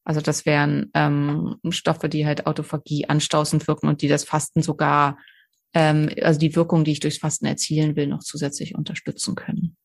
Also 0.04 0.22
das 0.22 0.46
wären 0.46 0.90
ähm, 0.94 1.58
Stoffe, 1.70 2.10
die 2.10 2.26
halt 2.26 2.48
Autophagie 2.48 3.08
anstoßend 3.08 3.68
wirken 3.68 3.88
und 3.88 4.02
die 4.02 4.08
das 4.08 4.24
Fasten 4.24 4.64
sogar, 4.64 5.20
ähm, 5.74 6.10
also 6.22 6.40
die 6.40 6.56
Wirkung, 6.56 6.84
die 6.84 6.94
ich 6.94 7.00
durchs 7.00 7.20
Fasten 7.20 7.46
erzielen 7.46 7.96
will, 7.96 8.08
noch 8.08 8.22
zusätzlich 8.22 8.76
unterstützen 8.76 9.36
können. 9.36 9.78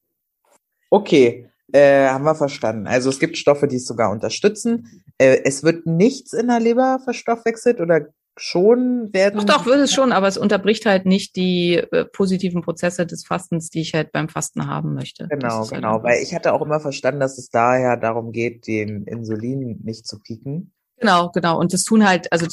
Okay, 0.90 1.50
äh, 1.72 2.07
haben 2.09 2.24
wir 2.24 2.35
verstanden. 2.35 2.87
Also 2.87 3.11
es 3.11 3.18
gibt 3.18 3.37
Stoffe, 3.37 3.66
die 3.68 3.76
es 3.76 3.87
sogar 3.87 4.11
unterstützen. 4.11 5.02
Äh, 5.18 5.40
es 5.44 5.62
wird 5.62 5.87
nichts 5.87 6.33
in 6.33 6.48
der 6.48 6.61
Leber 6.61 7.00
verstoffwechselt 7.02 7.81
oder 7.81 8.07
schon 8.38 9.09
werden. 9.12 9.46
Doch, 9.46 9.59
doch, 9.59 9.66
wird 9.66 9.79
es 9.79 9.94
schon, 9.94 10.12
aber 10.12 10.29
es 10.29 10.37
unterbricht 10.37 10.85
halt 10.85 11.07
nicht 11.07 11.37
die 11.37 11.76
äh, 11.76 12.05
positiven 12.05 12.61
Prozesse 12.62 13.07
des 13.07 13.26
Fastens, 13.26 13.70
die 13.70 13.81
ich 13.81 13.94
halt 13.94 14.12
beim 14.12 14.29
Fasten 14.29 14.66
haben 14.66 14.92
möchte. 14.94 15.26
Genau, 15.31 15.61
halt 15.61 15.70
genau. 15.70 15.94
einfach- 15.96 16.05
Weil 16.05 16.22
ich 16.22 16.35
hatte 16.35 16.52
auch 16.52 16.61
immer 16.61 16.79
verstanden, 16.79 17.20
dass 17.20 17.38
es 17.38 17.48
daher 17.48 17.96
darum 17.96 18.33
geht, 18.33 18.66
den 18.66 19.05
Insulin 19.05 19.81
nicht 19.83 20.07
zu 20.07 20.18
pieken. 20.20 20.72
Genau, 20.98 21.30
genau. 21.30 21.59
Und 21.59 21.72
das 21.74 21.85
tun 21.85 22.06
halt, 22.09 22.32
also 22.32 22.46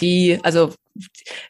die, 0.00 0.38
also 0.42 0.72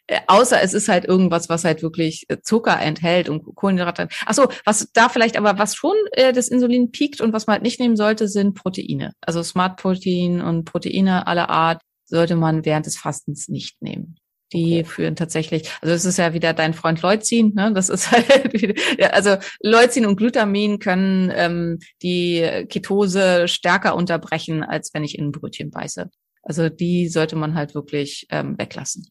äh, 0.06 0.20
außer 0.26 0.60
es 0.62 0.74
ist 0.74 0.88
halt 0.88 1.06
irgendwas, 1.06 1.48
was 1.48 1.64
halt 1.64 1.82
wirklich 1.82 2.26
äh, 2.28 2.38
Zucker 2.42 2.78
enthält 2.78 3.28
und 3.30 3.42
Kohlenhydrate. 3.54 4.08
Ach 4.26 4.34
so, 4.34 4.48
was 4.66 4.90
da 4.92 5.08
vielleicht 5.08 5.38
aber 5.38 5.58
was 5.58 5.74
schon 5.74 5.96
äh, 6.12 6.32
das 6.34 6.48
Insulin 6.48 6.90
piekt 6.90 7.20
und 7.22 7.32
was 7.32 7.46
man 7.46 7.54
halt 7.54 7.62
nicht 7.62 7.80
nehmen 7.80 7.96
sollte, 7.96 8.28
sind 8.28 8.54
Proteine. 8.54 9.12
Also 9.22 9.42
Smart 9.42 9.78
Protein 9.80 10.42
und 10.42 10.64
Proteine 10.66 11.26
aller 11.26 11.48
Art 11.48 11.80
sollte 12.04 12.36
man 12.36 12.64
während 12.66 12.84
des 12.86 12.98
Fastens 12.98 13.48
nicht 13.48 13.80
nehmen. 13.80 14.19
Die 14.52 14.84
führen 14.84 15.16
tatsächlich, 15.16 15.70
also 15.80 15.94
es 15.94 16.04
ist 16.04 16.18
ja 16.18 16.34
wieder 16.34 16.52
dein 16.52 16.74
Freund 16.74 17.02
Leucin, 17.02 17.54
ne? 17.54 17.72
Das 17.72 17.88
ist 17.88 18.10
halt 18.12 18.52
wieder, 18.52 18.74
ja, 18.98 19.08
also 19.10 19.36
Leucin 19.62 20.06
und 20.06 20.16
Glutamin 20.16 20.78
können 20.78 21.32
ähm, 21.34 21.78
die 22.02 22.66
Ketose 22.68 23.48
stärker 23.48 23.94
unterbrechen, 23.94 24.62
als 24.62 24.92
wenn 24.94 25.04
ich 25.04 25.18
in 25.18 25.26
ein 25.26 25.32
Brötchen 25.32 25.70
beiße. 25.70 26.10
Also 26.42 26.68
die 26.68 27.08
sollte 27.08 27.36
man 27.36 27.54
halt 27.54 27.74
wirklich 27.74 28.26
ähm, 28.30 28.58
weglassen. 28.58 29.06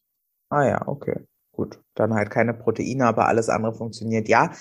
Ah 0.50 0.66
ja, 0.66 0.88
okay. 0.88 1.20
Gut, 1.52 1.78
dann 1.94 2.14
halt 2.14 2.30
keine 2.30 2.54
Proteine, 2.54 3.06
aber 3.06 3.26
alles 3.26 3.48
andere 3.48 3.74
funktioniert. 3.74 4.28
Ja, 4.28 4.52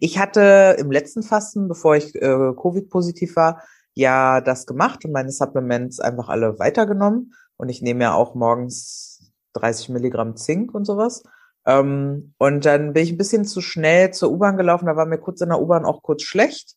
ich 0.00 0.18
hatte 0.18 0.76
im 0.78 0.90
letzten 0.90 1.22
Fasten, 1.22 1.68
bevor 1.68 1.96
ich 1.96 2.14
äh, 2.16 2.52
Covid-positiv 2.56 3.36
war, 3.36 3.62
ja 3.94 4.40
das 4.40 4.66
gemacht 4.66 5.04
und 5.04 5.12
meine 5.12 5.30
Supplements 5.30 6.00
einfach 6.00 6.28
alle 6.28 6.58
weitergenommen. 6.58 7.34
Und 7.56 7.68
ich 7.68 7.82
nehme 7.82 8.04
ja 8.04 8.14
auch 8.14 8.34
morgens 8.34 9.07
30 9.54 9.90
Milligramm 9.90 10.36
Zink 10.36 10.74
und 10.74 10.84
sowas. 10.84 11.22
Ähm, 11.66 12.34
und 12.38 12.64
dann 12.64 12.92
bin 12.92 13.02
ich 13.02 13.12
ein 13.12 13.18
bisschen 13.18 13.44
zu 13.44 13.60
schnell 13.60 14.12
zur 14.12 14.30
U-Bahn 14.30 14.56
gelaufen. 14.56 14.86
Da 14.86 14.96
war 14.96 15.06
mir 15.06 15.18
kurz 15.18 15.40
in 15.40 15.50
der 15.50 15.60
U-Bahn 15.60 15.84
auch 15.84 16.02
kurz 16.02 16.22
schlecht, 16.22 16.76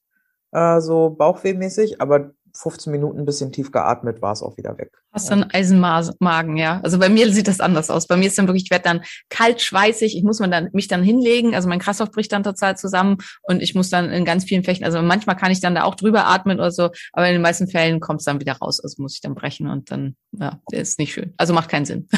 äh, 0.51 0.81
so 0.81 1.11
bauchwehmäßig. 1.11 2.01
Aber 2.01 2.31
15 2.55 2.91
Minuten 2.91 3.19
ein 3.19 3.25
bisschen 3.25 3.51
tief 3.51 3.71
geatmet, 3.71 4.21
war 4.21 4.33
es 4.33 4.41
auch 4.41 4.57
wieder 4.57 4.77
weg. 4.77 4.91
Hast 5.11 5.29
du 5.29 5.33
einen 5.33 5.51
Eisenmagen, 5.51 6.55
ja? 6.55 6.79
Also 6.83 6.97
bei 6.97 7.09
mir 7.09 7.31
sieht 7.33 7.47
das 7.47 7.59
anders 7.59 7.89
aus. 7.89 8.07
Bei 8.07 8.15
mir 8.15 8.27
ist 8.27 8.37
dann 8.37 8.47
wirklich, 8.47 8.63
ich 8.63 8.71
werde 8.71 8.83
dann 8.83 9.01
kalt, 9.29 9.61
schweißig, 9.61 10.15
ich 10.15 10.23
muss 10.23 10.39
man 10.39 10.51
dann, 10.51 10.69
mich 10.71 10.87
dann 10.87 11.03
hinlegen, 11.03 11.53
also 11.53 11.67
mein 11.67 11.79
Kreislauf 11.79 12.11
bricht 12.11 12.31
dann 12.31 12.43
total 12.43 12.77
zusammen 12.77 13.17
und 13.43 13.61
ich 13.61 13.75
muss 13.75 13.89
dann 13.89 14.09
in 14.09 14.23
ganz 14.23 14.45
vielen 14.45 14.63
Fächen, 14.63 14.85
also 14.85 15.01
manchmal 15.01 15.35
kann 15.35 15.51
ich 15.51 15.59
dann 15.59 15.75
da 15.75 15.83
auch 15.83 15.95
drüber 15.95 16.27
atmen 16.27 16.59
oder 16.59 16.71
so, 16.71 16.89
aber 17.11 17.27
in 17.27 17.33
den 17.33 17.41
meisten 17.41 17.67
Fällen 17.67 17.99
kommt 17.99 18.21
es 18.21 18.25
dann 18.25 18.39
wieder 18.39 18.53
raus, 18.53 18.79
also 18.81 19.01
muss 19.01 19.15
ich 19.15 19.21
dann 19.21 19.35
brechen 19.35 19.67
und 19.67 19.91
dann, 19.91 20.15
ja, 20.31 20.61
ist 20.71 20.97
nicht 20.97 21.13
schön. 21.13 21.33
Also 21.37 21.53
macht 21.53 21.69
keinen 21.69 21.85
Sinn. 21.85 22.07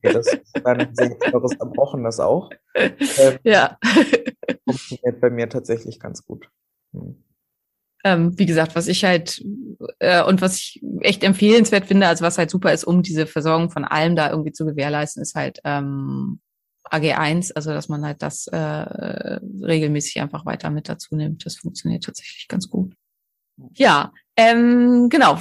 Okay, 0.00 0.12
das 0.12 0.32
ist 0.32 0.60
dann 0.62 0.88
sehr 0.94 1.18
teures 1.18 1.56
Erbrochenes 1.58 2.20
auch. 2.20 2.50
Ähm, 2.74 3.38
ja. 3.42 3.78
Funktioniert 4.64 5.20
bei 5.20 5.30
mir 5.30 5.48
tatsächlich 5.48 5.98
ganz 5.98 6.24
gut. 6.24 6.48
Hm. 6.92 7.16
Ähm, 8.04 8.38
wie 8.38 8.46
gesagt, 8.46 8.76
was 8.76 8.86
ich 8.86 9.04
halt 9.04 9.42
äh, 9.98 10.22
und 10.22 10.40
was 10.40 10.56
ich 10.56 10.80
echt 11.00 11.24
empfehlenswert 11.24 11.86
finde, 11.86 12.06
also 12.06 12.24
was 12.24 12.38
halt 12.38 12.50
super 12.50 12.72
ist, 12.72 12.84
um 12.84 13.02
diese 13.02 13.26
Versorgung 13.26 13.70
von 13.70 13.84
allem 13.84 14.14
da 14.14 14.30
irgendwie 14.30 14.52
zu 14.52 14.64
gewährleisten, 14.64 15.22
ist 15.22 15.34
halt 15.34 15.58
ähm, 15.64 16.40
AG1, 16.90 17.52
also 17.54 17.70
dass 17.70 17.88
man 17.88 18.04
halt 18.04 18.22
das 18.22 18.46
äh, 18.46 18.56
regelmäßig 18.56 20.20
einfach 20.20 20.46
weiter 20.46 20.70
mit 20.70 20.88
dazu 20.88 21.16
nimmt. 21.16 21.44
Das 21.44 21.56
funktioniert 21.56 22.04
tatsächlich 22.04 22.48
ganz 22.48 22.68
gut. 22.68 22.94
Ja, 23.74 24.12
ähm, 24.36 25.08
genau. 25.08 25.38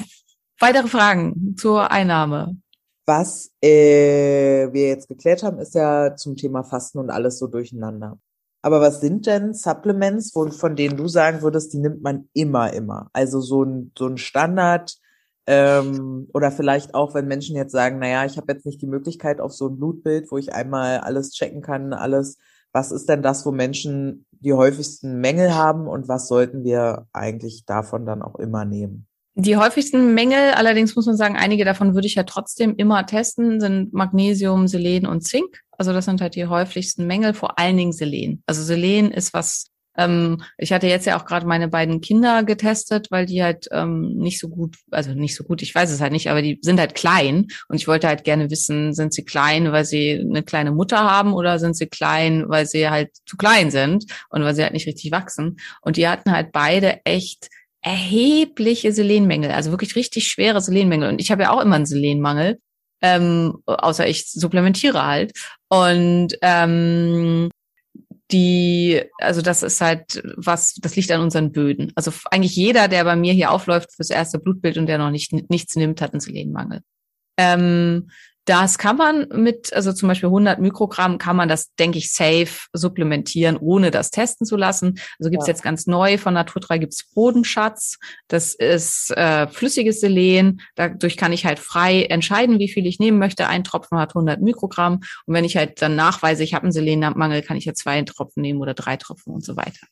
Weitere 0.59 0.87
Fragen 0.87 1.55
zur 1.55 1.91
Einnahme. 1.91 2.57
Was 3.05 3.51
äh, 3.61 4.67
wir 4.73 4.87
jetzt 4.87 5.07
geklärt 5.07 5.43
haben, 5.43 5.59
ist 5.59 5.75
ja 5.75 6.15
zum 6.15 6.35
Thema 6.35 6.63
Fasten 6.63 6.99
und 6.99 7.09
alles 7.09 7.39
so 7.39 7.47
durcheinander. 7.47 8.19
Aber 8.67 8.81
was 8.81 8.99
sind 8.99 9.25
denn 9.27 9.53
Supplements, 9.53 10.35
wo, 10.35 10.51
von 10.51 10.75
denen 10.75 10.97
du 10.97 11.07
sagen 11.07 11.41
würdest, 11.41 11.71
die 11.71 11.77
nimmt 11.77 12.01
man 12.03 12.27
immer, 12.33 12.73
immer? 12.73 13.09
Also 13.13 13.39
so 13.39 13.63
ein, 13.63 13.93
so 13.97 14.07
ein 14.07 14.17
Standard 14.17 14.97
ähm, 15.45 16.27
oder 16.33 16.51
vielleicht 16.51 16.93
auch, 16.93 17.13
wenn 17.13 17.29
Menschen 17.29 17.55
jetzt 17.55 17.71
sagen, 17.71 17.97
naja, 17.99 18.25
ich 18.25 18.35
habe 18.35 18.51
jetzt 18.51 18.65
nicht 18.65 18.81
die 18.81 18.87
Möglichkeit 18.87 19.39
auf 19.39 19.53
so 19.53 19.69
ein 19.69 19.77
Blutbild, 19.77 20.29
wo 20.31 20.37
ich 20.37 20.53
einmal 20.53 20.97
alles 20.97 21.31
checken 21.31 21.61
kann, 21.61 21.93
alles. 21.93 22.39
Was 22.73 22.91
ist 22.91 23.07
denn 23.07 23.21
das, 23.21 23.45
wo 23.45 23.51
Menschen 23.51 24.25
die 24.31 24.51
häufigsten 24.51 25.21
Mängel 25.21 25.55
haben 25.55 25.87
und 25.87 26.09
was 26.09 26.27
sollten 26.27 26.65
wir 26.65 27.07
eigentlich 27.13 27.63
davon 27.65 28.05
dann 28.05 28.21
auch 28.21 28.35
immer 28.35 28.65
nehmen? 28.65 29.06
Die 29.39 29.55
häufigsten 29.55 30.15
Mängel, 30.15 30.55
allerdings 30.55 30.95
muss 30.95 31.05
man 31.05 31.15
sagen, 31.15 31.37
einige 31.37 31.63
davon 31.63 31.93
würde 31.93 32.07
ich 32.07 32.15
ja 32.15 32.23
trotzdem 32.23 32.73
immer 32.75 33.05
testen, 33.05 33.59
sind 33.59 33.93
Magnesium, 33.93 34.67
Selen 34.67 35.05
und 35.05 35.21
Zink. 35.21 35.61
Also 35.77 35.93
das 35.93 36.05
sind 36.05 36.21
halt 36.21 36.33
die 36.33 36.47
häufigsten 36.47 37.05
Mängel, 37.05 37.35
vor 37.35 37.59
allen 37.59 37.77
Dingen 37.77 37.91
Selen. 37.91 38.41
Also 38.47 38.63
Selen 38.63 39.11
ist 39.11 39.35
was, 39.35 39.67
ähm, 39.95 40.41
ich 40.57 40.73
hatte 40.73 40.87
jetzt 40.87 41.05
ja 41.05 41.19
auch 41.19 41.25
gerade 41.25 41.45
meine 41.45 41.67
beiden 41.67 42.01
Kinder 42.01 42.43
getestet, 42.43 43.11
weil 43.11 43.27
die 43.27 43.43
halt 43.43 43.67
ähm, 43.71 44.15
nicht 44.15 44.39
so 44.39 44.49
gut, 44.49 44.75
also 44.89 45.11
nicht 45.13 45.35
so 45.35 45.43
gut, 45.43 45.61
ich 45.61 45.75
weiß 45.75 45.91
es 45.91 46.01
halt 46.01 46.13
nicht, 46.13 46.31
aber 46.31 46.41
die 46.41 46.57
sind 46.63 46.79
halt 46.79 46.95
klein 46.95 47.45
und 47.69 47.75
ich 47.75 47.87
wollte 47.87 48.07
halt 48.07 48.23
gerne 48.23 48.49
wissen, 48.49 48.95
sind 48.95 49.13
sie 49.13 49.23
klein, 49.23 49.71
weil 49.71 49.85
sie 49.85 50.19
eine 50.19 50.41
kleine 50.41 50.71
Mutter 50.71 50.97
haben 50.97 51.33
oder 51.33 51.59
sind 51.59 51.77
sie 51.77 51.85
klein, 51.85 52.45
weil 52.47 52.65
sie 52.65 52.89
halt 52.89 53.11
zu 53.27 53.37
klein 53.37 53.69
sind 53.69 54.05
und 54.29 54.41
weil 54.41 54.55
sie 54.55 54.63
halt 54.63 54.73
nicht 54.73 54.87
richtig 54.87 55.11
wachsen. 55.11 55.57
Und 55.81 55.97
die 55.97 56.07
hatten 56.07 56.31
halt 56.31 56.51
beide 56.51 57.05
echt 57.05 57.49
erhebliche 57.81 58.91
Selenmängel, 58.91 59.51
also 59.51 59.71
wirklich 59.71 59.95
richtig 59.95 60.27
schwere 60.27 60.61
Selenmängel. 60.61 61.09
Und 61.09 61.21
ich 61.21 61.31
habe 61.31 61.43
ja 61.43 61.51
auch 61.51 61.61
immer 61.61 61.75
einen 61.75 61.85
Selenmangel, 61.85 62.59
ähm, 63.01 63.57
außer 63.65 64.07
ich 64.07 64.29
supplementiere 64.31 65.05
halt. 65.05 65.33
Und 65.69 66.37
ähm, 66.41 67.49
die, 68.31 69.01
also 69.19 69.41
das 69.41 69.63
ist 69.63 69.79
halt 69.79 70.21
was, 70.35 70.73
das 70.75 70.95
liegt 70.95 71.11
an 71.11 71.21
unseren 71.21 71.51
Böden. 71.51 71.93
Also 71.95 72.11
eigentlich 72.31 72.55
jeder, 72.55 72.87
der 72.87 73.03
bei 73.03 73.15
mir 73.15 73.33
hier 73.33 73.51
aufläuft 73.51 73.93
fürs 73.95 74.09
erste 74.09 74.39
Blutbild 74.39 74.77
und 74.77 74.87
der 74.87 74.97
noch 74.97 75.11
nicht 75.11 75.31
nichts 75.49 75.75
nimmt, 75.75 76.01
hat 76.01 76.13
einen 76.13 76.19
Selenmangel. 76.19 76.81
Ähm, 77.37 78.09
das 78.47 78.77
kann 78.77 78.95
man 78.95 79.27
mit, 79.33 79.73
also 79.73 79.91
zum 79.91 80.07
Beispiel 80.07 80.27
100 80.27 80.59
Mikrogramm 80.59 81.17
kann 81.17 81.35
man 81.35 81.49
das, 81.49 81.73
denke 81.75 81.97
ich, 81.97 82.13
safe 82.13 82.67
supplementieren, 82.71 83.57
ohne 83.57 83.91
das 83.91 84.09
testen 84.09 84.47
zu 84.47 84.55
lassen. 84.55 84.99
Also 85.19 85.29
gibt's 85.29 85.47
ja. 85.47 85.51
jetzt 85.51 85.63
ganz 85.63 85.85
neu 85.85 86.17
von 86.17 86.33
Naturtreu 86.33 86.79
gibt's 86.79 87.09
Bodenschatz. 87.13 87.97
Das 88.29 88.53
ist 88.53 89.11
äh, 89.17 89.47
flüssiges 89.47 89.99
Selen. 89.99 90.61
Dadurch 90.75 91.17
kann 91.17 91.33
ich 91.33 91.45
halt 91.45 91.59
frei 91.59 92.03
entscheiden, 92.03 92.57
wie 92.57 92.69
viel 92.69 92.85
ich 92.87 92.99
nehmen 92.99 93.19
möchte. 93.19 93.47
Ein 93.47 93.65
Tropfen 93.65 93.97
hat 93.97 94.11
100 94.11 94.41
Mikrogramm. 94.41 95.01
Und 95.25 95.33
wenn 95.33 95.43
ich 95.43 95.57
halt 95.57 95.81
dann 95.81 95.97
nachweise, 95.97 96.43
ich 96.43 96.53
habe 96.53 96.63
einen 96.63 96.71
Selenmangel, 96.71 97.41
kann 97.41 97.57
ich 97.57 97.65
ja 97.65 97.73
zwei 97.73 98.01
Tropfen 98.03 98.41
nehmen 98.41 98.61
oder 98.61 98.73
drei 98.73 98.95
Tropfen 98.95 99.33
und 99.33 99.43
so 99.43 99.57
weiter 99.57 99.87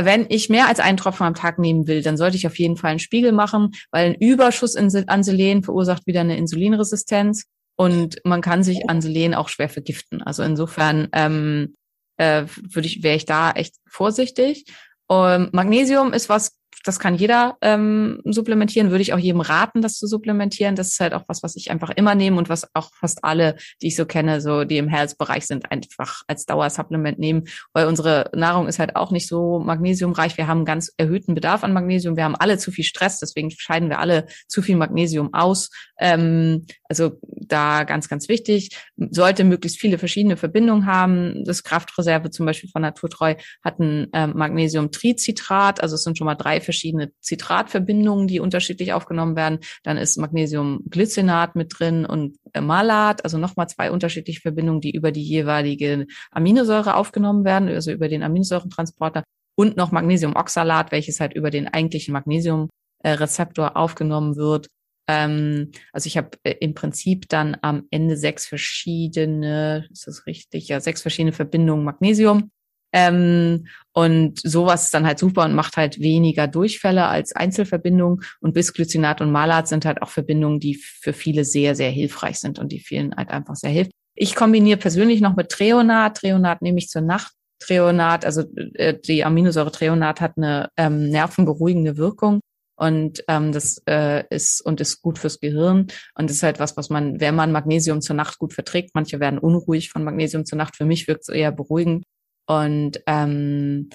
wenn 0.00 0.26
ich 0.28 0.48
mehr 0.48 0.68
als 0.68 0.78
einen 0.78 0.96
Tropfen 0.96 1.26
am 1.26 1.34
Tag 1.34 1.58
nehmen 1.58 1.88
will, 1.88 2.02
dann 2.02 2.16
sollte 2.16 2.36
ich 2.36 2.46
auf 2.46 2.56
jeden 2.56 2.76
Fall 2.76 2.90
einen 2.90 2.98
Spiegel 3.00 3.32
machen, 3.32 3.72
weil 3.90 4.06
ein 4.06 4.14
Überschuss 4.14 4.76
an 4.76 5.24
Selen 5.24 5.64
verursacht 5.64 6.06
wieder 6.06 6.20
eine 6.20 6.36
Insulinresistenz 6.36 7.46
und 7.78 8.16
man 8.24 8.40
kann 8.40 8.64
sich 8.64 8.90
an 8.90 9.00
Selen 9.00 9.34
auch 9.34 9.48
schwer 9.48 9.68
vergiften. 9.68 10.20
Also 10.20 10.42
insofern 10.42 11.08
ähm, 11.12 11.76
äh, 12.16 12.44
würde 12.60 12.88
ich, 12.88 13.04
wäre 13.04 13.16
ich 13.16 13.24
da 13.24 13.52
echt 13.52 13.76
vorsichtig. 13.86 14.64
Ähm, 15.08 15.48
Magnesium 15.52 16.12
ist 16.12 16.28
was, 16.28 16.57
das 16.84 17.00
kann 17.00 17.16
jeder 17.16 17.56
ähm, 17.60 18.20
supplementieren, 18.24 18.90
würde 18.90 19.02
ich 19.02 19.12
auch 19.12 19.18
jedem 19.18 19.40
raten, 19.40 19.82
das 19.82 19.98
zu 19.98 20.06
supplementieren. 20.06 20.76
Das 20.76 20.88
ist 20.88 21.00
halt 21.00 21.12
auch 21.12 21.24
was, 21.26 21.42
was 21.42 21.56
ich 21.56 21.70
einfach 21.70 21.90
immer 21.90 22.14
nehme 22.14 22.38
und 22.38 22.48
was 22.48 22.74
auch 22.74 22.90
fast 22.94 23.24
alle, 23.24 23.56
die 23.82 23.88
ich 23.88 23.96
so 23.96 24.06
kenne, 24.06 24.40
so 24.40 24.64
die 24.64 24.78
im 24.78 24.88
Health-Bereich 24.88 25.46
sind, 25.46 25.70
einfach 25.70 26.22
als 26.28 26.46
Dauersupplement 26.46 27.18
nehmen, 27.18 27.44
weil 27.72 27.86
unsere 27.86 28.30
Nahrung 28.34 28.68
ist 28.68 28.78
halt 28.78 28.96
auch 28.96 29.10
nicht 29.10 29.28
so 29.28 29.58
magnesiumreich. 29.58 30.36
Wir 30.36 30.46
haben 30.46 30.64
ganz 30.64 30.92
erhöhten 30.96 31.34
Bedarf 31.34 31.64
an 31.64 31.72
Magnesium. 31.72 32.16
Wir 32.16 32.24
haben 32.24 32.36
alle 32.36 32.58
zu 32.58 32.70
viel 32.70 32.84
Stress, 32.84 33.18
deswegen 33.18 33.50
scheiden 33.50 33.88
wir 33.88 33.98
alle 33.98 34.26
zu 34.46 34.62
viel 34.62 34.76
Magnesium 34.76 35.34
aus. 35.34 35.70
Ähm, 35.98 36.66
also 36.88 37.18
da 37.22 37.84
ganz, 37.84 38.08
ganz 38.08 38.28
wichtig. 38.28 38.76
Sollte 38.96 39.44
möglichst 39.44 39.80
viele 39.80 39.98
verschiedene 39.98 40.36
Verbindungen 40.36 40.86
haben. 40.86 41.44
Das 41.44 41.64
Kraftreserve 41.64 42.30
zum 42.30 42.46
Beispiel 42.46 42.70
von 42.70 42.82
Naturtreu 42.82 43.34
hat 43.64 43.78
ein 43.78 44.08
ähm, 44.12 44.32
Magnesium-Tricitrat, 44.36 45.82
also 45.82 45.96
es 45.96 46.02
sind 46.02 46.16
schon 46.16 46.26
mal 46.26 46.34
drei 46.34 46.57
verschiedene 46.60 47.12
Zitratverbindungen, 47.20 48.28
die 48.28 48.40
unterschiedlich 48.40 48.92
aufgenommen 48.92 49.36
werden. 49.36 49.60
Dann 49.82 49.96
ist 49.96 50.16
Magnesiumglycinat 50.16 51.56
mit 51.56 51.74
drin 51.78 52.06
und 52.06 52.36
Malat, 52.58 53.24
also 53.24 53.38
nochmal 53.38 53.68
zwei 53.68 53.90
unterschiedliche 53.90 54.40
Verbindungen, 54.40 54.80
die 54.80 54.94
über 54.94 55.12
die 55.12 55.22
jeweilige 55.22 56.06
Aminosäure 56.30 56.96
aufgenommen 56.96 57.44
werden, 57.44 57.68
also 57.68 57.90
über 57.92 58.08
den 58.08 58.22
Aminosäurentransporter 58.22 59.24
und 59.56 59.76
noch 59.76 59.90
Magnesiumoxalat, 59.90 60.92
welches 60.92 61.20
halt 61.20 61.34
über 61.34 61.50
den 61.50 61.68
eigentlichen 61.68 62.12
Magnesiumrezeptor 62.12 63.76
aufgenommen 63.76 64.36
wird. 64.36 64.68
Ähm, 65.08 65.72
also 65.92 66.06
ich 66.06 66.16
habe 66.16 66.30
äh, 66.44 66.54
im 66.60 66.74
Prinzip 66.74 67.28
dann 67.28 67.56
am 67.62 67.86
Ende 67.90 68.16
sechs 68.16 68.46
verschiedene, 68.46 69.88
ist 69.90 70.06
das 70.06 70.26
richtig? 70.26 70.68
Ja, 70.68 70.80
sechs 70.80 71.02
verschiedene 71.02 71.32
Verbindungen 71.32 71.84
Magnesium. 71.84 72.50
Ähm, 72.92 73.66
und 73.92 74.40
sowas 74.42 74.84
ist 74.84 74.94
dann 74.94 75.06
halt 75.06 75.18
super 75.18 75.44
und 75.44 75.54
macht 75.54 75.76
halt 75.76 76.00
weniger 76.00 76.46
Durchfälle 76.46 77.06
als 77.06 77.34
Einzelverbindungen. 77.34 78.24
Und 78.40 78.54
Bisglycinat 78.54 79.20
und 79.20 79.32
Malat 79.32 79.68
sind 79.68 79.84
halt 79.84 80.02
auch 80.02 80.10
Verbindungen, 80.10 80.60
die 80.60 80.74
für 80.74 81.12
viele 81.12 81.44
sehr, 81.44 81.74
sehr 81.74 81.90
hilfreich 81.90 82.38
sind 82.38 82.58
und 82.58 82.72
die 82.72 82.80
vielen 82.80 83.14
halt 83.14 83.30
einfach 83.30 83.56
sehr 83.56 83.70
hilft. 83.70 83.90
Ich 84.14 84.34
kombiniere 84.34 84.78
persönlich 84.78 85.20
noch 85.20 85.36
mit 85.36 85.48
Treonat. 85.50 86.16
Treonat 86.16 86.62
nehme 86.62 86.78
ich 86.78 86.88
zur 86.88 87.02
Nacht. 87.02 87.32
Treonat, 87.60 88.24
also 88.24 88.44
äh, 88.74 88.94
die 88.98 89.24
Aminosäure 89.24 89.72
Treonat 89.72 90.20
hat 90.20 90.36
eine 90.36 90.68
ähm, 90.76 91.10
nervenberuhigende 91.10 91.96
Wirkung 91.96 92.40
und 92.78 93.24
ähm, 93.26 93.50
das 93.50 93.82
äh, 93.86 94.24
ist 94.30 94.60
und 94.64 94.80
ist 94.80 95.02
gut 95.02 95.18
fürs 95.18 95.40
Gehirn 95.40 95.88
und 96.14 96.30
ist 96.30 96.44
halt 96.44 96.60
was, 96.60 96.76
was 96.76 96.90
man, 96.90 97.20
wenn 97.20 97.34
man 97.34 97.50
Magnesium 97.50 98.00
zur 98.00 98.14
Nacht 98.14 98.38
gut 98.38 98.54
verträgt, 98.54 98.90
manche 98.94 99.18
werden 99.18 99.40
unruhig 99.40 99.90
von 99.90 100.04
Magnesium 100.04 100.44
zur 100.44 100.58
Nacht. 100.58 100.76
Für 100.76 100.84
mich 100.84 101.08
wirkt 101.08 101.22
es 101.22 101.28
eher 101.28 101.50
beruhigend 101.50 102.04
und 102.48 103.00
ähm, 103.06 103.90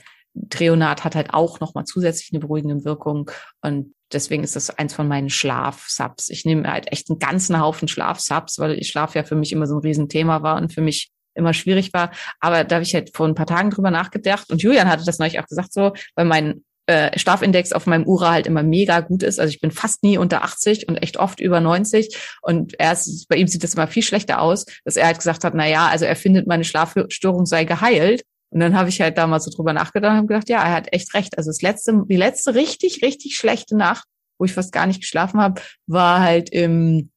Treonat 0.49 1.03
hat 1.03 1.15
halt 1.15 1.33
auch 1.33 1.59
nochmal 1.59 1.85
zusätzlich 1.85 2.29
eine 2.31 2.39
beruhigende 2.39 2.85
Wirkung 2.85 3.29
und 3.61 3.93
deswegen 4.11 4.43
ist 4.43 4.55
das 4.55 4.69
eins 4.69 4.93
von 4.93 5.07
meinen 5.07 5.29
Schlafsubs. 5.29 6.29
Ich 6.29 6.45
nehme 6.45 6.71
halt 6.71 6.91
echt 6.91 7.09
einen 7.09 7.19
ganzen 7.19 7.59
Haufen 7.59 7.87
Schlafsubs, 7.87 8.59
weil 8.59 8.73
ich 8.73 8.89
Schlaf 8.89 9.15
ja 9.15 9.23
für 9.23 9.35
mich 9.35 9.51
immer 9.51 9.67
so 9.67 9.75
ein 9.75 9.81
Riesenthema 9.81 10.43
war 10.43 10.57
und 10.57 10.71
für 10.71 10.81
mich 10.81 11.11
immer 11.35 11.53
schwierig 11.53 11.93
war. 11.93 12.11
Aber 12.39 12.63
da 12.63 12.75
habe 12.75 12.83
ich 12.83 12.93
halt 12.93 13.15
vor 13.15 13.27
ein 13.27 13.35
paar 13.35 13.47
Tagen 13.47 13.71
drüber 13.71 13.91
nachgedacht 13.91 14.51
und 14.51 14.61
Julian 14.61 14.89
hatte 14.89 15.05
das 15.05 15.19
neulich 15.19 15.39
auch 15.39 15.47
gesagt 15.47 15.73
so, 15.73 15.93
weil 16.15 16.25
mein 16.25 16.63
äh, 16.85 17.17
Schlafindex 17.17 17.71
auf 17.71 17.87
meinem 17.87 18.05
Ura 18.05 18.31
halt 18.31 18.47
immer 18.47 18.61
mega 18.61 18.99
gut 18.99 19.23
ist. 19.23 19.39
Also 19.39 19.49
ich 19.49 19.61
bin 19.61 19.71
fast 19.71 20.03
nie 20.03 20.17
unter 20.17 20.43
80 20.43 20.87
und 20.89 20.97
echt 20.97 21.17
oft 21.17 21.39
über 21.39 21.61
90. 21.61 22.15
Und 22.41 22.77
er 22.79 22.93
ist, 22.93 23.27
bei 23.29 23.37
ihm 23.37 23.47
sieht 23.47 23.63
das 23.63 23.73
immer 23.73 23.87
viel 23.87 24.03
schlechter 24.03 24.41
aus, 24.41 24.65
dass 24.83 24.97
er 24.97 25.07
halt 25.07 25.17
gesagt 25.17 25.43
hat, 25.43 25.53
na 25.55 25.67
ja, 25.67 25.87
also 25.87 26.05
er 26.05 26.15
findet, 26.15 26.45
meine 26.45 26.65
Schlafstörung 26.65 27.45
sei 27.45 27.63
geheilt. 27.63 28.23
Und 28.53 28.59
dann 28.59 28.77
habe 28.77 28.89
ich 28.89 29.01
halt 29.01 29.17
da 29.17 29.25
mal 29.25 29.39
so 29.39 29.51
drüber 29.51 29.73
nachgedacht 29.73 30.11
und 30.11 30.17
habe 30.17 30.27
gedacht, 30.27 30.49
ja, 30.49 30.63
er 30.63 30.73
hat 30.73 30.93
echt 30.93 31.13
recht. 31.13 31.37
Also 31.37 31.49
das 31.49 31.61
letzte, 31.61 32.03
die 32.07 32.15
letzte 32.15 32.53
richtig, 32.53 33.01
richtig 33.03 33.35
schlechte 33.35 33.75
Nacht, 33.75 34.05
wo 34.37 34.45
ich 34.45 34.53
fast 34.53 34.71
gar 34.71 34.85
nicht 34.85 35.01
geschlafen 35.01 35.41
habe, 35.41 35.61
war 35.87 36.21
halt 36.21 36.49
im 36.49 37.09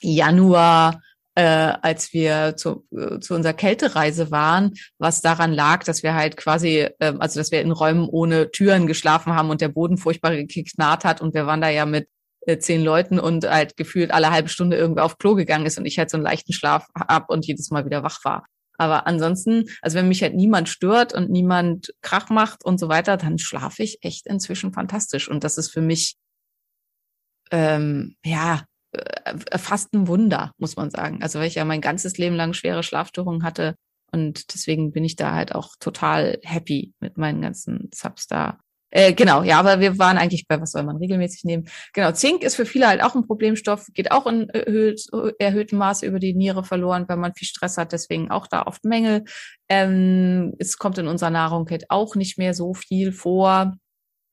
Januar 0.00 1.00
äh, 1.36 1.74
als 1.82 2.12
wir 2.14 2.56
zu, 2.56 2.86
äh, 2.96 3.20
zu 3.20 3.34
unserer 3.34 3.52
Kältereise 3.52 4.30
waren, 4.30 4.72
was 4.98 5.20
daran 5.20 5.52
lag, 5.52 5.84
dass 5.84 6.02
wir 6.02 6.14
halt 6.14 6.36
quasi, 6.36 6.88
äh, 6.98 7.12
also 7.18 7.38
dass 7.38 7.52
wir 7.52 7.60
in 7.60 7.72
Räumen 7.72 8.08
ohne 8.08 8.50
Türen 8.50 8.86
geschlafen 8.86 9.34
haben 9.34 9.50
und 9.50 9.60
der 9.60 9.68
Boden 9.68 9.98
furchtbar 9.98 10.34
geknarrt 10.34 11.04
hat 11.04 11.20
und 11.20 11.34
wir 11.34 11.46
waren 11.46 11.60
da 11.60 11.68
ja 11.68 11.84
mit 11.84 12.08
äh, 12.46 12.58
zehn 12.58 12.82
Leuten 12.82 13.18
und 13.18 13.48
halt 13.48 13.76
gefühlt 13.76 14.12
alle 14.12 14.30
halbe 14.30 14.48
Stunde 14.48 14.78
irgendwie 14.78 15.02
auf 15.02 15.18
Klo 15.18 15.34
gegangen 15.34 15.66
ist 15.66 15.78
und 15.78 15.84
ich 15.84 15.98
halt 15.98 16.10
so 16.10 16.16
einen 16.16 16.24
leichten 16.24 16.54
Schlaf 16.54 16.86
ab 16.94 17.26
und 17.28 17.46
jedes 17.46 17.70
Mal 17.70 17.84
wieder 17.84 18.02
wach 18.02 18.24
war. 18.24 18.46
Aber 18.78 19.06
ansonsten, 19.06 19.64
also 19.82 19.98
wenn 19.98 20.08
mich 20.08 20.22
halt 20.22 20.34
niemand 20.34 20.68
stört 20.68 21.14
und 21.14 21.30
niemand 21.30 21.94
Krach 22.02 22.30
macht 22.30 22.64
und 22.64 22.78
so 22.78 22.88
weiter, 22.88 23.16
dann 23.16 23.38
schlafe 23.38 23.82
ich 23.82 23.98
echt 24.02 24.26
inzwischen 24.26 24.72
fantastisch. 24.72 25.28
Und 25.28 25.44
das 25.44 25.58
ist 25.58 25.70
für 25.70 25.82
mich 25.82 26.16
ähm, 27.50 28.16
ja 28.24 28.64
äh, 28.92 29.58
fast 29.58 29.92
ein 29.94 30.08
Wunder, 30.08 30.52
muss 30.58 30.76
man 30.76 30.90
sagen. 30.90 31.22
Also 31.22 31.38
weil 31.38 31.48
ich 31.48 31.56
ja 31.56 31.64
mein 31.64 31.80
ganzes 31.80 32.18
Leben 32.18 32.36
lang 32.36 32.54
schwere 32.54 32.82
Schlafstörungen 32.82 33.42
hatte 33.42 33.76
und 34.12 34.54
deswegen 34.54 34.92
bin 34.92 35.04
ich 35.04 35.16
da 35.16 35.34
halt 35.34 35.54
auch 35.54 35.74
total 35.78 36.38
happy 36.42 36.94
mit 37.00 37.18
meinen 37.18 37.42
ganzen 37.42 37.90
Subs 37.92 38.26
da. 38.26 38.58
Äh, 38.90 39.12
genau, 39.12 39.42
ja, 39.42 39.58
aber 39.58 39.80
wir 39.80 39.98
waren 39.98 40.16
eigentlich 40.16 40.46
bei, 40.46 40.60
was 40.60 40.70
soll 40.72 40.84
man 40.84 40.96
regelmäßig 40.96 41.44
nehmen? 41.44 41.68
Genau, 41.92 42.12
Zink 42.12 42.42
ist 42.42 42.54
für 42.54 42.66
viele 42.66 42.86
halt 42.86 43.02
auch 43.02 43.14
ein 43.14 43.26
Problemstoff, 43.26 43.86
geht 43.92 44.12
auch 44.12 44.26
in 44.26 44.48
erhöht, 44.48 45.06
erhöhtem 45.38 45.78
Maße 45.78 46.06
über 46.06 46.20
die 46.20 46.34
Niere 46.34 46.64
verloren, 46.64 47.04
wenn 47.08 47.18
man 47.18 47.34
viel 47.34 47.48
Stress 47.48 47.78
hat, 47.78 47.92
deswegen 47.92 48.30
auch 48.30 48.46
da 48.46 48.62
oft 48.62 48.84
Mängel. 48.84 49.24
Ähm, 49.68 50.54
es 50.58 50.78
kommt 50.78 50.98
in 50.98 51.08
unserer 51.08 51.30
Nahrung 51.30 51.68
halt 51.68 51.86
auch 51.90 52.14
nicht 52.14 52.38
mehr 52.38 52.54
so 52.54 52.74
viel 52.74 53.12
vor. 53.12 53.74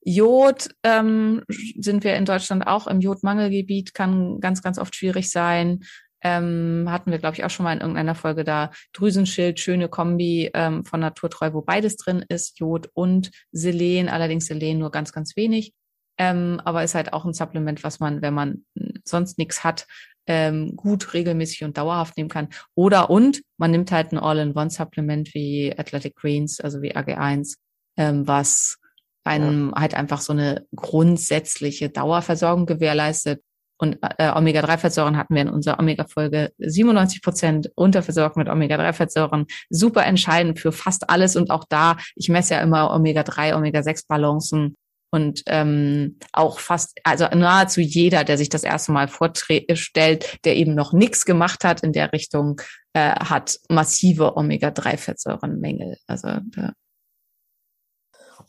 Jod 0.05 0.69
ähm, 0.83 1.43
sind 1.79 2.03
wir 2.03 2.15
in 2.15 2.25
Deutschland 2.25 2.67
auch 2.67 2.87
im 2.87 2.99
Jodmangelgebiet, 2.99 3.93
kann 3.93 4.39
ganz, 4.39 4.61
ganz 4.61 4.77
oft 4.77 4.95
schwierig 4.95 5.31
sein. 5.31 5.83
Ähm, 6.23 6.88
hatten 6.89 7.12
wir, 7.12 7.19
glaube 7.19 7.36
ich, 7.36 7.43
auch 7.43 7.49
schon 7.49 7.65
mal 7.65 7.73
in 7.73 7.81
irgendeiner 7.81 8.15
Folge 8.15 8.43
da. 8.43 8.71
Drüsenschild, 8.93 9.59
schöne 9.59 9.89
Kombi 9.89 10.49
ähm, 10.53 10.86
von 10.86 11.01
Naturtreu, 11.01 11.53
wo 11.53 11.62
beides 11.62 11.97
drin 11.97 12.23
ist, 12.29 12.59
Jod 12.59 12.89
und 12.93 13.31
Selen, 13.51 14.09
allerdings 14.09 14.45
Selen 14.45 14.79
nur 14.79 14.91
ganz, 14.91 15.12
ganz 15.12 15.36
wenig. 15.36 15.73
Ähm, 16.17 16.62
aber 16.63 16.83
ist 16.83 16.95
halt 16.95 17.12
auch 17.12 17.25
ein 17.25 17.33
Supplement, 17.33 17.83
was 17.83 17.99
man, 17.99 18.21
wenn 18.21 18.33
man 18.33 18.65
sonst 19.03 19.38
nichts 19.38 19.63
hat, 19.63 19.86
ähm, 20.27 20.75
gut 20.75 21.13
regelmäßig 21.13 21.63
und 21.63 21.77
dauerhaft 21.77 22.17
nehmen 22.17 22.29
kann. 22.29 22.49
Oder 22.75 23.09
und 23.09 23.41
man 23.57 23.71
nimmt 23.71 23.91
halt 23.91 24.12
ein 24.12 24.19
All-in-One-Supplement 24.19 25.33
wie 25.33 25.73
Athletic 25.77 26.15
Greens, 26.15 26.59
also 26.59 26.81
wie 26.81 26.95
AG1, 26.95 27.57
ähm, 27.97 28.27
was 28.27 28.77
einem 29.23 29.71
ja. 29.71 29.81
halt 29.81 29.93
einfach 29.95 30.21
so 30.21 30.33
eine 30.33 30.65
grundsätzliche 30.75 31.89
Dauerversorgung 31.89 32.65
gewährleistet. 32.65 33.41
Und 33.84 33.98
äh, 34.17 34.32
Omega-3-Fettsäuren 34.34 35.17
hatten 35.17 35.36
wir 35.36 35.41
in 35.41 35.50
unserer 35.50 35.78
Omega-Folge 35.78 36.54
97 36.58 37.22
Prozent 37.22 37.69
unterversorgt 37.76 38.38
mit 38.38 38.48
Omega-3-Fettsäuren. 38.48 39.46
Super 39.69 40.06
entscheidend 40.06 40.58
für 40.58 40.72
fast 40.72 41.10
alles. 41.10 41.36
Und 41.36 41.52
auch 41.52 41.65
da, 41.67 41.98
ich 42.15 42.30
messe 42.30 42.54
ja 42.54 42.62
immer 42.62 42.96
Omega-3, 42.96 43.58
Omega-6-Balancen. 43.58 44.78
Und 45.12 45.43
ähm, 45.48 46.17
auch 46.32 46.60
fast, 46.60 46.98
also 47.04 47.26
nahezu 47.26 47.82
jeder, 47.82 48.24
der 48.24 48.38
sich 48.38 48.48
das 48.48 48.63
erste 48.63 48.93
Mal 48.93 49.10
vorstellt, 49.10 50.39
der 50.46 50.56
eben 50.56 50.76
noch 50.76 50.93
nichts 50.93 51.26
gemacht 51.26 51.65
hat 51.65 51.84
in 51.84 51.91
der 51.91 52.13
Richtung, 52.13 52.62
äh, 52.93 53.10
hat 53.10 53.58
massive 53.67 54.38
Omega-3-Fettsäurenmängel. 54.38 55.98
Also 56.08 56.30
da 56.56 56.72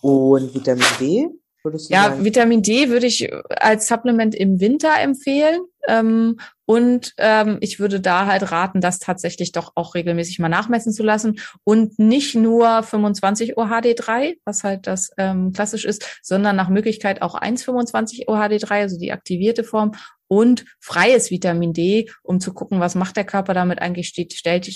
und 0.00 0.54
Vitamin 0.54 0.84
D? 1.00 1.28
Würdest 1.64 1.88
du 1.88 1.94
ja, 1.94 2.04
sagen? 2.04 2.24
Vitamin 2.24 2.62
D 2.62 2.90
würde 2.90 3.06
ich 3.06 3.32
als 3.48 3.88
Supplement 3.88 4.34
im 4.34 4.60
Winter 4.60 4.92
empfehlen. 5.00 5.62
Ähm, 5.88 6.38
und 6.66 7.14
ähm, 7.18 7.58
ich 7.60 7.78
würde 7.78 8.00
da 8.00 8.26
halt 8.26 8.50
raten, 8.50 8.80
das 8.80 8.98
tatsächlich 8.98 9.52
doch 9.52 9.72
auch 9.74 9.94
regelmäßig 9.94 10.38
mal 10.38 10.48
nachmessen 10.48 10.92
zu 10.92 11.02
lassen 11.02 11.38
und 11.62 11.98
nicht 11.98 12.34
nur 12.34 12.82
25 12.82 13.58
OHD3, 13.58 14.36
was 14.44 14.64
halt 14.64 14.86
das 14.86 15.10
ähm, 15.18 15.52
klassisch 15.52 15.84
ist, 15.84 16.20
sondern 16.22 16.56
nach 16.56 16.70
Möglichkeit 16.70 17.20
auch 17.20 17.34
1,25 17.34 18.28
OHD3, 18.28 18.70
also 18.70 18.98
die 18.98 19.12
aktivierte 19.12 19.64
Form 19.64 19.92
und 20.34 20.64
freies 20.80 21.30
Vitamin 21.30 21.72
D, 21.72 22.10
um 22.22 22.40
zu 22.40 22.52
gucken, 22.52 22.80
was 22.80 22.96
macht 22.96 23.16
der 23.16 23.24
Körper 23.24 23.54
damit 23.54 23.80
eigentlich, 23.80 24.08
steht, 24.08 24.32
stellt, 24.32 24.68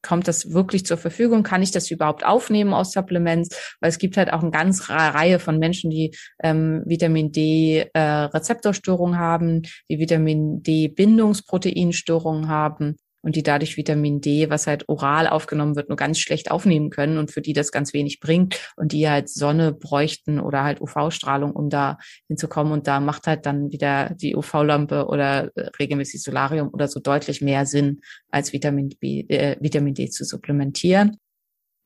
kommt 0.00 0.28
das 0.28 0.52
wirklich 0.52 0.86
zur 0.86 0.96
Verfügung, 0.96 1.42
kann 1.42 1.62
ich 1.62 1.72
das 1.72 1.90
überhaupt 1.90 2.24
aufnehmen 2.24 2.72
aus 2.72 2.92
Supplements, 2.92 3.76
weil 3.80 3.90
es 3.90 3.98
gibt 3.98 4.16
halt 4.16 4.32
auch 4.32 4.42
eine 4.42 4.52
ganz 4.52 4.88
Reihe 4.88 5.40
von 5.40 5.58
Menschen, 5.58 5.90
die 5.90 6.14
ähm, 6.42 6.82
Vitamin 6.86 7.32
D 7.32 7.90
äh, 7.92 8.00
Rezeptorstörungen 8.00 9.18
haben, 9.18 9.62
die 9.90 9.98
Vitamin 9.98 10.62
D 10.62 10.86
Bindungsproteinstörungen 10.86 12.48
haben 12.48 12.96
und 13.22 13.36
die 13.36 13.42
dadurch 13.42 13.76
Vitamin 13.76 14.20
D, 14.20 14.50
was 14.50 14.66
halt 14.66 14.88
oral 14.88 15.28
aufgenommen 15.28 15.76
wird, 15.76 15.88
nur 15.88 15.96
ganz 15.96 16.18
schlecht 16.18 16.50
aufnehmen 16.50 16.90
können 16.90 17.18
und 17.18 17.30
für 17.30 17.40
die 17.40 17.52
das 17.52 17.72
ganz 17.72 17.92
wenig 17.92 18.20
bringt 18.20 18.72
und 18.76 18.92
die 18.92 19.08
halt 19.08 19.28
Sonne 19.28 19.72
bräuchten 19.72 20.40
oder 20.40 20.64
halt 20.64 20.80
UV-Strahlung, 20.80 21.52
um 21.52 21.70
da 21.70 21.98
hinzukommen. 22.28 22.72
Und 22.72 22.86
da 22.86 23.00
macht 23.00 23.26
halt 23.26 23.46
dann 23.46 23.70
wieder 23.70 24.10
die 24.10 24.36
UV-Lampe 24.36 25.06
oder 25.06 25.50
äh, 25.56 25.70
regelmäßig 25.78 26.22
Solarium 26.22 26.68
oder 26.68 26.88
so 26.88 27.00
deutlich 27.00 27.40
mehr 27.40 27.64
Sinn, 27.64 28.00
als 28.30 28.52
Vitamin, 28.52 28.90
B, 29.00 29.20
äh, 29.28 29.56
Vitamin 29.60 29.94
D 29.94 30.10
zu 30.10 30.24
supplementieren. 30.24 31.16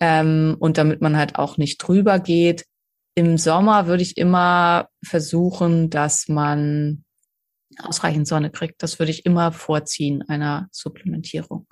Ähm, 0.01 0.57
und 0.59 0.79
damit 0.79 1.01
man 1.01 1.16
halt 1.16 1.37
auch 1.37 1.59
nicht 1.59 1.79
drüber 1.79 2.18
geht. 2.18 2.64
Im 3.14 3.38
Sommer 3.38 3.87
würde 3.87 4.03
ich 4.03 4.18
immer 4.18 4.88
versuchen, 5.03 5.88
dass 5.88 6.29
man 6.29 7.06
ausreichend 7.83 8.27
Sonne 8.27 8.51
kriegt. 8.51 8.83
Das 8.83 8.99
würde 8.99 9.11
ich 9.11 9.27
immer 9.27 9.53
vorziehen 9.53 10.23
einer 10.29 10.69
Supplementierung, 10.71 11.67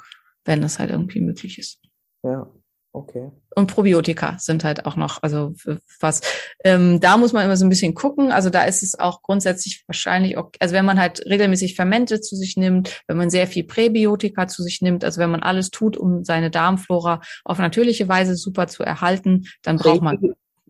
wenn 0.45 0.63
das 0.63 0.79
halt 0.79 0.91
irgendwie 0.91 1.21
möglich 1.21 1.59
ist. 1.59 1.81
Ja, 2.23 2.47
okay. 2.93 3.31
Und 3.55 3.73
Probiotika 3.73 4.37
sind 4.39 4.65
halt 4.65 4.87
auch 4.87 4.97
noch, 4.97 5.23
also 5.23 5.55
was, 6.01 6.23
ähm, 6.65 7.01
da 7.01 7.17
muss 7.17 7.33
man 7.33 7.45
immer 7.45 7.57
so 7.57 7.65
ein 7.65 7.69
bisschen 7.69 7.95
gucken. 7.95 8.33
Also 8.33 8.51
da 8.51 8.65
ist 8.65 8.83
es 8.83 8.99
auch 8.99 9.23
grundsätzlich 9.23 9.85
wahrscheinlich, 9.87 10.37
okay, 10.37 10.59
also 10.61 10.75
wenn 10.75 10.85
man 10.85 10.99
halt 10.99 11.25
regelmäßig 11.27 11.77
Fermente 11.77 12.21
zu 12.21 12.35
sich 12.37 12.57
nimmt, 12.57 13.03
wenn 13.07 13.17
man 13.17 13.31
sehr 13.31 13.47
viel 13.47 13.65
Präbiotika 13.65 14.49
zu 14.49 14.63
sich 14.63 14.81
nimmt, 14.81 15.05
also 15.05 15.21
wenn 15.21 15.31
man 15.31 15.43
alles 15.43 15.71
tut, 15.71 15.97
um 15.97 16.25
seine 16.25 16.51
Darmflora 16.51 17.21
auf 17.45 17.59
natürliche 17.59 18.09
Weise 18.09 18.37
super 18.37 18.67
zu 18.67 18.83
erhalten, 18.83 19.47
dann 19.63 19.77
braucht 19.77 20.03
man. 20.03 20.19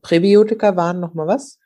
Präbiotika 0.03 0.77
waren 0.77 1.01
nochmal 1.01 1.27
was? 1.27 1.59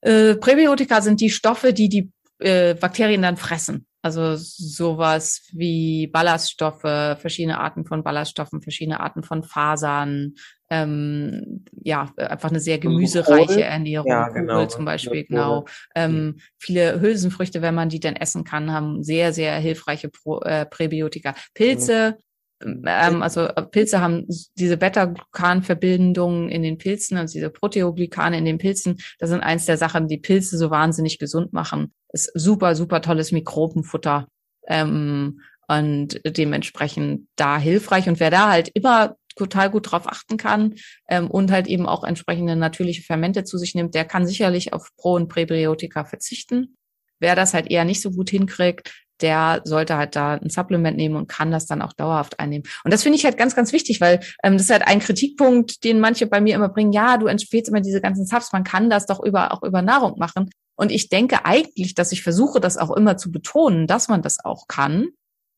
Äh, 0.00 0.36
Präbiotika 0.36 1.00
sind 1.00 1.20
die 1.20 1.30
Stoffe, 1.30 1.72
die 1.72 1.88
die 1.88 2.12
äh, 2.38 2.74
Bakterien 2.74 3.22
dann 3.22 3.36
fressen. 3.36 3.86
Also 4.00 4.36
sowas 4.36 5.48
wie 5.52 6.06
Ballaststoffe, 6.06 6.80
verschiedene 6.80 7.58
Arten 7.58 7.84
von 7.84 8.04
Ballaststoffen, 8.04 8.62
verschiedene 8.62 9.00
Arten 9.00 9.24
von 9.24 9.42
Fasern, 9.42 10.34
ähm, 10.70 11.64
ja, 11.82 12.12
einfach 12.16 12.50
eine 12.50 12.60
sehr 12.60 12.78
gemüsereiche 12.78 13.64
Ernährung, 13.64 14.08
ja, 14.08 14.28
genau. 14.28 14.66
zum 14.66 14.84
Beispiel, 14.84 15.24
genau. 15.24 15.64
Ähm, 15.96 16.36
viele 16.58 17.00
Hülsenfrüchte, 17.00 17.60
wenn 17.60 17.74
man 17.74 17.88
die 17.88 18.00
denn 18.00 18.16
essen 18.16 18.44
kann, 18.44 18.72
haben 18.72 19.02
sehr, 19.02 19.32
sehr 19.32 19.56
hilfreiche 19.56 20.10
Pro, 20.10 20.40
äh, 20.42 20.64
Präbiotika. 20.64 21.34
Pilze, 21.54 22.18
ähm, 22.60 23.22
also 23.22 23.42
äh, 23.42 23.62
Pilze 23.62 24.00
haben 24.00 24.26
diese 24.56 24.76
Beta-Glucan-Verbindungen 24.76 26.50
in 26.50 26.62
den 26.62 26.78
Pilzen, 26.78 27.16
also 27.16 27.32
diese 27.32 27.50
Proteoglykane 27.50 28.38
in 28.38 28.44
den 28.44 28.58
Pilzen. 28.58 28.98
Das 29.18 29.30
sind 29.30 29.40
eins 29.40 29.66
der 29.66 29.76
Sachen, 29.76 30.08
die 30.08 30.18
Pilze 30.18 30.58
so 30.58 30.70
wahnsinnig 30.70 31.18
gesund 31.18 31.52
machen. 31.52 31.92
Ist 32.12 32.30
super, 32.34 32.74
super 32.74 33.00
tolles 33.02 33.32
Mikrobenfutter. 33.32 34.26
Ähm, 34.66 35.40
und 35.68 36.20
dementsprechend 36.24 37.28
da 37.36 37.58
hilfreich. 37.58 38.08
Und 38.08 38.20
wer 38.20 38.30
da 38.30 38.48
halt 38.48 38.70
immer 38.72 39.16
total 39.36 39.70
gut 39.70 39.92
drauf 39.92 40.06
achten 40.06 40.36
kann 40.36 40.74
ähm, 41.08 41.30
und 41.30 41.50
halt 41.50 41.66
eben 41.68 41.86
auch 41.86 42.04
entsprechende 42.04 42.56
natürliche 42.56 43.02
Fermente 43.02 43.44
zu 43.44 43.56
sich 43.58 43.74
nimmt, 43.74 43.94
der 43.94 44.04
kann 44.04 44.26
sicherlich 44.26 44.72
auf 44.72 44.90
Pro- 44.96 45.14
und 45.14 45.28
Präbiotika 45.28 46.04
verzichten. 46.04 46.76
Wer 47.20 47.36
das 47.36 47.54
halt 47.54 47.70
eher 47.70 47.84
nicht 47.84 48.00
so 48.00 48.10
gut 48.10 48.30
hinkriegt, 48.30 48.92
der 49.20 49.62
sollte 49.64 49.96
halt 49.96 50.16
da 50.16 50.34
ein 50.34 50.50
Supplement 50.50 50.96
nehmen 50.96 51.16
und 51.16 51.28
kann 51.28 51.50
das 51.50 51.66
dann 51.66 51.82
auch 51.82 51.92
dauerhaft 51.92 52.38
einnehmen. 52.38 52.64
Und 52.84 52.92
das 52.92 53.02
finde 53.02 53.18
ich 53.18 53.24
halt 53.24 53.36
ganz, 53.36 53.56
ganz 53.56 53.72
wichtig, 53.72 54.00
weil 54.00 54.20
ähm, 54.42 54.54
das 54.54 54.62
ist 54.62 54.70
halt 54.70 54.86
ein 54.86 55.00
Kritikpunkt, 55.00 55.82
den 55.84 56.00
manche 56.00 56.26
bei 56.26 56.40
mir 56.40 56.54
immer 56.54 56.68
bringen. 56.68 56.92
Ja, 56.92 57.16
du 57.16 57.26
empfiehlst 57.26 57.68
immer 57.68 57.80
diese 57.80 58.00
ganzen 58.00 58.26
Subs, 58.26 58.52
man 58.52 58.64
kann 58.64 58.90
das 58.90 59.06
doch 59.06 59.22
über 59.22 59.52
auch 59.52 59.62
über 59.62 59.82
Nahrung 59.82 60.18
machen. 60.18 60.50
Und 60.78 60.92
ich 60.92 61.08
denke 61.08 61.44
eigentlich, 61.44 61.94
dass 61.94 62.12
ich 62.12 62.22
versuche, 62.22 62.60
das 62.60 62.78
auch 62.78 62.96
immer 62.96 63.16
zu 63.16 63.32
betonen, 63.32 63.88
dass 63.88 64.06
man 64.06 64.22
das 64.22 64.38
auch 64.44 64.68
kann. 64.68 65.08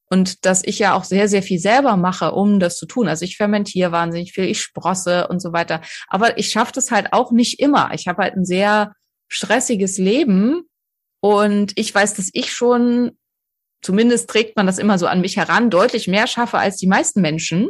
Und 0.08 0.46
dass 0.46 0.64
ich 0.64 0.78
ja 0.78 0.94
auch 0.94 1.04
sehr, 1.04 1.28
sehr 1.28 1.42
viel 1.42 1.60
selber 1.60 1.96
mache, 1.96 2.32
um 2.32 2.58
das 2.58 2.78
zu 2.78 2.86
tun. 2.86 3.06
Also 3.06 3.24
ich 3.24 3.36
fermentiere 3.36 3.92
wahnsinnig 3.92 4.32
viel, 4.32 4.44
ich 4.44 4.60
sprosse 4.60 5.28
und 5.28 5.40
so 5.40 5.52
weiter. 5.52 5.82
Aber 6.08 6.38
ich 6.38 6.50
schaffe 6.50 6.72
das 6.72 6.90
halt 6.90 7.12
auch 7.12 7.32
nicht 7.32 7.60
immer. 7.60 7.92
Ich 7.92 8.08
habe 8.08 8.22
halt 8.22 8.34
ein 8.34 8.46
sehr 8.46 8.94
stressiges 9.28 9.98
Leben. 9.98 10.62
Und 11.20 11.72
ich 11.76 11.94
weiß, 11.94 12.14
dass 12.14 12.30
ich 12.32 12.50
schon, 12.50 13.12
zumindest 13.82 14.30
trägt 14.30 14.56
man 14.56 14.66
das 14.66 14.78
immer 14.78 14.98
so 14.98 15.06
an 15.06 15.20
mich 15.20 15.36
heran, 15.36 15.68
deutlich 15.68 16.08
mehr 16.08 16.26
schaffe 16.26 16.58
als 16.58 16.78
die 16.78 16.88
meisten 16.88 17.20
Menschen. 17.20 17.68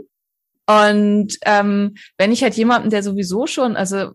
Und 0.66 1.36
ähm, 1.42 1.96
wenn 2.16 2.30
ich 2.30 2.44
halt 2.44 2.54
jemanden, 2.54 2.90
der 2.90 3.02
sowieso 3.02 3.48
schon, 3.48 3.76
also 3.76 4.12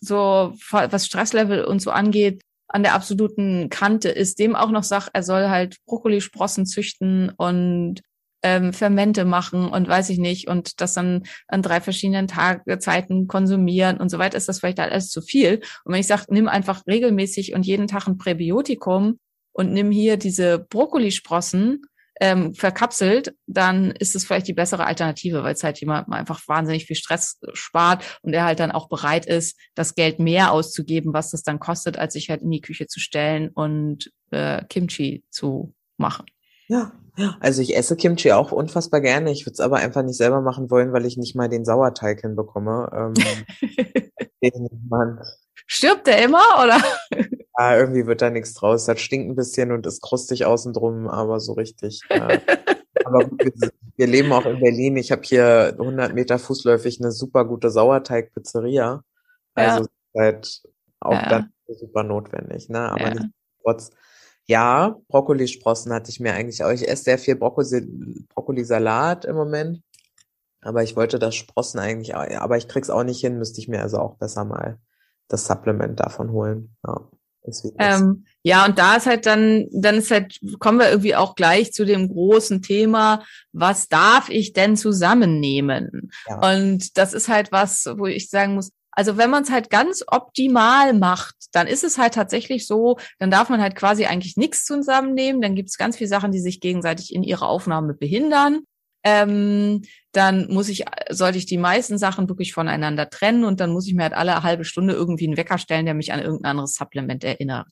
so 0.00 0.54
was 0.70 1.06
Stresslevel 1.06 1.64
und 1.64 1.80
so 1.80 1.92
angeht, 1.92 2.42
an 2.74 2.82
der 2.82 2.94
absoluten 2.94 3.68
Kante 3.70 4.08
ist, 4.08 4.40
dem 4.40 4.56
auch 4.56 4.72
noch 4.72 4.82
sagt, 4.82 5.10
er 5.12 5.22
soll 5.22 5.48
halt 5.48 5.76
Brokkolisprossen 5.86 6.66
züchten 6.66 7.30
und 7.36 8.00
ähm, 8.42 8.72
Fermente 8.72 9.24
machen 9.24 9.68
und 9.68 9.86
weiß 9.86 10.10
ich 10.10 10.18
nicht 10.18 10.48
und 10.48 10.80
das 10.80 10.94
dann 10.94 11.22
an 11.46 11.62
drei 11.62 11.80
verschiedenen 11.80 12.26
Tagezeiten 12.26 13.28
konsumieren 13.28 13.98
und 13.98 14.10
so 14.10 14.18
weiter, 14.18 14.36
ist 14.36 14.48
das 14.48 14.58
vielleicht 14.58 14.80
alles 14.80 15.08
zu 15.08 15.22
viel. 15.22 15.60
Und 15.84 15.92
wenn 15.92 16.00
ich 16.00 16.08
sage, 16.08 16.24
nimm 16.30 16.48
einfach 16.48 16.84
regelmäßig 16.88 17.54
und 17.54 17.64
jeden 17.64 17.86
Tag 17.86 18.08
ein 18.08 18.18
Präbiotikum 18.18 19.20
und 19.52 19.72
nimm 19.72 19.92
hier 19.92 20.16
diese 20.16 20.58
Brokkolisprossen, 20.58 21.82
ähm, 22.20 22.54
verkapselt, 22.54 23.34
dann 23.46 23.90
ist 23.90 24.14
es 24.14 24.24
vielleicht 24.24 24.48
die 24.48 24.54
bessere 24.54 24.86
Alternative, 24.86 25.42
weil 25.42 25.54
es 25.54 25.64
halt 25.64 25.80
jemandem 25.80 26.12
einfach 26.12 26.40
wahnsinnig 26.46 26.86
viel 26.86 26.96
Stress 26.96 27.40
spart 27.52 28.04
und 28.22 28.32
er 28.32 28.44
halt 28.44 28.60
dann 28.60 28.70
auch 28.70 28.88
bereit 28.88 29.26
ist, 29.26 29.58
das 29.74 29.94
Geld 29.94 30.18
mehr 30.18 30.52
auszugeben, 30.52 31.12
was 31.12 31.30
das 31.30 31.42
dann 31.42 31.58
kostet, 31.58 31.98
als 31.98 32.14
sich 32.14 32.30
halt 32.30 32.42
in 32.42 32.50
die 32.50 32.60
Küche 32.60 32.86
zu 32.86 33.00
stellen 33.00 33.48
und 33.48 34.12
äh, 34.30 34.64
Kimchi 34.68 35.24
zu 35.30 35.74
machen. 35.96 36.26
Ja, 36.68 36.92
ja. 37.16 37.36
Also 37.40 37.62
ich 37.62 37.76
esse 37.76 37.96
Kimchi 37.96 38.32
auch 38.32 38.52
unfassbar 38.52 39.00
gerne. 39.00 39.30
Ich 39.30 39.44
würde 39.44 39.54
es 39.54 39.60
aber 39.60 39.76
einfach 39.76 40.02
nicht 40.02 40.16
selber 40.16 40.40
machen 40.40 40.70
wollen, 40.70 40.92
weil 40.92 41.06
ich 41.06 41.16
nicht 41.16 41.36
mal 41.36 41.48
den 41.48 41.64
Sauerteig 41.64 42.20
hinbekomme. 42.20 43.14
Ähm, 43.18 44.10
Mann. 44.88 45.20
Stirbt 45.66 46.06
der 46.06 46.22
immer 46.22 46.42
oder? 46.62 46.78
Ja, 47.56 47.76
irgendwie 47.76 48.06
wird 48.06 48.20
da 48.20 48.30
nichts 48.30 48.54
draus. 48.54 48.86
Das 48.86 49.00
stinkt 49.00 49.30
ein 49.30 49.36
bisschen 49.36 49.70
und 49.70 49.86
ist 49.86 50.02
krustig 50.02 50.44
außen 50.44 50.72
drum, 50.72 51.06
aber 51.06 51.38
so 51.38 51.52
richtig. 51.52 52.00
Ja. 52.10 52.26
aber 53.04 53.30
wir, 53.30 53.70
wir, 53.96 54.06
leben 54.08 54.32
auch 54.32 54.44
in 54.44 54.58
Berlin. 54.58 54.96
Ich 54.96 55.12
habe 55.12 55.22
hier 55.22 55.76
100 55.78 56.14
Meter 56.14 56.40
fußläufig 56.40 57.00
eine 57.00 57.12
super 57.12 57.44
gute 57.44 57.70
Sauerteig-Pizzeria. 57.70 59.04
Also 59.54 59.88
ja. 60.14 60.20
halt 60.20 60.62
auch 60.98 61.12
ja. 61.12 61.28
dann 61.28 61.52
super 61.68 62.02
notwendig. 62.02 62.68
Ne? 62.70 62.90
Aber 62.90 63.14
ja. 63.14 63.24
trotz. 63.62 63.90
Ja, 64.46 64.96
Brokkolisprossen 65.06 65.92
hatte 65.92 66.10
ich 66.10 66.18
mir 66.18 66.34
eigentlich 66.34 66.64
auch. 66.64 66.70
Ich 66.72 66.88
esse 66.88 67.04
sehr 67.04 67.18
viel 67.18 67.36
Brokkoli, 67.36 67.86
Brokkolisalat 68.34 69.26
im 69.26 69.36
Moment. 69.36 69.80
Aber 70.60 70.82
ich 70.82 70.96
wollte 70.96 71.20
das 71.20 71.36
Sprossen 71.36 71.78
eigentlich, 71.78 72.16
auch, 72.16 72.28
aber 72.40 72.56
ich 72.56 72.66
krieg's 72.66 72.90
auch 72.90 73.04
nicht 73.04 73.20
hin, 73.20 73.38
müsste 73.38 73.60
ich 73.60 73.68
mir 73.68 73.80
also 73.80 73.98
auch 73.98 74.16
besser 74.16 74.44
mal 74.44 74.78
das 75.28 75.46
Supplement 75.46 75.98
davon 76.00 76.30
holen. 76.30 76.76
Ja. 76.86 77.08
Ähm, 77.78 78.24
ja, 78.42 78.64
und 78.64 78.78
da 78.78 78.96
ist 78.96 79.06
halt 79.06 79.26
dann, 79.26 79.66
dann 79.70 79.96
ist 79.96 80.10
halt, 80.10 80.40
kommen 80.60 80.78
wir 80.78 80.88
irgendwie 80.88 81.14
auch 81.14 81.34
gleich 81.34 81.74
zu 81.74 81.84
dem 81.84 82.08
großen 82.08 82.62
Thema, 82.62 83.22
was 83.52 83.88
darf 83.88 84.30
ich 84.30 84.54
denn 84.54 84.76
zusammennehmen? 84.76 86.10
Ja. 86.26 86.40
Und 86.40 86.96
das 86.96 87.12
ist 87.12 87.28
halt 87.28 87.52
was, 87.52 87.84
wo 87.96 88.06
ich 88.06 88.30
sagen 88.30 88.54
muss, 88.54 88.70
also 88.92 89.16
wenn 89.18 89.28
man 89.28 89.42
es 89.42 89.50
halt 89.50 89.70
ganz 89.70 90.04
optimal 90.06 90.94
macht, 90.94 91.34
dann 91.52 91.66
ist 91.66 91.84
es 91.84 91.98
halt 91.98 92.14
tatsächlich 92.14 92.66
so, 92.66 92.96
dann 93.18 93.30
darf 93.30 93.50
man 93.50 93.60
halt 93.60 93.74
quasi 93.74 94.06
eigentlich 94.06 94.36
nichts 94.36 94.64
zusammennehmen. 94.64 95.42
Dann 95.42 95.54
gibt 95.54 95.68
es 95.68 95.76
ganz 95.76 95.96
viele 95.96 96.08
Sachen, 96.08 96.32
die 96.32 96.40
sich 96.40 96.60
gegenseitig 96.60 97.14
in 97.14 97.22
ihrer 97.22 97.48
Aufnahme 97.48 97.92
behindern 97.92 98.60
ähm, 99.04 99.82
dann 100.12 100.48
muss 100.48 100.68
ich, 100.68 100.84
sollte 101.10 101.38
ich 101.38 101.46
die 101.46 101.58
meisten 101.58 101.98
Sachen 101.98 102.28
wirklich 102.28 102.52
voneinander 102.52 103.10
trennen 103.10 103.44
und 103.44 103.60
dann 103.60 103.70
muss 103.70 103.86
ich 103.86 103.94
mir 103.94 104.04
halt 104.04 104.14
alle 104.14 104.42
halbe 104.42 104.64
Stunde 104.64 104.94
irgendwie 104.94 105.26
einen 105.26 105.36
Wecker 105.36 105.58
stellen, 105.58 105.84
der 105.84 105.94
mich 105.94 106.12
an 106.12 106.20
irgendein 106.20 106.52
anderes 106.52 106.74
Supplement 106.74 107.22
erinnert. 107.22 107.66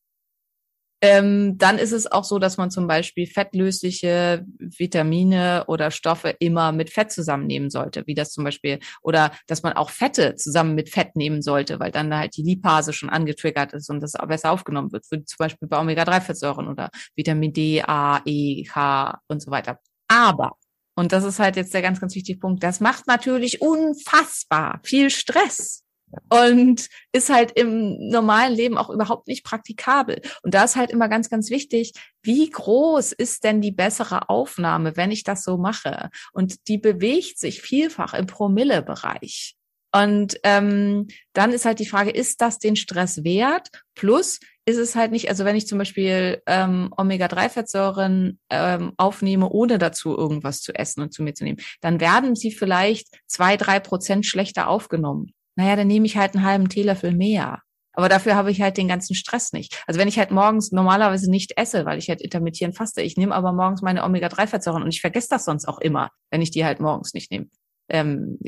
Ähm, 1.05 1.59
dann 1.59 1.79
ist 1.79 1.91
es 1.91 2.11
auch 2.11 2.23
so, 2.23 2.39
dass 2.39 2.59
man 2.59 2.71
zum 2.71 2.87
Beispiel 2.87 3.27
fettlösliche 3.27 4.45
Vitamine 4.59 5.65
oder 5.67 5.91
Stoffe 5.91 6.37
immer 6.39 6.71
mit 6.71 6.91
Fett 6.91 7.11
zusammennehmen 7.11 7.71
sollte, 7.71 8.05
wie 8.07 8.15
das 8.15 8.31
zum 8.31 8.45
Beispiel, 8.45 8.79
oder 9.03 9.33
dass 9.49 9.65
man 9.65 9.73
auch 9.73 9.91
Fette 9.91 10.37
zusammen 10.37 10.77
mit 10.77 10.91
Fett 10.91 11.17
nehmen 11.17 11.43
sollte, 11.43 11.81
weil 11.81 11.91
dann 11.91 12.15
halt 12.15 12.37
die 12.37 12.45
Lipase 12.45 12.93
schon 12.93 13.11
angetriggert 13.11 13.73
ist 13.73 13.91
und 13.91 14.01
das 14.01 14.13
besser 14.13 14.53
aufgenommen 14.53 14.93
wird, 14.93 15.05
wie 15.11 15.25
zum 15.25 15.37
Beispiel 15.39 15.67
bei 15.67 15.81
Omega-3-Fettsäuren 15.81 16.69
oder 16.69 16.89
Vitamin 17.17 17.53
D, 17.53 17.83
A, 17.83 18.21
E, 18.25 18.63
K 18.63 19.19
und 19.27 19.43
so 19.43 19.51
weiter. 19.51 19.81
Aber 20.07 20.53
und 20.95 21.13
das 21.13 21.25
ist 21.25 21.39
halt 21.39 21.57
jetzt 21.57 21.75
der 21.75 21.83
ganz, 21.83 22.01
ganz 22.01 22.15
wichtige 22.15 22.39
Punkt. 22.39 22.63
Das 22.63 22.81
macht 22.81 23.07
natürlich 23.07 23.61
unfassbar 23.61 24.81
viel 24.83 25.11
Stress 25.11 25.83
und 26.29 26.89
ist 27.13 27.31
halt 27.31 27.53
im 27.53 28.09
normalen 28.09 28.55
Leben 28.55 28.77
auch 28.77 28.91
überhaupt 28.91 29.29
nicht 29.29 29.45
praktikabel. 29.45 30.21
Und 30.43 30.55
da 30.55 30.65
ist 30.65 30.77
halt 30.77 30.91
immer 30.91 31.09
ganz, 31.09 31.31
ganz 31.31 31.51
wichtig, 31.51 31.93
wie 32.23 32.51
groß 32.51 33.13
ist 33.13 33.45
denn 33.45 33.61
die 33.61 33.73
bessere 33.73 34.29
Aufnahme, 34.29 34.97
wenn 34.97 35.11
ich 35.11 35.25
das 35.25 35.43
so 35.43 35.57
mache? 35.57 36.11
Und 36.33 36.69
die 36.69 36.79
bewegt 36.79 37.39
sich 37.39 37.63
vielfach 37.63 38.15
im 38.15 38.27
Promille-Bereich. 38.27 39.57
Und 39.95 40.39
ähm, 40.43 41.09
dann 41.35 41.53
ist 41.53 41.67
halt 41.67 41.79
die 41.79 41.87
Frage, 41.87 42.11
ist 42.11 42.41
das 42.41 42.59
den 42.59 42.77
Stress 42.77 43.25
wert? 43.25 43.69
Plus, 43.95 44.41
ist 44.65 44.79
es 44.79 44.95
halt 44.95 45.11
nicht, 45.11 45.29
also 45.29 45.45
wenn 45.45 45.57
ich 45.57 45.67
zum 45.67 45.79
Beispiel 45.79 46.41
ähm, 46.47 46.93
Omega-3-Fettsäuren 46.97 48.39
ähm, 48.49 48.93
aufnehme, 48.97 49.49
ohne 49.49 49.79
dazu 49.79 50.17
irgendwas 50.17 50.61
zu 50.61 50.73
essen 50.75 51.03
und 51.03 51.13
zu 51.13 51.23
mir 51.23 51.35
zu 51.35 51.45
nehmen, 51.45 51.59
dann 51.81 52.01
werden 52.01 52.37
sie 52.37 52.53
vielleicht 52.53 53.09
zwei, 53.27 53.57
drei 53.57 53.81
Prozent 53.81 54.25
schlechter 54.25 54.69
aufgenommen. 54.69 55.33
Naja, 55.57 55.77
dann 55.77 55.89
nehme 55.89 56.07
ich 56.07 56.17
halt 56.17 56.35
einen 56.35 56.45
halben 56.45 56.69
Teelöffel 56.69 57.13
mehr. 57.13 57.61
Aber 57.95 58.09
dafür 58.09 58.37
habe 58.37 58.51
ich 58.51 58.63
halt 58.63 58.79
den 58.79 58.89
ganzen 58.89 59.15
Stress 59.15 59.53
nicht. 59.53 59.83
Also 59.87 60.01
wenn 60.01 60.09
ich 60.09 60.19
halt 60.19 60.31
morgens 60.31 60.73
normalerweise 60.73 61.31
nicht 61.31 61.59
esse, 61.59 61.85
weil 61.85 61.99
ich 61.99 62.09
halt 62.09 62.23
intermittierend 62.23 62.75
faste, 62.77 63.03
ich 63.03 63.17
nehme 63.19 63.35
aber 63.35 63.53
morgens 63.53 63.83
meine 63.83 64.05
Omega-3-Fettsäuren 64.05 64.83
und 64.83 64.95
ich 64.95 65.03
vergesse 65.03 65.29
das 65.29 65.45
sonst 65.45 65.67
auch 65.67 65.79
immer, 65.79 66.11
wenn 66.31 66.41
ich 66.41 66.51
die 66.51 66.65
halt 66.65 66.81
morgens 66.81 67.13
nicht 67.13 67.31
nehme 67.31 67.49
ähm, 67.93 68.39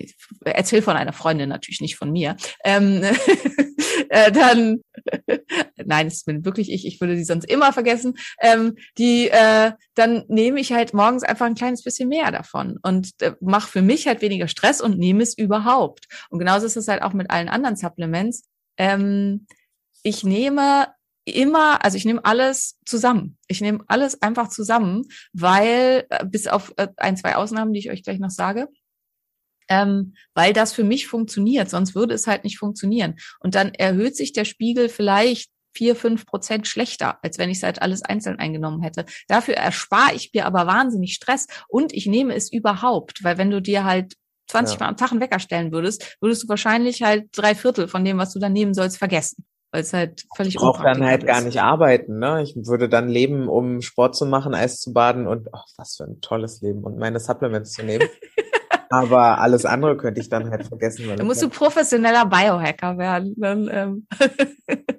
erzähl 0.45 0.83
von 0.83 0.97
einer 0.97 1.13
Freundin, 1.13 1.49
natürlich 1.49 1.81
nicht 1.81 1.97
von 1.97 2.11
mir, 2.11 2.37
ähm, 2.65 3.03
äh, 4.09 4.33
dann, 4.33 4.81
nein, 5.85 6.07
es 6.07 6.25
bin 6.25 6.45
wirklich 6.45 6.71
ich, 6.73 6.87
ich 6.87 7.01
würde 7.01 7.17
die 7.17 7.25
sonst 7.25 7.45
immer 7.45 7.73
vergessen, 7.73 8.15
ähm, 8.41 8.77
die, 8.99 9.29
äh, 9.29 9.73
dann 9.95 10.25
nehme 10.29 10.61
ich 10.61 10.73
halt 10.73 10.95
morgens 10.95 11.23
einfach 11.23 11.47
ein 11.47 11.55
kleines 11.55 11.83
bisschen 11.83 12.09
mehr 12.09 12.31
davon 12.31 12.79
und 12.83 13.11
äh, 13.21 13.33
mache 13.41 13.71
für 13.71 13.83
mich 13.83 14.07
halt 14.07 14.23
weniger 14.23 14.49
Stress 14.49 14.81
und 14.81 14.99
nehme 14.99 15.23
es 15.23 15.37
überhaupt. 15.37 16.07
Und 16.31 16.39
genauso 16.39 16.67
ist 16.67 16.77
es 16.77 16.89
halt 16.89 17.03
auch 17.03 17.13
mit 17.13 17.31
allen 17.31 17.49
anderen 17.49 17.77
Supplements. 17.77 18.45
Ähm, 18.77 19.47
ich 20.03 20.25
nehme 20.25 20.89
immer, 21.25 21.83
also 21.85 21.97
ich 21.97 22.05
nehme 22.05 22.25
alles 22.25 22.79
zusammen. 22.85 23.39
Ich 23.49 23.61
nehme 23.61 23.83
alles 23.87 24.21
einfach 24.23 24.49
zusammen, 24.49 25.05
weil, 25.33 26.07
äh, 26.11 26.25
bis 26.27 26.47
auf 26.47 26.75
äh, 26.77 26.89
ein, 26.97 27.17
zwei 27.17 27.37
Ausnahmen, 27.37 27.73
die 27.73 27.81
ich 27.81 27.91
euch 27.91 28.03
gleich 28.03 28.19
noch 28.19 28.31
sage, 28.31 28.69
ähm, 29.69 30.15
weil 30.35 30.53
das 30.53 30.73
für 30.73 30.85
mich 30.85 31.07
funktioniert, 31.07 31.71
sonst 31.71 31.95
würde 31.95 32.15
es 32.15 32.27
halt 32.27 32.45
nicht 32.45 32.59
funktionieren. 32.59 33.17
Und 33.41 33.55
dann 33.55 33.73
erhöht 33.75 34.17
sich 34.17 34.33
der 34.33 34.45
Spiegel 34.45 34.89
vielleicht 34.89 35.51
vier, 35.77 35.97
fünf 35.97 36.25
Prozent 36.27 36.67
schlechter, 36.67 37.19
als 37.23 37.39
wenn 37.39 37.51
ich 37.51 37.59
es 37.59 37.63
halt 37.63 37.83
alles 37.83 38.03
einzeln 38.03 38.39
eingenommen 38.39 38.83
hätte. 38.83 39.05
Dafür 39.29 39.55
erspare 39.55 40.15
ich 40.15 40.31
mir 40.33 40.47
aber 40.47 40.67
wahnsinnig 40.67 41.15
Stress 41.15 41.47
und 41.69 41.93
ich 41.93 42.07
nehme 42.07 42.35
es 42.35 42.53
überhaupt, 42.53 43.25
weil 43.25 43.39
wenn 43.39 43.51
du 43.51 43.61
dir 43.61 43.85
halt 43.85 44.15
20 44.49 44.75
ja. 44.75 44.81
Mal 44.81 44.89
am 44.91 44.97
Tag 44.97 45.11
einen 45.11 45.21
Wecker 45.21 45.41
stellen 45.41 45.73
würdest, 45.73 46.17
würdest 46.21 46.45
du 46.45 46.49
wahrscheinlich 46.49 47.03
halt 47.03 47.29
drei 47.33 47.55
Viertel 47.55 47.89
von 47.89 48.05
dem, 48.05 48.19
was 48.19 48.33
du 48.33 48.39
dann 48.39 48.53
nehmen 48.53 48.75
sollst, 48.75 48.99
vergessen. 48.99 49.45
Weil 49.73 49.81
es 49.81 49.93
halt 49.93 50.25
völlig 50.37 50.55
Ich 50.55 50.61
brauche 50.61 50.85
dann 50.85 51.05
halt 51.05 51.25
ist. 51.25 51.27
gar 51.27 51.41
nicht 51.41 51.61
arbeiten, 51.61 52.21
ne? 52.21 52.43
Ich 52.43 52.55
würde 52.55 52.89
dann 52.89 53.09
leben, 53.09 53.49
um 53.49 53.83
Sport 53.83 54.15
zu 54.15 54.27
machen, 54.27 54.55
Eis 54.55 54.79
zu 54.79 54.93
baden 54.93 55.27
und 55.27 55.49
oh, 55.53 55.59
was 55.77 55.97
für 55.97 56.05
ein 56.05 56.21
tolles 56.21 56.61
Leben 56.61 56.85
und 56.85 56.99
meine 56.99 57.19
Supplements 57.19 57.73
zu 57.73 57.83
nehmen. 57.83 58.09
Aber 58.91 59.41
alles 59.41 59.65
andere 59.65 59.97
könnte 59.97 60.21
ich 60.21 60.29
dann 60.29 60.51
halt 60.51 60.67
vergessen. 60.67 61.07
Dann 61.17 61.27
musst 61.27 61.43
du 61.43 61.49
professioneller 61.49 62.27
Biohacker 62.27 62.99
werden. 62.99 63.35
Dann, 63.37 63.69
ähm 63.73 64.07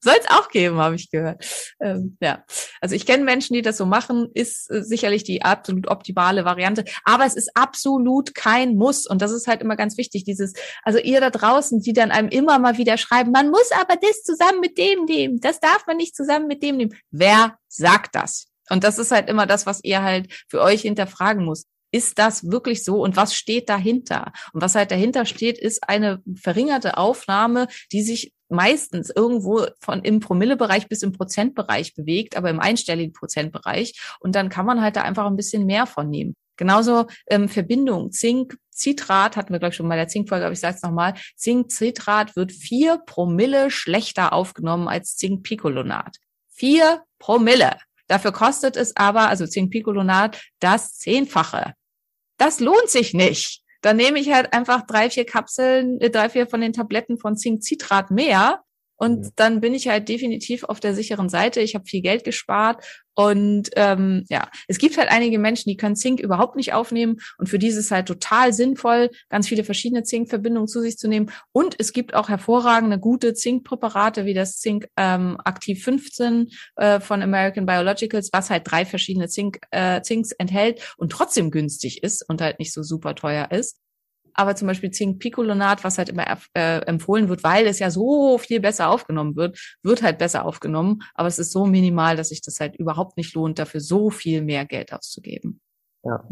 Soll 0.00 0.14
es 0.18 0.28
auch 0.28 0.48
geben, 0.48 0.78
habe 0.78 0.96
ich 0.96 1.10
gehört. 1.10 1.44
Ähm, 1.80 2.16
ja, 2.20 2.44
also 2.80 2.94
ich 2.94 3.06
kenne 3.06 3.24
Menschen, 3.24 3.54
die 3.54 3.62
das 3.62 3.76
so 3.76 3.86
machen, 3.86 4.28
ist 4.34 4.70
äh, 4.70 4.82
sicherlich 4.82 5.24
die 5.24 5.42
absolut 5.42 5.88
optimale 5.88 6.44
Variante, 6.44 6.84
aber 7.04 7.24
es 7.24 7.34
ist 7.34 7.50
absolut 7.54 8.34
kein 8.34 8.76
Muss 8.76 9.06
und 9.06 9.22
das 9.22 9.30
ist 9.30 9.46
halt 9.46 9.62
immer 9.62 9.76
ganz 9.76 9.96
wichtig. 9.96 10.24
Dieses, 10.24 10.54
also 10.82 10.98
ihr 10.98 11.20
da 11.20 11.30
draußen, 11.30 11.80
die 11.80 11.92
dann 11.92 12.10
einem 12.10 12.28
immer 12.28 12.58
mal 12.58 12.78
wieder 12.78 12.96
schreiben, 12.96 13.30
man 13.30 13.50
muss 13.50 13.70
aber 13.72 13.94
das 13.96 14.22
zusammen 14.22 14.60
mit 14.60 14.78
dem 14.78 15.04
nehmen, 15.04 15.40
das 15.40 15.60
darf 15.60 15.86
man 15.86 15.96
nicht 15.96 16.16
zusammen 16.16 16.48
mit 16.48 16.62
dem 16.62 16.76
nehmen. 16.76 16.94
Wer 17.10 17.56
sagt 17.68 18.14
das? 18.14 18.48
Und 18.70 18.84
das 18.84 18.98
ist 18.98 19.10
halt 19.10 19.28
immer 19.28 19.46
das, 19.46 19.66
was 19.66 19.82
ihr 19.82 20.02
halt 20.02 20.32
für 20.48 20.60
euch 20.60 20.82
hinterfragen 20.82 21.44
muss 21.44 21.66
ist 21.92 22.18
das 22.18 22.50
wirklich 22.50 22.82
so 22.82 23.02
und 23.02 23.16
was 23.16 23.34
steht 23.34 23.68
dahinter? 23.68 24.32
Und 24.52 24.62
was 24.62 24.74
halt 24.74 24.90
dahinter 24.90 25.24
steht, 25.24 25.58
ist 25.58 25.88
eine 25.88 26.20
verringerte 26.34 26.96
Aufnahme, 26.96 27.68
die 27.92 28.02
sich 28.02 28.32
meistens 28.48 29.10
irgendwo 29.10 29.66
von 29.80 30.02
im 30.02 30.20
Promillebereich 30.20 30.88
bis 30.88 31.02
im 31.02 31.12
Prozentbereich 31.12 31.94
bewegt, 31.94 32.36
aber 32.36 32.50
im 32.50 32.60
einstelligen 32.60 33.12
Prozentbereich. 33.12 33.94
Und 34.20 34.34
dann 34.34 34.48
kann 34.48 34.66
man 34.66 34.80
halt 34.80 34.96
da 34.96 35.02
einfach 35.02 35.26
ein 35.26 35.36
bisschen 35.36 35.66
mehr 35.66 35.86
von 35.86 36.10
nehmen. 36.10 36.34
Genauso 36.56 37.06
ähm, 37.28 37.48
Verbindung 37.48 38.12
Zink, 38.12 38.56
Citrat, 38.70 39.36
hatten 39.36 39.52
wir, 39.52 39.58
glaube 39.58 39.70
ich, 39.70 39.76
schon 39.76 39.88
mal 39.88 39.96
der 39.96 40.08
Zinkfolge, 40.08 40.44
aber 40.44 40.52
ich 40.52 40.60
sage 40.60 40.76
es 40.76 40.82
nochmal, 40.82 41.14
Zink-Citrat 41.36 42.36
wird 42.36 42.52
vier 42.52 42.98
Promille 43.04 43.70
schlechter 43.70 44.32
aufgenommen 44.32 44.88
als 44.88 45.16
Zink-Picolonat. 45.16 46.18
Vier 46.50 47.02
Promille. 47.18 47.76
Dafür 48.06 48.32
kostet 48.32 48.76
es 48.76 48.96
aber, 48.96 49.28
also 49.28 49.46
Zink-Picolonat, 49.46 50.42
das 50.60 50.98
Zehnfache. 50.98 51.74
Das 52.42 52.58
lohnt 52.58 52.90
sich 52.90 53.14
nicht. 53.14 53.62
Dann 53.82 53.96
nehme 53.96 54.18
ich 54.18 54.32
halt 54.32 54.52
einfach 54.52 54.84
drei, 54.84 55.08
vier 55.10 55.24
Kapseln, 55.24 56.00
äh, 56.00 56.10
drei, 56.10 56.28
vier 56.28 56.48
von 56.48 56.60
den 56.60 56.72
Tabletten 56.72 57.16
von 57.16 57.36
Zink-Citrat 57.36 58.10
mehr 58.10 58.64
und 59.02 59.18
Mhm. 59.24 59.30
dann 59.34 59.60
bin 59.60 59.74
ich 59.74 59.88
halt 59.88 60.08
definitiv 60.08 60.62
auf 60.62 60.78
der 60.78 60.94
sicheren 60.94 61.28
Seite. 61.28 61.60
Ich 61.60 61.74
habe 61.74 61.84
viel 61.86 62.02
Geld 62.02 62.22
gespart. 62.22 62.84
Und 63.14 63.70
ähm, 63.74 64.24
ja, 64.28 64.48
es 64.68 64.78
gibt 64.78 64.96
halt 64.96 65.10
einige 65.10 65.40
Menschen, 65.40 65.68
die 65.68 65.76
können 65.76 65.96
Zink 65.96 66.20
überhaupt 66.20 66.54
nicht 66.54 66.72
aufnehmen. 66.72 67.16
Und 67.36 67.48
für 67.48 67.58
die 67.58 67.66
ist 67.66 67.76
es 67.76 67.90
halt 67.90 68.06
total 68.06 68.52
sinnvoll, 68.52 69.10
ganz 69.28 69.48
viele 69.48 69.64
verschiedene 69.64 70.04
Zinkverbindungen 70.04 70.68
zu 70.68 70.80
sich 70.80 70.98
zu 70.98 71.08
nehmen. 71.08 71.32
Und 71.50 71.74
es 71.80 71.92
gibt 71.92 72.14
auch 72.14 72.28
hervorragende, 72.28 73.00
gute 73.00 73.34
Zinkpräparate, 73.34 74.24
wie 74.24 74.34
das 74.34 74.60
Zink 74.60 74.86
ähm, 74.96 75.36
Aktiv 75.44 75.82
15 75.82 76.50
äh, 76.76 77.00
von 77.00 77.22
American 77.22 77.66
Biologicals, 77.66 78.30
was 78.32 78.50
halt 78.50 78.70
drei 78.70 78.84
verschiedene 78.86 79.26
Zink, 79.26 79.58
äh, 79.72 80.00
Zinks 80.02 80.30
enthält 80.30 80.94
und 80.96 81.10
trotzdem 81.10 81.50
günstig 81.50 82.04
ist 82.04 82.24
und 82.28 82.40
halt 82.40 82.60
nicht 82.60 82.72
so 82.72 82.84
super 82.84 83.16
teuer 83.16 83.50
ist 83.50 83.81
aber 84.34 84.56
zum 84.56 84.68
Beispiel 84.68 84.90
Zink-Picolonat, 84.90 85.84
was 85.84 85.98
halt 85.98 86.08
immer 86.08 86.24
äh, 86.54 86.78
empfohlen 86.86 87.28
wird, 87.28 87.44
weil 87.44 87.66
es 87.66 87.78
ja 87.78 87.90
so 87.90 88.38
viel 88.38 88.60
besser 88.60 88.88
aufgenommen 88.88 89.36
wird, 89.36 89.58
wird 89.82 90.02
halt 90.02 90.18
besser 90.18 90.44
aufgenommen, 90.44 91.02
aber 91.14 91.28
es 91.28 91.38
ist 91.38 91.52
so 91.52 91.66
minimal, 91.66 92.16
dass 92.16 92.30
sich 92.30 92.40
das 92.40 92.60
halt 92.60 92.76
überhaupt 92.76 93.16
nicht 93.16 93.34
lohnt, 93.34 93.58
dafür 93.58 93.80
so 93.80 94.10
viel 94.10 94.42
mehr 94.42 94.64
Geld 94.64 94.92
auszugeben. 94.92 95.60
Ja. 96.04 96.24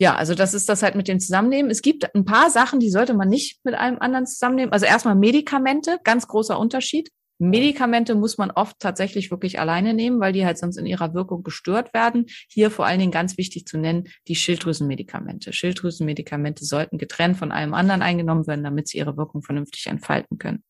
Ja, 0.00 0.16
also 0.16 0.34
das 0.34 0.54
ist 0.54 0.68
das 0.68 0.82
halt 0.82 0.96
mit 0.96 1.06
dem 1.06 1.20
Zusammennehmen. 1.20 1.70
Es 1.70 1.80
gibt 1.80 2.14
ein 2.14 2.24
paar 2.24 2.50
Sachen, 2.50 2.80
die 2.80 2.90
sollte 2.90 3.14
man 3.14 3.28
nicht 3.28 3.64
mit 3.64 3.74
einem 3.74 3.98
anderen 4.00 4.26
zusammennehmen. 4.26 4.72
Also 4.72 4.86
erstmal 4.86 5.14
Medikamente, 5.14 6.00
ganz 6.02 6.26
großer 6.26 6.58
Unterschied. 6.58 7.10
Medikamente 7.38 8.14
muss 8.14 8.38
man 8.38 8.50
oft 8.50 8.78
tatsächlich 8.78 9.30
wirklich 9.30 9.58
alleine 9.58 9.92
nehmen, 9.94 10.20
weil 10.20 10.32
die 10.32 10.46
halt 10.46 10.58
sonst 10.58 10.76
in 10.76 10.86
ihrer 10.86 11.14
Wirkung 11.14 11.42
gestört 11.42 11.92
werden. 11.92 12.26
Hier 12.48 12.70
vor 12.70 12.86
allen 12.86 13.00
Dingen 13.00 13.12
ganz 13.12 13.36
wichtig 13.36 13.66
zu 13.66 13.76
nennen, 13.78 14.04
die 14.28 14.36
Schilddrüsenmedikamente. 14.36 15.52
Schilddrüsenmedikamente 15.52 16.64
sollten 16.64 16.98
getrennt 16.98 17.36
von 17.36 17.52
allem 17.52 17.74
anderen 17.74 18.02
eingenommen 18.02 18.46
werden, 18.46 18.64
damit 18.64 18.88
sie 18.88 18.98
ihre 18.98 19.16
Wirkung 19.16 19.42
vernünftig 19.42 19.86
entfalten 19.86 20.38
können. 20.38 20.62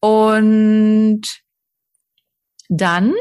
Und 0.00 1.42
dann 2.68 3.14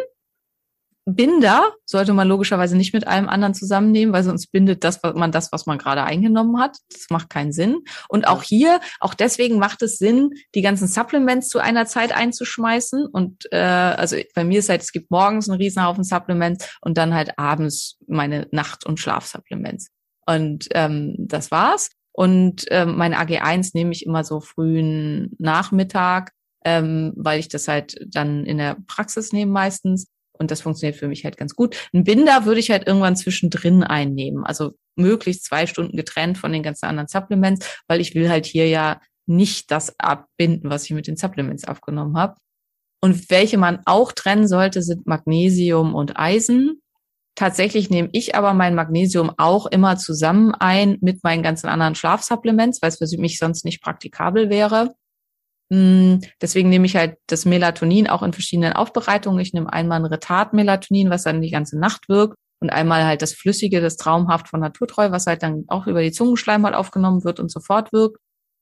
Binder 1.16 1.74
sollte 1.86 2.14
man 2.14 2.28
logischerweise 2.28 2.78
nicht 2.78 2.94
mit 2.94 3.08
allem 3.08 3.28
anderen 3.30 3.54
zusammennehmen, 3.54 4.14
weil 4.14 4.24
sonst 4.24 4.48
bindet 4.52 4.84
das, 4.84 5.02
was 5.04 5.14
man 5.16 5.32
das, 5.32 5.52
was 5.52 5.66
man 5.66 5.78
gerade 5.78 6.04
eingenommen 6.04 6.60
hat. 6.60 6.78
Das 6.92 7.08
macht 7.10 7.30
keinen 7.30 7.52
Sinn. 7.52 7.84
Und 8.08 8.28
auch 8.28 8.44
hier, 8.44 8.80
auch 9.00 9.14
deswegen 9.14 9.60
macht 9.60 9.82
es 9.82 9.98
Sinn, 9.98 10.32
die 10.56 10.62
ganzen 10.62 10.88
Supplements 10.88 11.50
zu 11.50 11.60
einer 11.60 11.86
Zeit 11.86 12.12
einzuschmeißen. 12.12 13.06
Und 13.06 13.52
äh, 13.52 13.58
also 13.58 14.18
bei 14.36 14.44
mir 14.44 14.60
ist 14.60 14.70
halt, 14.70 14.82
es 14.82 14.92
gibt 14.92 15.12
morgens 15.12 15.50
einen 15.50 15.60
Riesenhaufen 15.60 16.04
Supplements 16.04 16.78
und 16.82 16.98
dann 16.98 17.14
halt 17.14 17.38
abends 17.38 17.98
meine 18.08 18.48
Nacht- 18.52 18.86
und 18.86 19.00
Schlafsupplements. 19.00 19.90
Und 20.26 20.68
ähm, 20.76 21.16
das 21.18 21.52
war's. 21.52 21.90
Und 22.12 22.66
ähm, 22.70 22.98
mein 22.98 23.14
AG1 23.14 23.72
nehme 23.74 23.92
ich 23.92 24.06
immer 24.06 24.24
so 24.24 24.42
frühen 24.42 25.36
Nachmittag, 25.40 26.32
ähm, 26.66 27.14
weil 27.16 27.40
ich 27.40 27.48
das 27.48 27.68
halt 27.68 27.98
dann 28.08 28.46
in 28.46 28.58
der 28.58 28.78
Praxis 28.88 29.32
nehme 29.32 29.52
meistens. 29.52 30.08
Und 30.40 30.52
das 30.52 30.62
funktioniert 30.62 30.98
für 30.98 31.08
mich 31.08 31.26
halt 31.26 31.38
ganz 31.38 31.54
gut. 31.54 31.76
Ein 31.94 32.06
Binder 32.06 32.46
würde 32.46 32.60
ich 32.60 32.72
halt 32.72 32.88
irgendwann 32.88 33.18
zwischendrin 33.18 33.84
einnehmen. 33.84 34.46
Also 34.46 34.72
möglichst 34.96 35.44
zwei 35.44 35.68
Stunden 35.68 35.98
getrennt 35.98 36.38
von 36.38 36.52
den 36.52 36.64
ganzen 36.64 36.86
anderen 36.86 37.10
Supplements, 37.10 37.68
weil 37.88 38.02
ich 38.02 38.16
will 38.16 38.30
halt 38.30 38.46
hier 38.46 38.68
ja 38.68 39.02
nicht 39.28 39.70
das 39.70 40.00
abbinden, 40.00 40.70
was 40.70 40.86
ich 40.86 40.92
mit 40.92 41.08
den 41.08 41.18
Supplements 41.18 41.68
aufgenommen 41.68 42.18
habe. 42.18 42.36
Und 43.02 43.30
welche 43.30 43.58
man 43.58 43.82
auch 43.86 44.12
trennen 44.12 44.48
sollte, 44.48 44.82
sind 44.82 45.08
Magnesium 45.08 45.94
und 45.94 46.18
Eisen. 46.18 46.82
Tatsächlich 47.36 47.90
nehme 47.90 48.10
ich 48.12 48.36
aber 48.36 48.54
mein 48.54 48.76
Magnesium 48.76 49.32
auch 49.38 49.66
immer 49.66 49.98
zusammen 49.98 50.54
ein 50.54 50.98
mit 51.00 51.24
meinen 51.24 51.44
ganzen 51.44 51.68
anderen 51.68 51.96
Schlafsupplements, 51.96 52.82
weil 52.82 52.90
es 52.90 52.98
für 52.98 53.18
mich 53.18 53.38
sonst 53.38 53.64
nicht 53.64 53.82
praktikabel 53.82 54.50
wäre. 54.50 54.94
Deswegen 55.72 56.70
nehme 56.70 56.88
ich 56.88 56.96
halt 56.96 57.18
das 57.28 57.46
Melatonin 57.46 58.08
auch 58.08 58.24
in 58.24 58.34
verschiedenen 58.34 58.74
Aufbereitungen. 58.74 59.40
Ich 59.40 59.54
nehme 59.54 59.72
einmal 59.72 60.00
ein 60.00 60.06
Retard-Melatonin, 60.06 61.10
was 61.12 61.24
dann 61.24 61.42
die 61.42 61.52
ganze 61.52 61.80
Nacht 61.80 62.10
wirkt, 62.10 62.36
und 62.62 62.72
einmal 62.72 63.06
halt 63.06 63.22
das 63.22 63.34
Flüssige, 63.34 63.80
das 63.80 63.96
Traumhaft 63.96 64.48
von 64.50 64.60
Naturtreu, 64.60 65.12
was 65.12 65.28
halt 65.28 65.44
dann 65.44 65.66
auch 65.68 65.88
über 65.88 66.02
die 66.02 66.12
Zungenschleimhaut 66.12 66.74
aufgenommen 66.74 67.24
wird 67.24 67.40
und 67.40 67.52
sofort 67.52 67.94
wirkt. 67.94 68.18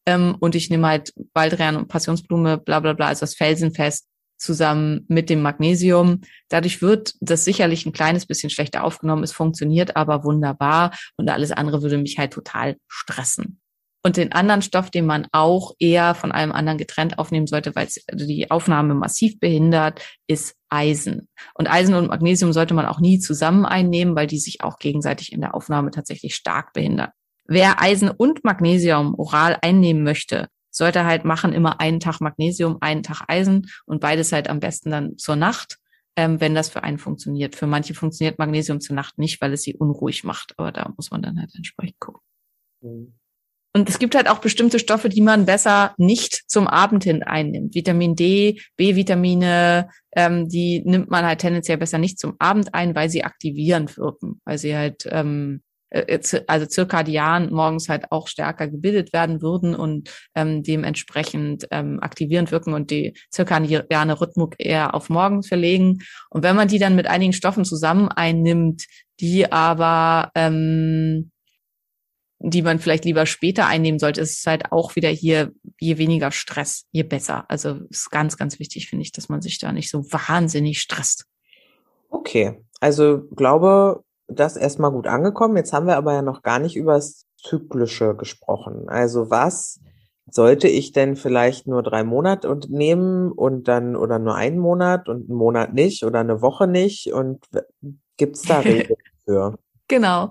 Und 0.06 0.54
ich 0.56 0.70
nehme 0.70 0.88
halt 0.88 1.14
Baldrian 1.34 1.78
und 1.78 1.88
Passionsblume, 1.88 2.58
bla 2.58 2.80
bla 2.80 2.94
bla, 2.94 3.08
also 3.08 3.22
das 3.22 3.36
Felsenfest 3.36 4.08
zusammen 4.38 5.04
mit 5.08 5.30
dem 5.30 5.42
Magnesium. 5.42 6.22
Dadurch 6.50 6.82
wird 6.82 7.16
das 7.22 7.44
sicherlich 7.44 7.86
ein 7.86 7.92
kleines 7.92 8.26
bisschen 8.28 8.52
schlechter 8.52 8.84
aufgenommen. 8.84 9.24
Es 9.24 9.32
funktioniert 9.32 9.96
aber 9.96 10.24
wunderbar 10.24 10.96
und 11.18 11.30
alles 11.30 11.52
andere 11.52 11.82
würde 11.82 11.98
mich 11.98 12.20
halt 12.20 12.34
total 12.34 12.78
stressen. 12.88 13.60
Und 14.08 14.16
den 14.16 14.32
anderen 14.32 14.62
Stoff, 14.62 14.90
den 14.90 15.06
man 15.06 15.28
auch 15.34 15.74
eher 15.80 16.16
von 16.16 16.32
allem 16.32 16.54
anderen 16.54 16.78
getrennt 16.78 17.20
aufnehmen 17.20 17.46
sollte, 17.46 17.76
weil 17.76 17.88
es 17.88 18.06
die 18.10 18.50
Aufnahme 18.50 18.94
massiv 18.94 19.38
behindert, 19.38 20.02
ist 20.28 20.56
Eisen. 20.70 21.28
Und 21.56 21.70
Eisen 21.70 21.94
und 21.94 22.08
Magnesium 22.08 22.54
sollte 22.54 22.74
man 22.74 22.86
auch 22.86 23.02
nie 23.02 23.20
zusammen 23.20 23.66
einnehmen, 23.66 24.16
weil 24.16 24.28
die 24.28 24.40
sich 24.40 24.64
auch 24.64 24.80
gegenseitig 24.80 25.34
in 25.34 25.42
der 25.42 25.54
Aufnahme 25.54 25.92
tatsächlich 25.92 26.36
stark 26.36 26.72
behindern. 26.72 27.10
Wer 27.48 27.82
Eisen 27.82 28.10
und 28.10 28.46
Magnesium 28.46 29.14
oral 29.16 29.58
einnehmen 29.62 30.04
möchte, 30.04 30.48
sollte 30.72 31.04
halt 31.04 31.26
machen 31.26 31.52
immer 31.52 31.82
einen 31.82 32.00
Tag 32.00 32.22
Magnesium, 32.22 32.78
einen 32.80 33.04
Tag 33.04 33.26
Eisen 33.28 33.70
und 33.86 34.00
beides 34.00 34.32
halt 34.32 34.50
am 34.50 34.62
besten 34.62 34.90
dann 34.90 35.18
zur 35.18 35.36
Nacht, 35.36 35.80
ähm, 36.16 36.40
wenn 36.40 36.56
das 36.56 36.70
für 36.70 36.82
einen 36.82 36.98
funktioniert. 36.98 37.58
Für 37.58 37.68
manche 37.68 37.94
funktioniert 37.94 38.40
Magnesium 38.40 38.80
zur 38.80 38.96
Nacht 38.96 39.18
nicht, 39.18 39.42
weil 39.42 39.52
es 39.52 39.64
sie 39.64 39.76
unruhig 39.76 40.24
macht, 40.24 40.54
aber 40.56 40.72
da 40.72 40.94
muss 40.96 41.12
man 41.12 41.22
dann 41.22 41.38
halt 41.38 41.54
entsprechend 41.56 42.00
gucken. 42.00 42.22
Mhm. 42.80 43.14
Und 43.78 43.88
es 43.90 44.00
gibt 44.00 44.16
halt 44.16 44.28
auch 44.28 44.40
bestimmte 44.40 44.80
Stoffe, 44.80 45.08
die 45.08 45.22
man 45.22 45.46
besser 45.46 45.94
nicht 45.98 46.50
zum 46.50 46.68
Abend 46.68 47.04
hin 47.04 47.22
einnimmt. 47.22 47.76
Vitamin 47.76 48.16
D, 48.16 48.60
B-Vitamine, 48.76 49.90
ähm, 50.16 50.50
die 50.50 50.82
nimmt 50.84 51.12
man 51.12 51.24
halt 51.24 51.42
tendenziell 51.42 51.78
besser 51.78 52.00
nicht 52.00 52.18
zum 52.18 52.34
Abend 52.40 52.74
ein, 52.74 52.96
weil 52.96 53.12
sie 53.12 53.24
aktivierend 53.24 53.96
wirken, 53.96 54.42
weil 54.46 54.58
sie 54.58 54.76
halt 54.76 55.08
ähm, 55.12 55.62
also 56.48 56.66
zirkadian 56.66 57.54
morgens 57.54 57.88
halt 57.88 58.12
auch 58.12 58.28
stärker 58.28 58.68
gebildet 58.68 59.14
werden 59.14 59.44
würden 59.44 59.76
und 59.76 60.10
ähm, 60.34 60.64
dementsprechend 60.64 61.68
ähm, 61.70 62.00
aktivierend 62.02 62.52
wirken 62.52 62.74
und 62.74 62.90
die 62.90 63.14
zirkadiane 63.30 64.20
Rhythmik 64.20 64.56
eher 64.58 64.96
auf 64.96 65.12
morgens 65.12 65.48
verlegen. 65.48 66.00
Und 66.32 66.42
wenn 66.42 66.56
man 66.56 66.68
die 66.68 66.80
dann 66.80 66.96
mit 66.96 67.06
einigen 67.06 67.34
Stoffen 67.34 67.64
zusammen 67.64 68.08
einnimmt, 68.10 68.88
die 69.20 69.52
aber 69.52 70.32
ähm, 70.34 71.30
die 72.40 72.62
man 72.62 72.80
vielleicht 72.80 73.06
lieber 73.06 73.26
später 73.26 73.66
einnehmen 73.66 74.00
sollte, 74.00 74.22
ist 74.22 74.46
halt 74.46 74.72
auch 74.72 74.96
wieder 74.96 75.10
hier, 75.10 75.52
je 75.80 75.98
weniger 75.98 76.32
Stress, 76.32 76.86
je 76.92 77.04
besser. 77.04 77.46
Also 77.50 77.80
ist 77.90 78.12
ganz, 78.12 78.38
ganz 78.38 78.60
wichtig, 78.60 78.90
finde 78.90 79.04
ich, 79.04 79.12
dass 79.12 79.30
man 79.30 79.42
sich 79.42 79.58
da 79.58 79.72
nicht 79.72 79.90
so 79.90 80.04
wahnsinnig 80.12 80.80
stresst. 80.80 81.26
Okay, 82.10 82.64
also 82.80 83.24
glaube, 83.36 84.04
das 84.28 84.56
erstmal 84.56 84.92
gut 84.92 85.08
angekommen. 85.08 85.58
Jetzt 85.58 85.74
haben 85.74 85.88
wir 85.88 85.98
aber 85.98 86.14
ja 86.14 86.22
noch 86.22 86.44
gar 86.44 86.60
nicht 86.60 86.76
über 86.76 86.94
das 86.94 87.26
Zyklische 87.38 88.16
gesprochen. 88.16 88.88
Also 88.88 89.30
was 89.30 89.80
sollte 90.30 90.68
ich 90.68 90.92
denn 90.92 91.16
vielleicht 91.16 91.68
nur 91.68 91.84
drei 91.84 92.04
Monate 92.04 92.56
nehmen 92.70 93.32
und 93.32 93.68
dann 93.68 93.96
oder 93.96 94.20
nur 94.20 94.36
einen 94.36 94.60
Monat 94.60 95.08
und 95.08 95.30
einen 95.30 95.38
Monat 95.38 95.74
nicht 95.74 96.04
oder 96.04 96.20
eine 96.20 96.42
Woche 96.42 96.68
nicht? 96.68 97.14
Und 97.14 97.46
gibt's 98.18 98.42
da 98.42 98.60
Regeln 98.60 98.98
für? 99.26 99.58
Genau. 99.88 100.30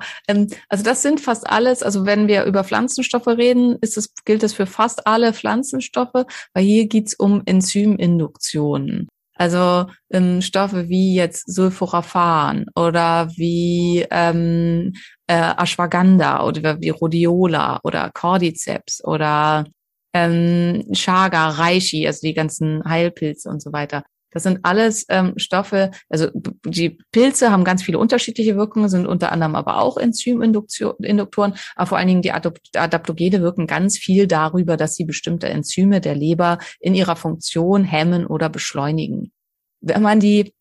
Also 0.68 0.84
das 0.84 1.02
sind 1.02 1.20
fast 1.20 1.48
alles, 1.48 1.82
also 1.82 2.04
wenn 2.04 2.28
wir 2.28 2.44
über 2.44 2.62
Pflanzenstoffe 2.64 3.26
reden, 3.26 3.76
ist 3.80 3.96
es, 3.96 4.12
gilt 4.24 4.42
das 4.42 4.52
für 4.52 4.66
fast 4.66 5.07
alle 5.07 5.32
Pflanzenstoffe, 5.32 6.26
weil 6.52 6.64
hier 6.64 6.86
geht's 6.88 7.14
um 7.14 7.42
Enzyminduktionen. 7.46 9.09
Also 9.34 9.86
ähm, 10.11 10.40
Stoffe 10.40 10.88
wie 10.88 11.14
jetzt 11.14 11.52
Sulforaphan 11.52 12.66
oder 12.74 13.28
wie 13.36 14.07
ähm, 14.11 14.94
äh, 15.26 15.52
Ashwagandha 15.57 16.44
oder 16.44 16.80
wie 16.80 16.88
Rhodiola 16.90 17.80
oder 17.82 18.11
Cordyceps 18.14 19.04
oder 19.04 19.66
ähm, 20.14 20.84
Chaga, 20.92 21.50
Reishi, 21.50 22.07
also 22.07 22.20
die 22.26 22.34
ganzen 22.34 22.82
Heilpilze 22.84 23.50
und 23.50 23.62
so 23.62 23.72
weiter. 23.72 24.04
Das 24.30 24.42
sind 24.42 24.60
alles 24.64 25.06
ähm, 25.08 25.34
Stoffe, 25.36 25.90
also 26.08 26.28
die 26.64 26.98
Pilze 27.12 27.50
haben 27.50 27.64
ganz 27.64 27.82
viele 27.82 27.98
unterschiedliche 27.98 28.56
Wirkungen, 28.56 28.88
sind 28.88 29.06
unter 29.06 29.32
anderem 29.32 29.54
aber 29.54 29.78
auch 29.80 29.96
Enzyminduktoren, 29.96 31.54
aber 31.74 31.86
vor 31.86 31.98
allen 31.98 32.08
Dingen 32.08 32.22
die 32.22 32.32
Adaptogene 32.32 33.40
wirken 33.40 33.66
ganz 33.66 33.96
viel 33.96 34.26
darüber, 34.26 34.76
dass 34.76 34.94
sie 34.94 35.04
bestimmte 35.04 35.48
Enzyme 35.48 36.00
der 36.00 36.14
Leber 36.14 36.58
in 36.80 36.94
ihrer 36.94 37.16
Funktion 37.16 37.84
hemmen 37.84 38.26
oder 38.26 38.48
beschleunigen. 38.48 39.32
Wenn 39.80 40.02
man 40.02 40.20
die 40.20 40.52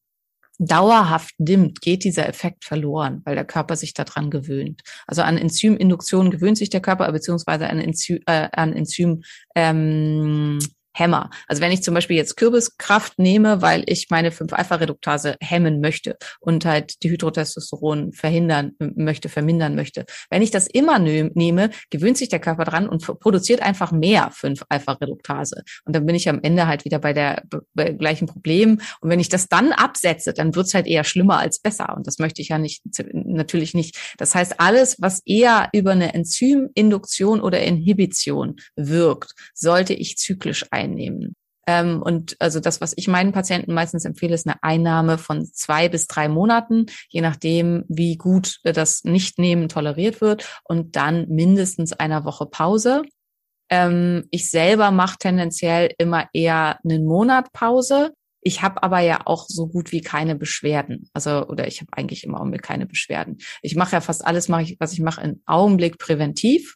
dauerhaft 0.60 1.34
dimmt, 1.38 1.82
geht 1.82 2.04
dieser 2.04 2.28
Effekt 2.28 2.64
verloren, 2.64 3.22
weil 3.26 3.36
der 3.36 3.46
Körper 3.46 3.76
sich 3.76 3.94
daran 3.94 4.30
gewöhnt. 4.30 4.82
Also 5.08 5.22
an 5.22 5.38
Enzyminduktion 5.38 6.32
gewöhnt 6.32 6.58
sich 6.58 6.70
der 6.70 6.82
Körper, 6.82 7.12
beziehungsweise 7.12 7.70
an 7.70 7.80
Enzym, 7.80 8.20
äh, 8.26 8.48
an 8.52 8.74
Enzym 8.74 9.24
ähm, 9.56 10.60
Hämmer. 10.98 11.30
Also 11.48 11.62
wenn 11.62 11.74
ich 11.74 11.84
zum 11.84 11.94
Beispiel 11.94 12.16
jetzt 12.16 12.38
Kürbiskraft 12.38 13.20
nehme, 13.20 13.62
weil 13.62 13.84
ich 13.88 14.08
meine 14.10 14.30
5-Alpha-Reduktase 14.30 15.36
hemmen 15.42 15.82
möchte 15.82 16.16
und 16.40 16.64
halt 16.64 17.04
die 17.04 17.12
Hydrotestosteron 17.12 18.14
verhindern 18.14 18.72
möchte, 18.80 19.28
vermindern 19.28 19.76
möchte. 19.76 20.06
Wenn 20.30 20.42
ich 20.42 20.52
das 20.52 20.68
immer 20.68 20.98
nehme, 21.00 21.70
gewöhnt 21.90 22.18
sich 22.18 22.30
der 22.30 22.40
Körper 22.40 22.64
dran 22.64 22.88
und 22.88 23.06
produziert 23.20 23.62
einfach 23.62 23.92
mehr 23.92 24.32
5-Alpha-Reduktase. 24.32 25.64
Und 25.84 25.96
dann 25.96 26.06
bin 26.06 26.16
ich 26.16 26.30
am 26.30 26.40
Ende 26.42 26.68
halt 26.68 26.86
wieder 26.86 27.00
bei 27.00 27.12
der 27.12 27.44
bei 27.74 27.92
gleichen 27.92 28.28
Problem. 28.28 28.80
Und 29.02 29.10
wenn 29.10 29.20
ich 29.20 29.30
das 29.30 29.50
dann 29.50 29.74
absetze, 29.74 30.34
dann 30.34 30.56
wird's 30.56 30.74
halt 30.74 30.88
eher 30.88 31.04
schlimmer 31.04 31.40
als 31.40 31.60
besser. 31.60 31.94
Und 31.96 32.08
das 32.08 32.20
möchte 32.20 32.42
ich 32.42 32.50
ja 32.50 32.58
nicht, 32.58 32.84
natürlich 33.14 33.74
nicht. 33.74 33.98
Das 34.18 34.34
heißt, 34.34 34.60
alles, 34.60 34.96
was 35.00 35.22
eher 35.26 35.70
über 35.74 35.92
eine 35.92 36.14
Enzyminduktion 36.14 37.42
oder 37.42 37.62
Inhibition 37.62 38.56
wirkt, 38.76 39.34
sollte 39.54 39.94
ich 39.94 40.18
zyklisch 40.18 40.66
ein 40.72 40.85
einnehmen. 40.86 41.36
Ähm, 41.68 42.02
und 42.02 42.36
also 42.40 42.60
das, 42.60 42.80
was 42.80 42.94
ich 42.96 43.08
meinen 43.08 43.32
Patienten 43.32 43.74
meistens 43.74 44.06
empfehle, 44.06 44.36
ist 44.36 44.48
eine 44.48 44.62
Einnahme 44.62 45.18
von 45.18 45.46
zwei 45.46 45.90
bis 45.90 46.08
drei 46.08 46.30
Monaten, 46.30 46.86
je 47.10 47.22
nachdem, 47.22 47.86
wie 47.88 48.18
gut 48.18 48.60
das 48.64 49.04
Nichtnehmen 49.04 49.68
toleriert 49.68 50.22
wird 50.22 50.48
und 50.64 50.96
dann 50.96 51.28
mindestens 51.28 51.94
einer 51.94 52.24
Woche 52.24 52.46
Pause. 52.46 53.04
Ähm, 53.70 54.28
ich 54.30 54.50
selber 54.52 54.92
mache 54.92 55.18
tendenziell 55.18 55.92
immer 55.98 56.28
eher 56.34 56.80
einen 56.84 57.06
Monat 57.06 57.52
Pause. 57.52 58.14
Ich 58.42 58.62
habe 58.62 58.84
aber 58.84 59.00
ja 59.00 59.22
auch 59.26 59.46
so 59.48 59.66
gut 59.66 59.92
wie 59.92 60.02
keine 60.02 60.36
Beschwerden. 60.36 61.10
Also, 61.14 61.48
oder 61.48 61.68
ich 61.68 61.82
habe 61.82 61.90
eigentlich 61.94 62.24
im 62.24 62.36
Augenblick 62.36 62.62
keine 62.62 62.86
Beschwerden. 62.86 63.38
Ich 63.64 63.76
mache 63.76 63.94
ja 63.94 64.02
fast 64.02 64.24
alles, 64.24 64.50
mache 64.50 64.62
ich, 64.62 64.78
was 64.80 64.94
ich 64.94 65.00
mache, 65.00 65.22
im 65.22 65.42
Augenblick 65.48 65.98
präventiv. 65.98 66.76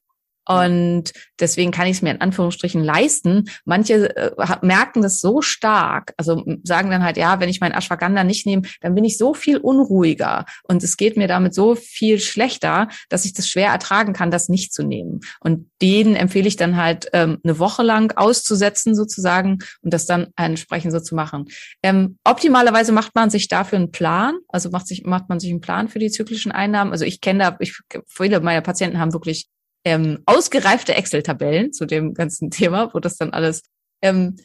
Und 0.50 1.14
deswegen 1.40 1.70
kann 1.70 1.86
ich 1.86 1.98
es 1.98 2.02
mir 2.02 2.10
in 2.10 2.22
Anführungsstrichen 2.22 2.84
leisten. 2.84 3.50
Manche 3.66 4.16
äh, 4.16 4.32
merken 4.64 5.04
das 5.04 5.22
so 5.22 5.44
stark, 5.44 6.14
also 6.18 6.44
sagen 6.64 6.90
dann 6.90 7.04
halt, 7.04 7.18
ja, 7.18 7.40
wenn 7.40 7.50
ich 7.50 7.62
mein 7.62 7.72
Ashwagandha 7.72 8.24
nicht 8.24 8.48
nehme, 8.48 8.64
dann 8.82 8.96
bin 8.96 9.04
ich 9.04 9.20
so 9.20 9.36
viel 9.36 9.58
unruhiger 9.58 10.46
und 10.64 10.84
es 10.84 10.98
geht 10.98 11.18
mir 11.18 11.28
damit 11.28 11.54
so 11.54 11.76
viel 11.76 12.20
schlechter, 12.20 12.88
dass 13.10 13.26
ich 13.26 13.34
das 13.34 13.48
schwer 13.48 13.70
ertragen 13.70 14.12
kann, 14.14 14.32
das 14.32 14.50
nicht 14.50 14.74
zu 14.74 14.82
nehmen. 14.82 15.20
Und 15.40 15.70
denen 15.84 16.16
empfehle 16.16 16.48
ich 16.48 16.56
dann 16.56 16.78
halt 16.78 17.10
ähm, 17.14 17.38
eine 17.44 17.60
Woche 17.60 17.84
lang 17.84 18.18
auszusetzen 18.18 18.96
sozusagen 18.96 19.60
und 19.84 19.94
das 19.94 20.08
dann 20.08 20.30
entsprechend 20.36 20.94
so 20.94 21.00
zu 21.00 21.14
machen. 21.14 21.46
Ähm, 21.84 22.18
optimalerweise 22.24 22.92
macht 22.92 23.14
man 23.14 23.30
sich 23.30 23.50
dafür 23.50 23.78
einen 23.78 23.92
Plan, 23.92 24.40
also 24.48 24.72
macht 24.72 24.88
sich 24.88 25.04
macht 25.06 25.30
man 25.30 25.40
sich 25.40 25.52
einen 25.52 25.62
Plan 25.62 25.90
für 25.90 26.00
die 26.00 26.10
zyklischen 26.10 26.52
Einnahmen. 26.52 26.92
Also 26.92 27.06
ich 27.06 27.22
kenne 27.22 27.40
da, 27.40 27.58
ich 27.60 27.78
viele 28.08 28.40
meiner 28.40 28.62
Patienten 28.62 28.98
haben 28.98 29.14
wirklich 29.14 29.48
ähm, 29.84 30.20
ausgereifte 30.26 30.96
Excel-Tabellen 30.96 31.74
zu 31.74 31.86
dem 31.86 32.14
ganzen 32.14 32.52
Thema, 32.52 32.94
wo 32.94 33.00
das 33.00 33.18
dann 33.18 33.32
alles 33.32 33.64
ähm, 34.02 34.36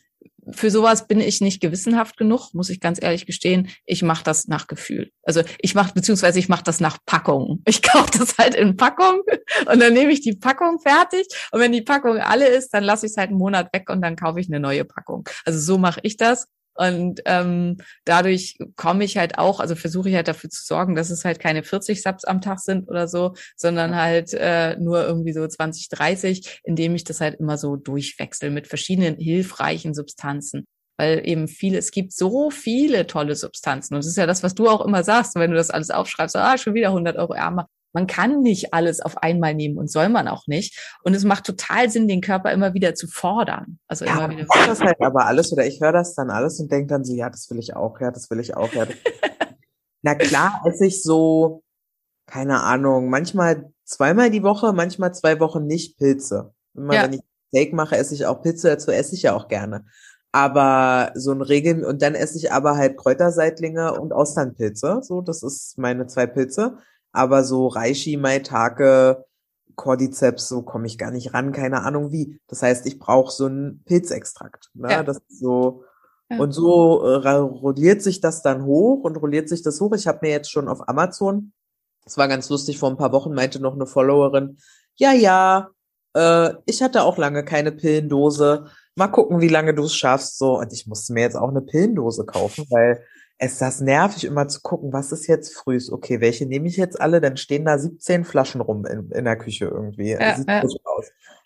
für 0.50 0.70
sowas 0.70 1.06
bin 1.06 1.20
ich 1.20 1.40
nicht 1.40 1.60
gewissenhaft 1.60 2.16
genug, 2.16 2.52
muss 2.52 2.70
ich 2.70 2.80
ganz 2.80 3.02
ehrlich 3.02 3.26
gestehen. 3.26 3.68
Ich 3.86 4.02
mache 4.02 4.24
das 4.24 4.46
nach 4.46 4.66
Gefühl. 4.66 5.10
Also 5.22 5.42
ich 5.60 5.74
mache, 5.74 5.94
beziehungsweise 5.94 6.38
ich 6.38 6.48
mache 6.48 6.64
das 6.64 6.80
nach 6.80 6.98
Packung. 7.06 7.62
Ich 7.74 7.82
kaufe 7.82 8.18
das 8.18 8.38
halt 8.38 8.54
in 8.54 8.76
Packung 8.76 9.22
und 9.70 9.80
dann 9.80 9.92
nehme 9.92 10.12
ich 10.12 10.20
die 10.20 10.34
Packung 10.34 10.78
fertig. 10.80 11.26
Und 11.50 11.60
wenn 11.60 11.72
die 11.72 11.82
Packung 11.82 12.18
alle 12.18 12.46
ist, 12.46 12.70
dann 12.70 12.84
lasse 12.84 13.06
ich 13.06 13.12
es 13.12 13.16
halt 13.18 13.30
einen 13.30 13.38
Monat 13.38 13.72
weg 13.72 13.90
und 13.90 14.00
dann 14.00 14.16
kaufe 14.16 14.40
ich 14.40 14.48
eine 14.48 14.60
neue 14.60 14.84
Packung. 14.84 15.28
Also 15.44 15.58
so 15.58 15.78
mache 15.78 16.00
ich 16.02 16.16
das. 16.16 16.46
Und 16.74 17.20
ähm, 17.24 17.78
dadurch 18.04 18.56
komme 18.76 19.04
ich 19.04 19.16
halt 19.16 19.38
auch, 19.38 19.60
also 19.60 19.74
versuche 19.76 20.08
ich 20.08 20.14
halt 20.14 20.28
dafür 20.28 20.50
zu 20.50 20.64
sorgen, 20.64 20.94
dass 20.94 21.10
es 21.10 21.24
halt 21.24 21.38
keine 21.38 21.62
40 21.62 22.02
Subs 22.02 22.24
am 22.24 22.40
Tag 22.40 22.60
sind 22.60 22.88
oder 22.88 23.08
so, 23.08 23.34
sondern 23.56 23.94
halt 23.96 24.34
äh, 24.34 24.76
nur 24.76 25.04
irgendwie 25.06 25.32
so 25.32 25.46
20, 25.46 25.88
30, 25.88 26.60
indem 26.64 26.94
ich 26.94 27.04
das 27.04 27.20
halt 27.20 27.38
immer 27.40 27.58
so 27.58 27.76
durchwechsel 27.76 28.50
mit 28.50 28.66
verschiedenen 28.66 29.16
hilfreichen 29.16 29.94
Substanzen. 29.94 30.66
Weil 30.96 31.26
eben 31.26 31.48
viele, 31.48 31.78
es 31.78 31.90
gibt 31.90 32.12
so 32.12 32.50
viele 32.50 33.06
tolle 33.06 33.34
Substanzen. 33.34 33.94
Und 33.94 34.04
das 34.04 34.06
ist 34.08 34.16
ja 34.16 34.26
das, 34.26 34.42
was 34.42 34.54
du 34.54 34.68
auch 34.68 34.84
immer 34.84 35.02
sagst, 35.02 35.34
wenn 35.34 35.50
du 35.50 35.56
das 35.56 35.70
alles 35.70 35.90
aufschreibst, 35.90 36.36
ah, 36.36 36.56
schon 36.56 36.74
wieder 36.74 36.88
100 36.88 37.16
Euro 37.16 37.34
ärmer. 37.34 37.68
Man 37.94 38.06
kann 38.06 38.40
nicht 38.40 38.74
alles 38.74 39.00
auf 39.00 39.16
einmal 39.18 39.54
nehmen 39.54 39.78
und 39.78 39.90
soll 39.90 40.08
man 40.08 40.28
auch 40.28 40.46
nicht. 40.46 40.78
Und 41.02 41.14
es 41.14 41.24
macht 41.24 41.44
total 41.44 41.88
Sinn, 41.88 42.08
den 42.08 42.20
Körper 42.20 42.52
immer 42.52 42.74
wieder 42.74 42.94
zu 42.94 43.06
fordern. 43.06 43.78
Also 43.88 44.04
ja, 44.04 44.16
immer 44.16 44.30
wieder. 44.30 44.42
Ich 44.42 44.66
das 44.66 44.80
halt 44.80 45.00
aber 45.00 45.26
alles 45.26 45.52
oder 45.52 45.64
ich 45.64 45.80
höre 45.80 45.92
das 45.92 46.14
dann 46.14 46.30
alles 46.30 46.60
und 46.60 46.70
denke 46.70 46.88
dann 46.88 47.04
so, 47.04 47.14
ja, 47.14 47.30
das 47.30 47.48
will 47.50 47.58
ich 47.58 47.74
auch, 47.74 48.00
ja, 48.00 48.10
das 48.10 48.28
will 48.30 48.40
ich 48.40 48.56
auch, 48.56 48.72
ja. 48.74 48.86
Na 50.02 50.14
klar, 50.14 50.60
esse 50.66 50.86
ich 50.86 51.02
so, 51.02 51.62
keine 52.26 52.60
Ahnung, 52.62 53.08
manchmal 53.08 53.72
zweimal 53.84 54.30
die 54.30 54.42
Woche, 54.42 54.72
manchmal 54.72 55.14
zwei 55.14 55.40
Wochen 55.40 55.66
nicht 55.66 55.96
Pilze. 55.96 56.52
Immer 56.74 56.94
Ja. 56.94 57.04
wenn 57.04 57.14
ich 57.14 57.20
Steak 57.48 57.72
mache, 57.72 57.96
esse 57.96 58.14
ich 58.14 58.26
auch 58.26 58.42
Pilze, 58.42 58.68
dazu 58.68 58.90
esse 58.90 59.14
ich 59.14 59.22
ja 59.22 59.34
auch 59.34 59.48
gerne. 59.48 59.86
Aber 60.32 61.12
so 61.14 61.30
ein 61.30 61.42
Regel, 61.42 61.84
und 61.84 62.02
dann 62.02 62.16
esse 62.16 62.36
ich 62.36 62.50
aber 62.50 62.76
halt 62.76 62.96
Kräuterseitlinge 62.96 63.94
und 63.98 64.12
Austernpilze. 64.12 65.00
So, 65.02 65.20
das 65.20 65.44
ist 65.44 65.78
meine 65.78 66.08
zwei 66.08 66.26
Pilze. 66.26 66.78
Aber 67.14 67.44
so 67.44 67.68
Reishi, 67.68 68.18
Maitake, 68.18 69.24
Cordyceps, 69.76 70.48
so 70.48 70.62
komme 70.62 70.86
ich 70.86 70.98
gar 70.98 71.10
nicht 71.10 71.32
ran, 71.32 71.52
keine 71.52 71.82
Ahnung 71.82 72.12
wie. 72.12 72.38
Das 72.48 72.62
heißt, 72.62 72.86
ich 72.86 72.98
brauche 72.98 73.32
so 73.32 73.46
einen 73.46 73.82
Pilzextrakt. 73.84 74.70
Ne? 74.74 74.90
Ja. 74.90 75.02
Das 75.02 75.18
ist 75.28 75.40
so, 75.40 75.84
Ja. 76.30 76.38
und 76.38 76.52
so 76.52 77.02
äh, 77.04 77.28
rolliert 77.30 78.02
sich 78.02 78.20
das 78.20 78.42
dann 78.42 78.64
hoch 78.64 79.04
und 79.04 79.16
rolliert 79.16 79.48
sich 79.48 79.62
das 79.62 79.80
hoch. 79.80 79.92
Ich 79.94 80.06
habe 80.06 80.18
mir 80.22 80.30
jetzt 80.30 80.50
schon 80.50 80.68
auf 80.68 80.88
Amazon, 80.88 81.52
das 82.04 82.18
war 82.18 82.28
ganz 82.28 82.50
lustig, 82.50 82.78
vor 82.78 82.90
ein 82.90 82.96
paar 82.98 83.12
Wochen 83.12 83.32
meinte 83.32 83.60
noch 83.60 83.74
eine 83.74 83.86
Followerin, 83.86 84.58
ja, 84.96 85.12
ja, 85.12 85.70
äh, 86.14 86.54
ich 86.66 86.82
hatte 86.82 87.02
auch 87.02 87.16
lange 87.18 87.44
keine 87.44 87.72
Pillendose. 87.72 88.66
Mal 88.96 89.08
gucken, 89.08 89.40
wie 89.40 89.48
lange 89.48 89.74
du 89.74 89.84
es 89.84 89.94
schaffst. 89.94 90.38
So, 90.38 90.58
und 90.58 90.72
ich 90.72 90.86
musste 90.86 91.12
mir 91.12 91.22
jetzt 91.22 91.36
auch 91.36 91.48
eine 91.48 91.62
Pillendose 91.62 92.24
kaufen, 92.24 92.64
weil 92.70 93.02
es 93.38 93.58
das 93.58 93.80
nervig, 93.80 94.24
immer 94.24 94.48
zu 94.48 94.60
gucken, 94.62 94.92
was 94.92 95.12
ist 95.12 95.26
jetzt 95.26 95.54
frühs? 95.54 95.90
Okay, 95.90 96.20
welche 96.20 96.46
nehme 96.46 96.68
ich 96.68 96.76
jetzt 96.76 97.00
alle? 97.00 97.20
Dann 97.20 97.36
stehen 97.36 97.64
da 97.64 97.78
17 97.78 98.24
Flaschen 98.24 98.60
rum 98.60 98.86
in, 98.86 99.10
in 99.10 99.24
der 99.24 99.36
Küche 99.36 99.66
irgendwie. 99.66 100.12
Ja, 100.12 100.36
Sieht 100.36 100.48
ja. 100.48 100.62
aus. 100.62 100.78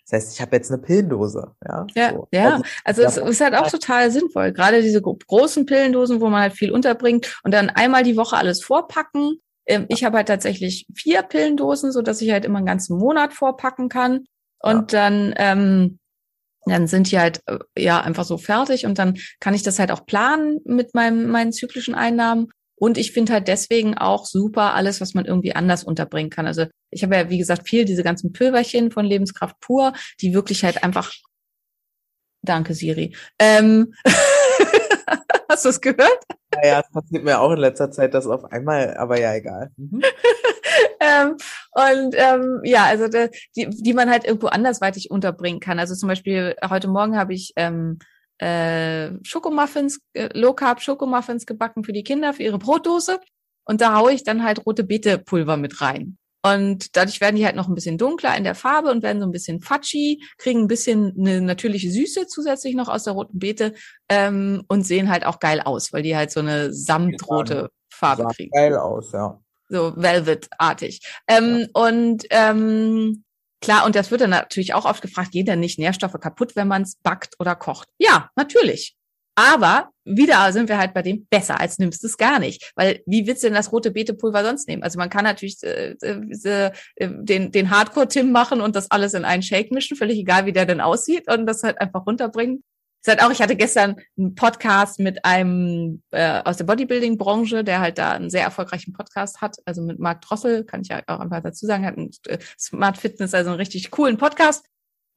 Das 0.09 0.13
heißt, 0.23 0.33
ich 0.35 0.41
habe 0.41 0.55
jetzt 0.55 0.71
eine 0.71 0.81
Pillendose. 0.81 1.55
Ja, 1.67 1.87
Ja, 1.95 2.09
so. 2.11 2.27
ja. 2.31 2.61
Also 2.83 3.01
es 3.03 3.15
ja. 3.15 3.27
ist 3.27 3.41
halt 3.41 3.55
auch 3.55 3.67
total 3.69 4.11
sinnvoll. 4.11 4.51
Gerade 4.53 4.81
diese 4.81 5.01
gro- 5.01 5.17
großen 5.27 5.65
Pillendosen, 5.65 6.21
wo 6.21 6.29
man 6.29 6.41
halt 6.41 6.53
viel 6.53 6.71
unterbringt 6.71 7.39
und 7.43 7.53
dann 7.53 7.69
einmal 7.69 8.03
die 8.03 8.17
Woche 8.17 8.37
alles 8.37 8.63
vorpacken. 8.63 9.39
Ähm, 9.65 9.85
Ich 9.89 10.03
habe 10.03 10.17
halt 10.17 10.27
tatsächlich 10.27 10.87
vier 10.95 11.21
Pillendosen, 11.23 11.91
so 11.91 12.01
dass 12.01 12.21
ich 12.21 12.31
halt 12.31 12.45
immer 12.45 12.57
einen 12.57 12.67
ganzen 12.67 12.97
Monat 12.97 13.33
vorpacken 13.33 13.89
kann. 13.89 14.25
Und 14.61 14.93
dann, 14.93 15.33
ähm, 15.37 15.99
dann 16.65 16.87
sind 16.87 17.11
die 17.11 17.19
halt 17.19 17.41
äh, 17.45 17.59
ja 17.77 18.01
einfach 18.01 18.25
so 18.25 18.37
fertig 18.37 18.85
und 18.85 18.99
dann 18.99 19.17
kann 19.39 19.53
ich 19.53 19.63
das 19.63 19.79
halt 19.79 19.91
auch 19.91 20.05
planen 20.05 20.59
mit 20.65 20.93
meinem, 20.93 21.27
meinen 21.27 21.51
zyklischen 21.51 21.95
Einnahmen. 21.95 22.51
Und 22.75 22.97
ich 22.97 23.11
finde 23.11 23.33
halt 23.33 23.49
deswegen 23.49 23.97
auch 23.97 24.25
super 24.25 24.73
alles, 24.73 25.01
was 25.01 25.13
man 25.13 25.25
irgendwie 25.25 25.53
anders 25.53 25.83
unterbringen 25.83 26.29
kann. 26.29 26.47
Also 26.47 26.65
ich 26.91 27.03
habe 27.03 27.15
ja, 27.15 27.29
wie 27.29 27.37
gesagt, 27.37 27.67
viel 27.67 27.83
diese 27.83 28.03
ganzen 28.03 28.31
Pülverchen 28.31 28.91
von 28.91 29.05
Lebenskraft 29.05 29.59
pur, 29.59 29.93
die 30.21 30.33
wirklich 30.33 30.63
halt 30.63 30.83
einfach 30.83 31.11
Danke, 32.41 32.73
Siri. 32.73 33.15
Ähm, 33.37 33.93
hast 35.49 35.65
du 35.65 35.69
es 35.69 35.81
gehört? 35.81 36.19
Ja, 36.63 36.81
es 36.81 36.91
passiert 36.91 37.23
mir 37.23 37.39
auch 37.39 37.51
in 37.51 37.59
letzter 37.59 37.91
Zeit, 37.91 38.13
dass 38.13 38.27
auf 38.27 38.45
einmal, 38.51 38.95
aber 38.97 39.19
ja, 39.19 39.33
egal. 39.33 39.71
Mhm. 39.77 40.01
ähm, 40.99 41.37
und 41.71 42.15
ähm, 42.15 42.61
ja, 42.63 42.85
also 42.85 43.07
da, 43.07 43.27
die, 43.55 43.69
die 43.69 43.93
man 43.93 44.09
halt 44.09 44.25
irgendwo 44.25 44.47
andersweitig 44.47 45.11
unterbringen 45.11 45.59
kann. 45.59 45.79
Also 45.79 45.95
zum 45.95 46.09
Beispiel 46.09 46.55
heute 46.69 46.87
Morgen 46.87 47.17
habe 47.17 47.33
ich 47.33 47.53
ähm, 47.55 47.99
äh, 48.39 49.11
Schokomuffins, 49.23 49.99
äh, 50.13 50.29
Low 50.37 50.53
Carb 50.53 50.81
Schokomuffins 50.81 51.45
gebacken 51.45 51.83
für 51.83 51.93
die 51.93 52.03
Kinder 52.03 52.33
für 52.33 52.43
ihre 52.43 52.59
Brotdose 52.59 53.19
und 53.65 53.81
da 53.81 53.95
haue 53.95 54.13
ich 54.13 54.23
dann 54.23 54.43
halt 54.43 54.65
rote 54.65 54.83
Beete 54.83 55.19
Pulver 55.19 55.57
mit 55.57 55.81
rein. 55.81 56.17
Und 56.41 56.95
dadurch 56.95 57.19
werden 57.19 57.35
die 57.35 57.45
halt 57.45 57.55
noch 57.55 57.67
ein 57.67 57.75
bisschen 57.75 57.97
dunkler 57.97 58.35
in 58.37 58.43
der 58.45 58.55
Farbe 58.55 58.89
und 58.91 59.03
werden 59.03 59.19
so 59.19 59.27
ein 59.27 59.31
bisschen 59.31 59.61
fatschi, 59.61 60.23
kriegen 60.37 60.61
ein 60.61 60.67
bisschen 60.67 61.13
eine 61.19 61.41
natürliche 61.41 61.91
Süße 61.91 62.27
zusätzlich 62.27 62.75
noch 62.75 62.87
aus 62.87 63.03
der 63.03 63.13
roten 63.13 63.39
Beete 63.39 63.73
ähm, 64.07 64.63
und 64.67 64.83
sehen 64.83 65.09
halt 65.09 65.25
auch 65.25 65.39
geil 65.39 65.61
aus, 65.61 65.91
weil 65.91 66.03
die 66.03 66.15
halt 66.15 66.31
so 66.31 66.39
eine 66.39 66.73
samtrote 66.73 67.69
Farbe 67.91 68.23
Sah 68.23 68.29
kriegen 68.29 68.51
geil 68.51 68.77
aus, 68.77 69.11
ja. 69.11 69.39
so 69.67 69.93
Velvet-artig. 69.97 71.01
Ähm, 71.27 71.67
Und 71.73 72.25
ähm, 72.29 73.23
klar, 73.61 73.85
und 73.85 73.95
das 73.95 74.09
wird 74.09 74.21
dann 74.21 74.29
natürlich 74.29 74.73
auch 74.73 74.85
oft 74.85 75.01
gefragt, 75.01 75.31
gehen 75.31 75.45
denn 75.45 75.59
nicht 75.59 75.77
Nährstoffe 75.77 76.19
kaputt, 76.21 76.55
wenn 76.55 76.69
man 76.69 76.83
es 76.83 76.95
backt 77.03 77.35
oder 77.39 77.55
kocht? 77.55 77.89
Ja, 77.97 78.29
natürlich. 78.37 78.95
Aber 79.39 79.91
wieder 80.03 80.51
sind 80.51 80.67
wir 80.67 80.77
halt 80.77 80.93
bei 80.93 81.01
dem 81.01 81.25
besser 81.29 81.61
als 81.61 81.79
nimmst 81.79 82.03
du 82.03 82.07
es 82.07 82.17
gar 82.17 82.39
nicht. 82.39 82.73
Weil 82.75 83.01
wie 83.05 83.25
willst 83.25 83.41
du 83.41 83.47
denn 83.47 83.53
das 83.53 83.71
rote 83.71 83.91
Beetepulver 83.91 84.43
sonst 84.43 84.67
nehmen? 84.67 84.83
Also 84.83 84.99
man 84.99 85.09
kann 85.09 85.23
natürlich 85.23 85.63
äh, 85.63 85.95
äh, 86.01 86.71
den, 86.99 87.51
den 87.53 87.69
Hardcore-Tim 87.69 88.33
machen 88.33 88.59
und 88.59 88.75
das 88.75 88.91
alles 88.91 89.13
in 89.13 89.23
einen 89.23 89.41
Shake 89.41 89.71
mischen, 89.71 89.95
völlig 89.95 90.17
egal, 90.17 90.45
wie 90.45 90.51
der 90.51 90.65
denn 90.65 90.81
aussieht 90.81 91.31
und 91.31 91.45
das 91.45 91.63
halt 91.63 91.79
einfach 91.79 92.05
runterbringen. 92.05 92.65
Das 93.01 93.15
halt 93.15 93.23
auch, 93.23 93.31
ich 93.31 93.41
hatte 93.41 93.55
gestern 93.55 93.95
einen 94.17 94.35
Podcast 94.35 94.99
mit 94.99 95.23
einem 95.23 96.03
äh, 96.11 96.41
aus 96.43 96.57
der 96.57 96.65
Bodybuilding-Branche, 96.65 97.63
der 97.63 97.79
halt 97.79 97.97
da 97.97 98.11
einen 98.11 98.29
sehr 98.29 98.43
erfolgreichen 98.43 98.91
Podcast 98.91 99.39
hat, 99.39 99.55
also 99.63 99.81
mit 99.81 99.99
Marc 99.99 100.19
Drossel, 100.19 100.65
kann 100.65 100.81
ich 100.81 100.89
ja 100.89 101.01
auch 101.07 101.21
einfach 101.21 101.41
dazu 101.41 101.65
sagen, 101.65 101.85
hat 101.85 101.97
einen 101.97 102.11
äh, 102.27 102.39
Smart 102.59 102.97
Fitness, 102.97 103.33
also 103.33 103.51
einen 103.51 103.59
richtig 103.59 103.89
coolen 103.89 104.17
Podcast. 104.17 104.65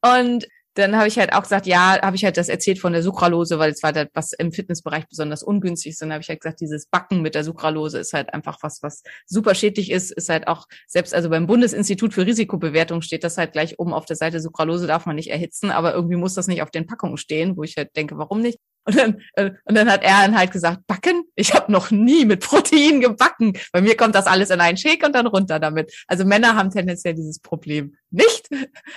Und 0.01 0.47
dann 0.75 0.95
habe 0.97 1.07
ich 1.07 1.19
halt 1.19 1.33
auch 1.33 1.43
gesagt, 1.43 1.67
ja, 1.67 2.01
habe 2.01 2.15
ich 2.15 2.25
halt 2.25 2.37
das 2.37 2.49
erzählt 2.49 2.79
von 2.79 2.93
der 2.93 3.03
Sucralose, 3.03 3.59
weil 3.59 3.71
es 3.71 3.83
war 3.83 3.93
das, 3.93 4.07
was 4.13 4.33
im 4.33 4.51
Fitnessbereich 4.51 5.07
besonders 5.07 5.43
ungünstig 5.43 5.91
ist. 5.91 6.01
Dann 6.01 6.11
habe 6.11 6.21
ich 6.21 6.29
halt 6.29 6.41
gesagt, 6.41 6.61
dieses 6.61 6.87
Backen 6.87 7.21
mit 7.21 7.35
der 7.35 7.43
Sucralose 7.43 7.99
ist 7.99 8.13
halt 8.13 8.33
einfach 8.33 8.57
was, 8.61 8.81
was 8.81 9.03
super 9.25 9.55
schädlich 9.55 9.91
ist, 9.91 10.11
ist 10.11 10.29
halt 10.29 10.47
auch, 10.47 10.65
selbst 10.87 11.13
also 11.13 11.29
beim 11.29 11.47
Bundesinstitut 11.47 12.13
für 12.13 12.25
Risikobewertung 12.25 13.01
steht 13.01 13.23
das 13.23 13.37
halt 13.37 13.53
gleich 13.53 13.79
oben 13.79 13.93
auf 13.93 14.05
der 14.05 14.15
Seite, 14.15 14.39
Sucralose 14.39 14.87
darf 14.87 15.05
man 15.05 15.15
nicht 15.15 15.29
erhitzen, 15.29 15.69
aber 15.71 15.93
irgendwie 15.93 16.15
muss 16.17 16.33
das 16.33 16.47
nicht 16.47 16.61
auf 16.63 16.71
den 16.71 16.87
Packungen 16.87 17.17
stehen, 17.17 17.55
wo 17.57 17.63
ich 17.63 17.77
halt 17.77 17.95
denke, 17.95 18.17
warum 18.17 18.41
nicht? 18.41 18.57
Und 18.85 18.97
dann, 18.97 19.21
äh, 19.33 19.51
und 19.65 19.75
dann 19.75 19.89
hat 19.89 20.03
er 20.03 20.21
dann 20.21 20.37
halt 20.37 20.51
gesagt, 20.51 20.85
backen? 20.87 21.23
Ich 21.35 21.53
habe 21.53 21.71
noch 21.71 21.89
nie 21.91 22.25
mit 22.25 22.41
Protein 22.41 22.99
gebacken. 22.99 23.57
Bei 23.71 23.81
mir 23.81 23.95
kommt 23.95 24.15
das 24.15 24.27
alles 24.27 24.49
in 24.49 24.59
einen 24.59 24.77
Shake 24.77 25.05
und 25.05 25.15
dann 25.15 25.27
runter 25.27 25.59
damit. 25.59 25.93
Also 26.07 26.25
Männer 26.25 26.55
haben 26.55 26.69
tendenziell 26.69 27.13
dieses 27.13 27.39
Problem 27.39 27.95
nicht. 28.09 28.49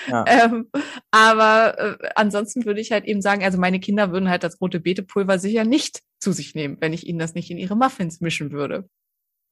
Ja. 0.09 0.24
Ähm, 0.37 0.68
aber 1.11 1.78
äh, 1.78 2.09
ansonsten 2.14 2.66
würde 2.66 2.80
ich 2.80 2.91
halt 2.93 3.05
eben 3.05 3.22
sagen, 3.22 3.45
also 3.45 3.59
meine 3.59 3.80
Kinder 3.80 4.12
würden 4.12 4.28
halt 4.28 4.43
das 4.43 4.61
rote 4.61 4.80
Beetepulver 4.80 5.39
sicher 5.39 5.64
nicht 5.64 6.03
zu 6.18 6.32
sich 6.32 6.55
nehmen, 6.55 6.76
wenn 6.80 6.93
ich 6.93 7.07
ihnen 7.07 7.18
das 7.18 7.34
nicht 7.34 7.51
in 7.51 7.57
ihre 7.57 7.76
Muffins 7.76 8.20
mischen 8.20 8.51
würde. 8.51 8.89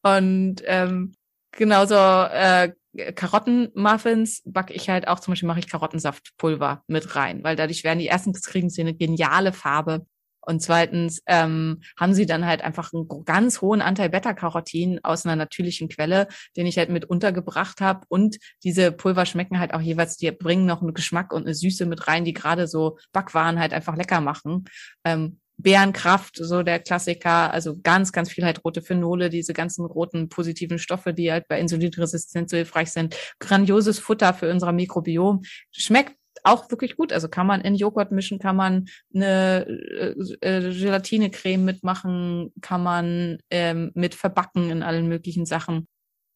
Und 0.03 0.63
ähm, 0.67 1.15
genauso 1.53 1.95
äh, 1.95 2.73
Karottenmuffins 3.15 4.43
backe 4.45 4.75
ich 4.75 4.89
halt 4.89 5.09
auch, 5.09 5.21
zum 5.21 5.33
Beispiel 5.33 5.47
mache 5.47 5.61
ich 5.61 5.69
Karottensaftpulver 5.69 6.83
mit 6.87 7.17
rein, 7.17 7.43
weil 7.43 7.57
dadurch 7.57 7.85
werden 7.85 7.99
die 7.99 8.09
ersten 8.09 8.33
kriegen 8.33 8.71
sie 8.71 8.83
eine 8.83 8.95
geniale 8.95 9.53
Farbe 9.53 10.07
und 10.47 10.61
zweitens 10.61 11.23
ähm, 11.27 11.81
haben 11.99 12.15
sie 12.15 12.27
dann 12.27 12.47
halt 12.47 12.63
einfach 12.63 12.93
einen 12.93 13.09
ganz 13.25 13.61
hohen 13.61 13.81
Anteil 13.83 14.11
Beta-Carotin 14.11 15.01
aus 15.03 15.25
einer 15.25 15.37
natürlichen 15.37 15.89
Quelle, 15.89 16.29
den 16.57 16.67
ich 16.67 16.79
halt 16.79 16.91
mit 16.91 17.05
untergebracht 17.05 17.81
habe. 17.81 18.07
Und 18.09 18.37
diese 18.63 18.93
Pulver 18.93 19.27
schmecken 19.27 19.59
halt 19.59 19.75
auch 19.75 19.81
jeweils, 19.81 20.17
die 20.17 20.31
bringen 20.31 20.67
noch 20.67 20.83
einen 20.83 20.95
Geschmack 20.95 21.33
und 21.33 21.43
eine 21.43 21.55
Süße 21.55 21.87
mit 21.87 22.07
rein, 22.09 22.25
die 22.25 22.33
gerade 22.33 22.67
so 22.67 22.99
Backwaren 23.13 23.59
halt 23.59 23.73
einfach 23.73 23.97
lecker 23.97 24.21
machen. 24.21 24.65
Ähm, 25.05 25.39
Bärenkraft, 25.57 26.37
so 26.37 26.63
der 26.63 26.81
Klassiker, 26.81 27.53
also 27.53 27.79
ganz, 27.81 28.13
ganz 28.13 28.31
viel 28.31 28.45
halt 28.45 28.65
rote 28.65 28.83
Phenole, 28.83 29.31
diese 29.31 29.53
ganzen 29.53 29.85
roten 29.85 30.29
positiven 30.29 30.79
Stoffe, 30.79 31.15
die 31.15 31.31
halt 31.31 31.47
bei 31.49 31.61
Insulinresistenz 31.61 32.51
so 32.51 32.57
hilfreich 32.57 32.91
sind. 32.91 33.17
Grandioses 33.39 34.01
Futter 34.01 34.35
für 34.35 34.51
unser 34.51 34.73
Mikrobiom. 34.73 35.43
Schmeckt 35.71 36.17
auch 36.45 36.71
wirklich 36.71 36.97
gut. 36.97 37.13
Also 37.13 37.29
kann 37.29 37.47
man 37.47 37.61
in 37.63 37.75
Joghurt 37.75 38.13
mischen, 38.13 38.39
kann 38.39 38.57
man 38.57 38.87
eine 39.15 39.67
äh, 39.67 40.15
äh, 40.41 40.73
Gelatine-Creme 40.73 41.65
mitmachen, 41.65 42.53
kann 42.61 42.83
man 42.83 43.39
ähm, 43.51 43.91
mit 43.95 44.15
verbacken 44.15 44.71
in 44.71 44.83
allen 44.83 45.09
möglichen 45.09 45.47
Sachen. 45.47 45.89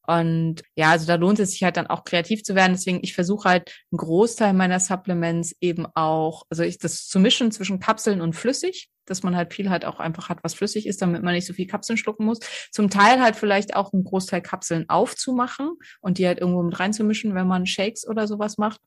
Und 0.06 0.62
ja, 0.74 0.92
also 0.92 1.06
da 1.06 1.16
lohnt 1.16 1.38
es 1.38 1.50
sich 1.50 1.62
halt 1.62 1.76
dann 1.76 1.86
auch 1.86 2.04
kreativ 2.04 2.42
zu 2.42 2.54
werden. 2.54 2.72
Deswegen, 2.72 3.00
ich 3.02 3.14
versuche 3.14 3.46
halt 3.46 3.70
einen 3.92 3.98
Großteil 3.98 4.54
meiner 4.54 4.80
Supplements 4.80 5.54
eben 5.60 5.86
auch, 5.94 6.44
also 6.48 6.62
ich 6.62 6.78
das 6.78 7.06
zu 7.06 7.20
mischen 7.20 7.52
zwischen 7.52 7.78
Kapseln 7.78 8.22
und 8.22 8.32
flüssig, 8.32 8.88
dass 9.04 9.22
man 9.22 9.36
halt 9.36 9.52
viel 9.52 9.68
halt 9.68 9.84
auch 9.84 10.00
einfach 10.00 10.30
hat, 10.30 10.38
was 10.42 10.54
flüssig 10.54 10.86
ist, 10.86 11.02
damit 11.02 11.22
man 11.22 11.34
nicht 11.34 11.46
so 11.46 11.52
viel 11.52 11.66
Kapseln 11.66 11.98
schlucken 11.98 12.24
muss. 12.24 12.38
Zum 12.72 12.88
Teil 12.88 13.20
halt 13.20 13.36
vielleicht 13.36 13.76
auch 13.76 13.92
einen 13.92 14.04
Großteil 14.04 14.40
Kapseln 14.40 14.88
aufzumachen 14.88 15.72
und 16.00 16.16
die 16.16 16.26
halt 16.26 16.38
irgendwo 16.38 16.62
mit 16.62 16.80
reinzumischen, 16.80 17.34
wenn 17.34 17.46
man 17.46 17.66
Shakes 17.66 18.08
oder 18.08 18.26
sowas 18.26 18.56
macht 18.56 18.80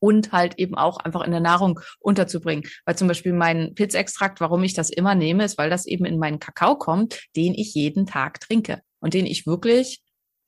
und 0.00 0.32
halt 0.32 0.58
eben 0.58 0.74
auch 0.76 0.98
einfach 0.98 1.22
in 1.22 1.30
der 1.30 1.40
Nahrung 1.40 1.80
unterzubringen. 2.00 2.64
Weil 2.84 2.96
zum 2.96 3.08
Beispiel 3.08 3.32
mein 3.32 3.74
Pilzextrakt, 3.74 4.40
warum 4.40 4.62
ich 4.64 4.74
das 4.74 4.90
immer 4.90 5.14
nehme, 5.14 5.44
ist, 5.44 5.58
weil 5.58 5.70
das 5.70 5.86
eben 5.86 6.04
in 6.04 6.18
meinen 6.18 6.38
Kakao 6.38 6.76
kommt, 6.76 7.20
den 7.36 7.54
ich 7.54 7.74
jeden 7.74 8.06
Tag 8.06 8.40
trinke 8.40 8.80
und 9.00 9.14
den 9.14 9.26
ich 9.26 9.46
wirklich 9.46 10.02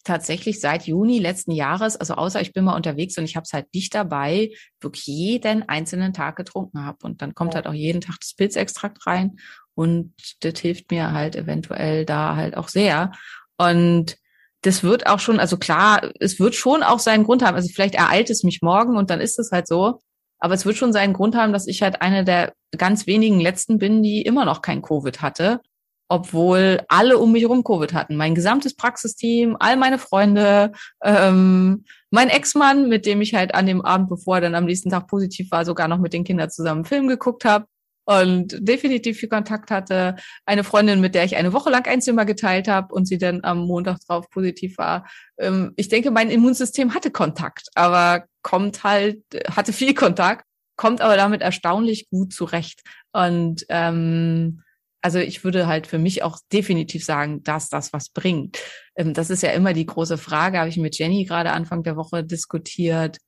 tatsächlich 0.04 0.60
seit 0.60 0.86
Juni 0.86 1.18
letzten 1.18 1.52
Jahres, 1.52 1.96
also 1.96 2.14
außer 2.14 2.40
ich 2.40 2.52
bin 2.52 2.64
mal 2.64 2.74
unterwegs 2.74 3.18
und 3.18 3.24
ich 3.24 3.36
habe 3.36 3.44
es 3.44 3.52
halt 3.52 3.66
nicht 3.74 3.94
dabei, 3.94 4.50
wirklich 4.80 5.06
jeden 5.06 5.68
einzelnen 5.68 6.14
Tag 6.14 6.36
getrunken 6.36 6.84
habe. 6.84 6.98
Und 7.02 7.20
dann 7.20 7.34
kommt 7.34 7.52
ja. 7.52 7.56
halt 7.56 7.66
auch 7.66 7.74
jeden 7.74 8.00
Tag 8.00 8.16
das 8.20 8.34
Pilzextrakt 8.34 9.06
rein 9.06 9.36
und 9.74 10.14
das 10.40 10.58
hilft 10.60 10.90
mir 10.90 11.12
halt 11.12 11.36
eventuell 11.36 12.04
da 12.06 12.36
halt 12.36 12.56
auch 12.56 12.68
sehr. 12.68 13.12
Und 13.58 14.16
das 14.62 14.82
wird 14.82 15.06
auch 15.06 15.20
schon, 15.20 15.40
also 15.40 15.56
klar, 15.56 16.10
es 16.20 16.38
wird 16.38 16.54
schon 16.54 16.82
auch 16.82 16.98
seinen 16.98 17.24
Grund 17.24 17.42
haben. 17.42 17.54
Also 17.54 17.70
vielleicht 17.72 17.94
ereilt 17.94 18.30
es 18.30 18.42
mich 18.42 18.60
morgen 18.62 18.96
und 18.96 19.10
dann 19.10 19.20
ist 19.20 19.38
es 19.38 19.50
halt 19.52 19.66
so. 19.66 20.00
Aber 20.38 20.54
es 20.54 20.66
wird 20.66 20.76
schon 20.76 20.92
seinen 20.92 21.12
Grund 21.12 21.34
haben, 21.34 21.52
dass 21.52 21.66
ich 21.66 21.82
halt 21.82 22.02
eine 22.02 22.24
der 22.24 22.52
ganz 22.76 23.06
wenigen 23.06 23.40
letzten 23.40 23.78
bin, 23.78 24.02
die 24.02 24.22
immer 24.22 24.44
noch 24.44 24.62
kein 24.62 24.82
Covid 24.82 25.20
hatte, 25.22 25.60
obwohl 26.08 26.82
alle 26.88 27.18
um 27.18 27.32
mich 27.32 27.42
herum 27.42 27.64
Covid 27.64 27.92
hatten. 27.94 28.16
Mein 28.16 28.34
gesamtes 28.34 28.74
Praxisteam, 28.74 29.56
all 29.58 29.76
meine 29.76 29.98
Freunde, 29.98 30.72
ähm, 31.02 31.84
mein 32.10 32.28
Ex-Mann, 32.28 32.88
mit 32.88 33.06
dem 33.06 33.20
ich 33.20 33.34
halt 33.34 33.54
an 33.54 33.66
dem 33.66 33.82
Abend, 33.82 34.08
bevor 34.08 34.36
er 34.36 34.40
dann 34.42 34.54
am 34.54 34.64
nächsten 34.64 34.90
Tag 34.90 35.08
positiv 35.08 35.50
war, 35.50 35.64
sogar 35.64 35.88
noch 35.88 35.98
mit 35.98 36.12
den 36.12 36.24
Kindern 36.24 36.50
zusammen 36.50 36.84
Film 36.84 37.08
geguckt 37.08 37.44
habe 37.44 37.66
und 38.10 38.56
definitiv 38.58 39.18
viel 39.18 39.28
Kontakt 39.28 39.70
hatte. 39.70 40.16
Eine 40.44 40.64
Freundin, 40.64 41.00
mit 41.00 41.14
der 41.14 41.22
ich 41.24 41.36
eine 41.36 41.52
Woche 41.52 41.70
lang 41.70 41.86
ein 41.86 42.02
Zimmer 42.02 42.24
geteilt 42.24 42.66
habe 42.66 42.92
und 42.92 43.06
sie 43.06 43.18
dann 43.18 43.44
am 43.44 43.60
Montag 43.60 44.00
drauf 44.00 44.28
positiv 44.30 44.78
war. 44.78 45.08
Ähm, 45.38 45.72
ich 45.76 45.88
denke, 45.88 46.10
mein 46.10 46.28
Immunsystem 46.28 46.92
hatte 46.92 47.12
Kontakt, 47.12 47.68
aber 47.76 48.24
kommt 48.42 48.82
halt, 48.82 49.22
hatte 49.48 49.72
viel 49.72 49.94
Kontakt, 49.94 50.44
kommt 50.74 51.02
aber 51.02 51.16
damit 51.16 51.40
erstaunlich 51.40 52.10
gut 52.10 52.32
zurecht. 52.32 52.80
Und 53.12 53.64
ähm, 53.68 54.62
also 55.02 55.20
ich 55.20 55.44
würde 55.44 55.68
halt 55.68 55.86
für 55.86 55.98
mich 55.98 56.24
auch 56.24 56.40
definitiv 56.52 57.04
sagen, 57.04 57.44
dass 57.44 57.68
das 57.68 57.92
was 57.92 58.08
bringt. 58.08 58.58
Ähm, 58.96 59.14
das 59.14 59.30
ist 59.30 59.44
ja 59.44 59.50
immer 59.50 59.72
die 59.72 59.86
große 59.86 60.18
Frage, 60.18 60.58
habe 60.58 60.68
ich 60.68 60.78
mit 60.78 60.98
Jenny 60.98 61.26
gerade 61.26 61.52
Anfang 61.52 61.84
der 61.84 61.94
Woche 61.94 62.24
diskutiert 62.24 63.18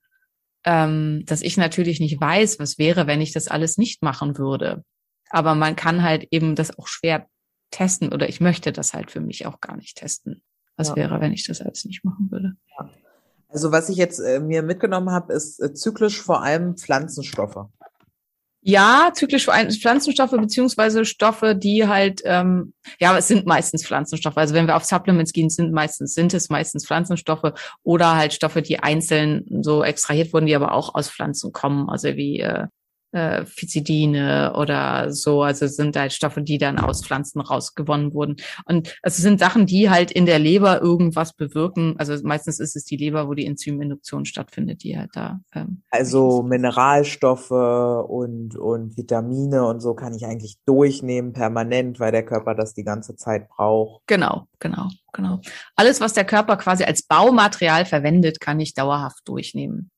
ähm, 0.65 1.25
dass 1.27 1.43
ich 1.43 1.57
natürlich 1.57 2.01
nicht 2.01 2.21
weiß, 2.21 2.59
was 2.59 2.79
wäre, 2.79 3.07
wenn 3.07 3.21
ich 3.21 3.33
das 3.33 3.49
alles 3.49 3.79
nicht 3.79 4.03
machen 4.03 4.39
würde. 4.39 4.85
Aber 5.31 5.55
man 5.55 5.77
kann 5.77 6.03
halt 6.03 6.29
eben 6.31 6.55
das 6.55 6.79
auch 6.79 6.87
schwer 6.87 7.27
testen 7.71 8.13
oder 8.13 8.29
ich 8.29 8.41
möchte 8.41 8.73
das 8.73 8.95
halt 8.95 9.11
für 9.11 9.21
mich 9.21 9.47
auch 9.47 9.61
gar 9.61 9.77
nicht 9.77 9.97
testen. 9.97 10.43
Was 10.77 10.91
ja. 10.91 10.97
wäre, 10.97 11.21
wenn 11.21 11.33
ich 11.33 11.47
das 11.47 11.61
alles 11.61 11.85
nicht 11.85 12.05
machen 12.05 12.31
würde? 12.31 12.53
Ja. 12.79 12.91
Also 13.49 13.71
was 13.71 13.89
ich 13.91 13.97
jetzt 13.97 14.19
äh, 14.19 14.41
mir 14.41 14.63
mitgenommen 14.63 15.11
habe, 15.11 15.35
ist 15.35 15.61
äh, 15.61 15.75
zyklisch 15.75 16.21
vor 16.21 16.43
allem 16.43 16.77
Pflanzenstoffe. 16.77 17.67
Ja, 18.65 19.11
zyklisch 19.13 19.47
Pflanzenstoffe 19.47 20.31
beziehungsweise 20.31 21.05
Stoffe, 21.05 21.57
die 21.57 21.89
halt, 21.89 22.23
ähm, 22.25 22.75
ja, 23.01 23.19
es 23.19 23.27
sind 23.27 23.45
meistens 23.45 23.85
Pflanzenstoffe. 23.85 24.37
Also 24.37 24.55
wenn 24.55 24.69
wir 24.69 24.77
auf 24.77 24.85
Supplements 24.85 25.33
gehen, 25.33 25.51
sind 25.51 25.73
meistens, 25.73 26.15
sind 26.15 26.33
es 26.33 26.49
meistens 26.49 26.87
Pflanzenstoffe 26.87 27.55
oder 27.83 28.15
halt 28.15 28.33
Stoffe, 28.35 28.63
die 28.63 28.79
einzeln 28.79 29.45
so 29.63 29.83
extrahiert 29.83 30.33
wurden, 30.33 30.47
die 30.47 30.55
aber 30.55 30.75
auch 30.75 30.95
aus 30.95 31.11
Pflanzen 31.11 31.53
kommen. 31.53 31.89
Also 31.89 32.15
wie 32.15 32.39
äh, 32.39 32.67
äh, 33.13 33.45
Fizidine 33.45 34.55
oder 34.57 35.13
so. 35.13 35.43
Also 35.43 35.67
sind 35.67 35.97
halt 35.97 36.13
Stoffe, 36.13 36.43
die 36.43 36.59
dann 36.59 36.79
aus 36.79 37.05
Pflanzen 37.05 37.41
rausgewonnen 37.41 38.13
wurden. 38.15 38.37
Und 38.67 38.97
es 39.03 39.17
sind 39.19 39.39
Sachen, 39.39 39.67
die 39.67 39.91
halt 39.91 40.11
in 40.11 40.27
der 40.27 40.39
Leber 40.39 40.83
irgendwas 40.83 41.33
bewirken. 41.35 41.95
Also 41.99 42.17
meistens 42.27 42.59
ist 42.59 42.75
es 42.75 42.85
die 42.85 42.97
Leber, 42.97 43.29
wo 43.29 43.35
die 43.35 43.47
Enzyminduktion 43.47 44.25
stattfindet, 44.25 44.83
die 44.83 44.99
halt 44.99 45.11
da. 45.15 45.41
Ähm, 45.55 45.83
also 45.91 46.43
Mineralstoffe 46.43 47.51
und, 47.51 48.57
und 48.57 48.97
Vitamine 48.97 49.65
und 49.67 49.81
so 49.81 49.95
kann 49.95 50.15
ich 50.15 50.27
eigentlich 50.27 50.57
durchnehmen 50.67 51.33
permanent, 51.33 52.01
weil 52.01 52.13
der 52.13 52.25
Körper 52.25 52.55
das 52.55 52.75
die 52.75 52.85
ganze 52.85 53.17
Zeit 53.17 53.49
braucht. 53.49 54.03
Genau, 54.07 54.49
genau, 54.59 54.89
genau. 55.13 55.41
Alles, 55.77 56.01
was 56.01 56.15
der 56.15 56.25
Körper 56.25 56.57
quasi 56.57 56.85
als 56.85 57.03
Baumaterial 57.03 57.85
verwendet, 57.85 58.41
kann 58.41 58.59
ich 58.59 58.75
dauerhaft 58.75 59.21
durchnehmen. 59.27 59.92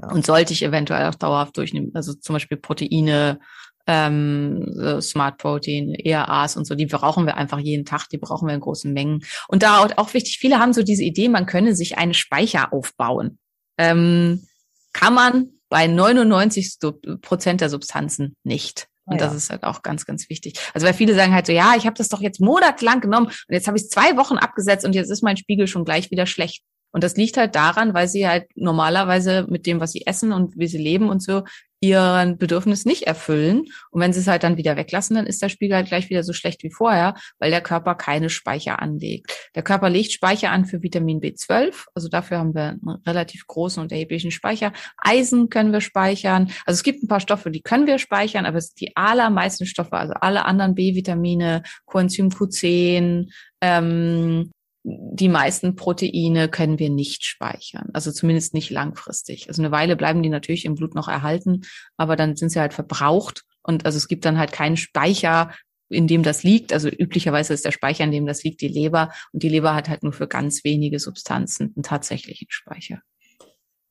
Ja. 0.00 0.10
Und 0.10 0.26
sollte 0.26 0.52
ich 0.52 0.62
eventuell 0.62 1.06
auch 1.06 1.14
dauerhaft 1.14 1.56
durchnehmen, 1.56 1.90
also 1.94 2.14
zum 2.14 2.34
Beispiel 2.34 2.56
Proteine, 2.56 3.38
ähm, 3.86 5.00
Smart 5.00 5.38
Protein, 5.38 5.94
ERAs 5.94 6.56
und 6.56 6.66
so, 6.66 6.74
die 6.74 6.86
brauchen 6.86 7.26
wir 7.26 7.36
einfach 7.36 7.58
jeden 7.58 7.84
Tag, 7.84 8.08
die 8.08 8.18
brauchen 8.18 8.46
wir 8.46 8.54
in 8.54 8.60
großen 8.60 8.92
Mengen. 8.92 9.22
Und 9.48 9.62
da 9.62 9.86
auch 9.96 10.14
wichtig, 10.14 10.38
viele 10.38 10.58
haben 10.58 10.72
so 10.72 10.82
diese 10.82 11.02
Idee, 11.02 11.28
man 11.28 11.46
könne 11.46 11.74
sich 11.74 11.98
einen 11.98 12.14
Speicher 12.14 12.72
aufbauen. 12.72 13.38
Ähm, 13.78 14.46
kann 14.92 15.14
man 15.14 15.48
bei 15.68 15.86
99 15.86 16.78
Prozent 17.20 17.60
der 17.60 17.70
Substanzen 17.70 18.36
nicht. 18.44 18.88
Und 19.04 19.20
ja. 19.20 19.26
das 19.26 19.34
ist 19.34 19.50
halt 19.50 19.64
auch 19.64 19.82
ganz, 19.82 20.06
ganz 20.06 20.28
wichtig. 20.30 20.60
Also 20.72 20.86
weil 20.86 20.94
viele 20.94 21.14
sagen 21.14 21.34
halt 21.34 21.46
so, 21.46 21.52
ja, 21.52 21.74
ich 21.76 21.86
habe 21.86 21.96
das 21.96 22.08
doch 22.08 22.20
jetzt 22.20 22.40
monatelang 22.40 23.00
genommen 23.00 23.26
und 23.26 23.54
jetzt 23.54 23.66
habe 23.66 23.76
ich 23.76 23.84
es 23.84 23.88
zwei 23.88 24.16
Wochen 24.16 24.36
abgesetzt 24.36 24.84
und 24.84 24.94
jetzt 24.94 25.10
ist 25.10 25.22
mein 25.22 25.36
Spiegel 25.36 25.66
schon 25.66 25.84
gleich 25.84 26.10
wieder 26.10 26.26
schlecht. 26.26 26.62
Und 26.92 27.04
das 27.04 27.16
liegt 27.16 27.36
halt 27.36 27.54
daran, 27.54 27.94
weil 27.94 28.08
sie 28.08 28.28
halt 28.28 28.46
normalerweise 28.54 29.46
mit 29.48 29.66
dem, 29.66 29.80
was 29.80 29.92
sie 29.92 30.06
essen 30.06 30.32
und 30.32 30.58
wie 30.58 30.66
sie 30.66 30.78
leben 30.78 31.08
und 31.08 31.22
so, 31.22 31.42
ihren 31.80 32.36
Bedürfnis 32.36 32.84
nicht 32.84 33.04
erfüllen. 33.04 33.64
Und 33.90 34.00
wenn 34.00 34.12
sie 34.12 34.20
es 34.20 34.26
halt 34.26 34.42
dann 34.42 34.58
wieder 34.58 34.76
weglassen, 34.76 35.16
dann 35.16 35.26
ist 35.26 35.40
der 35.42 35.48
Spiegel 35.48 35.76
halt 35.76 35.88
gleich 35.88 36.10
wieder 36.10 36.22
so 36.22 36.32
schlecht 36.32 36.62
wie 36.62 36.70
vorher, 36.70 37.14
weil 37.38 37.50
der 37.50 37.62
Körper 37.62 37.94
keine 37.94 38.28
Speicher 38.28 38.80
anlegt. 38.80 39.50
Der 39.54 39.62
Körper 39.62 39.88
legt 39.88 40.12
Speicher 40.12 40.50
an 40.50 40.66
für 40.66 40.82
Vitamin 40.82 41.20
B12. 41.20 41.86
Also 41.94 42.08
dafür 42.08 42.38
haben 42.38 42.54
wir 42.54 42.70
einen 42.70 43.02
relativ 43.06 43.46
großen 43.46 43.82
und 43.82 43.92
erheblichen 43.92 44.30
Speicher. 44.30 44.72
Eisen 44.98 45.48
können 45.48 45.72
wir 45.72 45.80
speichern. 45.80 46.50
Also 46.66 46.76
es 46.78 46.82
gibt 46.82 47.02
ein 47.02 47.08
paar 47.08 47.20
Stoffe, 47.20 47.50
die 47.50 47.62
können 47.62 47.86
wir 47.86 47.98
speichern, 47.98 48.44
aber 48.44 48.58
es 48.58 48.74
die 48.74 48.94
allermeisten 48.96 49.64
Stoffe, 49.64 49.94
also 49.94 50.12
alle 50.14 50.44
anderen 50.44 50.74
B-Vitamine, 50.74 51.62
Coenzym 51.86 52.28
Q10, 52.28 53.30
ähm, 53.62 54.50
die 54.82 55.28
meisten 55.28 55.76
Proteine 55.76 56.48
können 56.48 56.78
wir 56.78 56.90
nicht 56.90 57.24
speichern, 57.24 57.90
also 57.92 58.12
zumindest 58.12 58.54
nicht 58.54 58.70
langfristig. 58.70 59.48
Also 59.48 59.62
eine 59.62 59.70
Weile 59.70 59.96
bleiben 59.96 60.22
die 60.22 60.30
natürlich 60.30 60.64
im 60.64 60.74
Blut 60.74 60.94
noch 60.94 61.08
erhalten, 61.08 61.62
aber 61.96 62.16
dann 62.16 62.36
sind 62.36 62.50
sie 62.50 62.60
halt 62.60 62.72
verbraucht 62.72 63.44
und 63.62 63.84
also 63.84 63.98
es 63.98 64.08
gibt 64.08 64.24
dann 64.24 64.38
halt 64.38 64.52
keinen 64.52 64.78
Speicher, 64.78 65.52
in 65.90 66.06
dem 66.06 66.22
das 66.22 66.44
liegt. 66.44 66.72
Also 66.72 66.88
üblicherweise 66.88 67.52
ist 67.52 67.64
der 67.64 67.72
Speicher, 67.72 68.04
in 68.04 68.12
dem 68.12 68.24
das 68.26 68.42
liegt, 68.42 68.62
die 68.62 68.68
Leber 68.68 69.10
und 69.32 69.42
die 69.42 69.48
Leber 69.48 69.74
hat 69.74 69.88
halt 69.88 70.02
nur 70.02 70.12
für 70.12 70.28
ganz 70.28 70.64
wenige 70.64 70.98
Substanzen 70.98 71.74
einen 71.76 71.82
tatsächlichen 71.82 72.46
Speicher. 72.50 73.02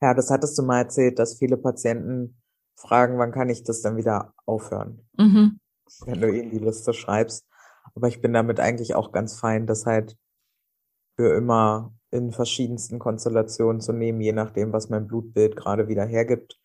Ja, 0.02 0.14
das 0.14 0.32
hattest 0.32 0.58
du 0.58 0.64
mal 0.64 0.80
erzählt, 0.80 1.20
dass 1.20 1.38
viele 1.38 1.58
Patienten 1.58 2.42
fragen, 2.76 3.20
wann 3.20 3.32
kann 3.34 3.50
ich 3.50 3.64
das 3.64 3.82
dann 3.82 3.98
wieder 3.98 4.34
aufhören, 4.46 5.08
Mhm. 5.18 5.60
wenn 6.06 6.22
du 6.22 6.32
ihnen 6.32 6.52
die 6.52 6.60
Liste 6.60 6.94
schreibst. 6.94 7.46
Aber 7.94 8.08
ich 8.08 8.22
bin 8.22 8.34
damit 8.34 8.60
eigentlich 8.60 8.96
auch 8.96 9.12
ganz 9.12 9.38
fein, 9.38 9.68
das 9.68 9.86
halt 9.86 10.16
für 11.20 11.36
immer 11.36 11.94
in 12.12 12.32
verschiedensten 12.32 12.98
Konstellationen 12.98 13.82
zu 13.82 13.92
nehmen, 13.92 14.22
je 14.22 14.32
nachdem, 14.32 14.72
was 14.72 14.88
mein 14.88 15.06
Blutbild 15.06 15.58
gerade 15.58 15.90
wieder 15.90 16.06
hergibt. 16.06 16.58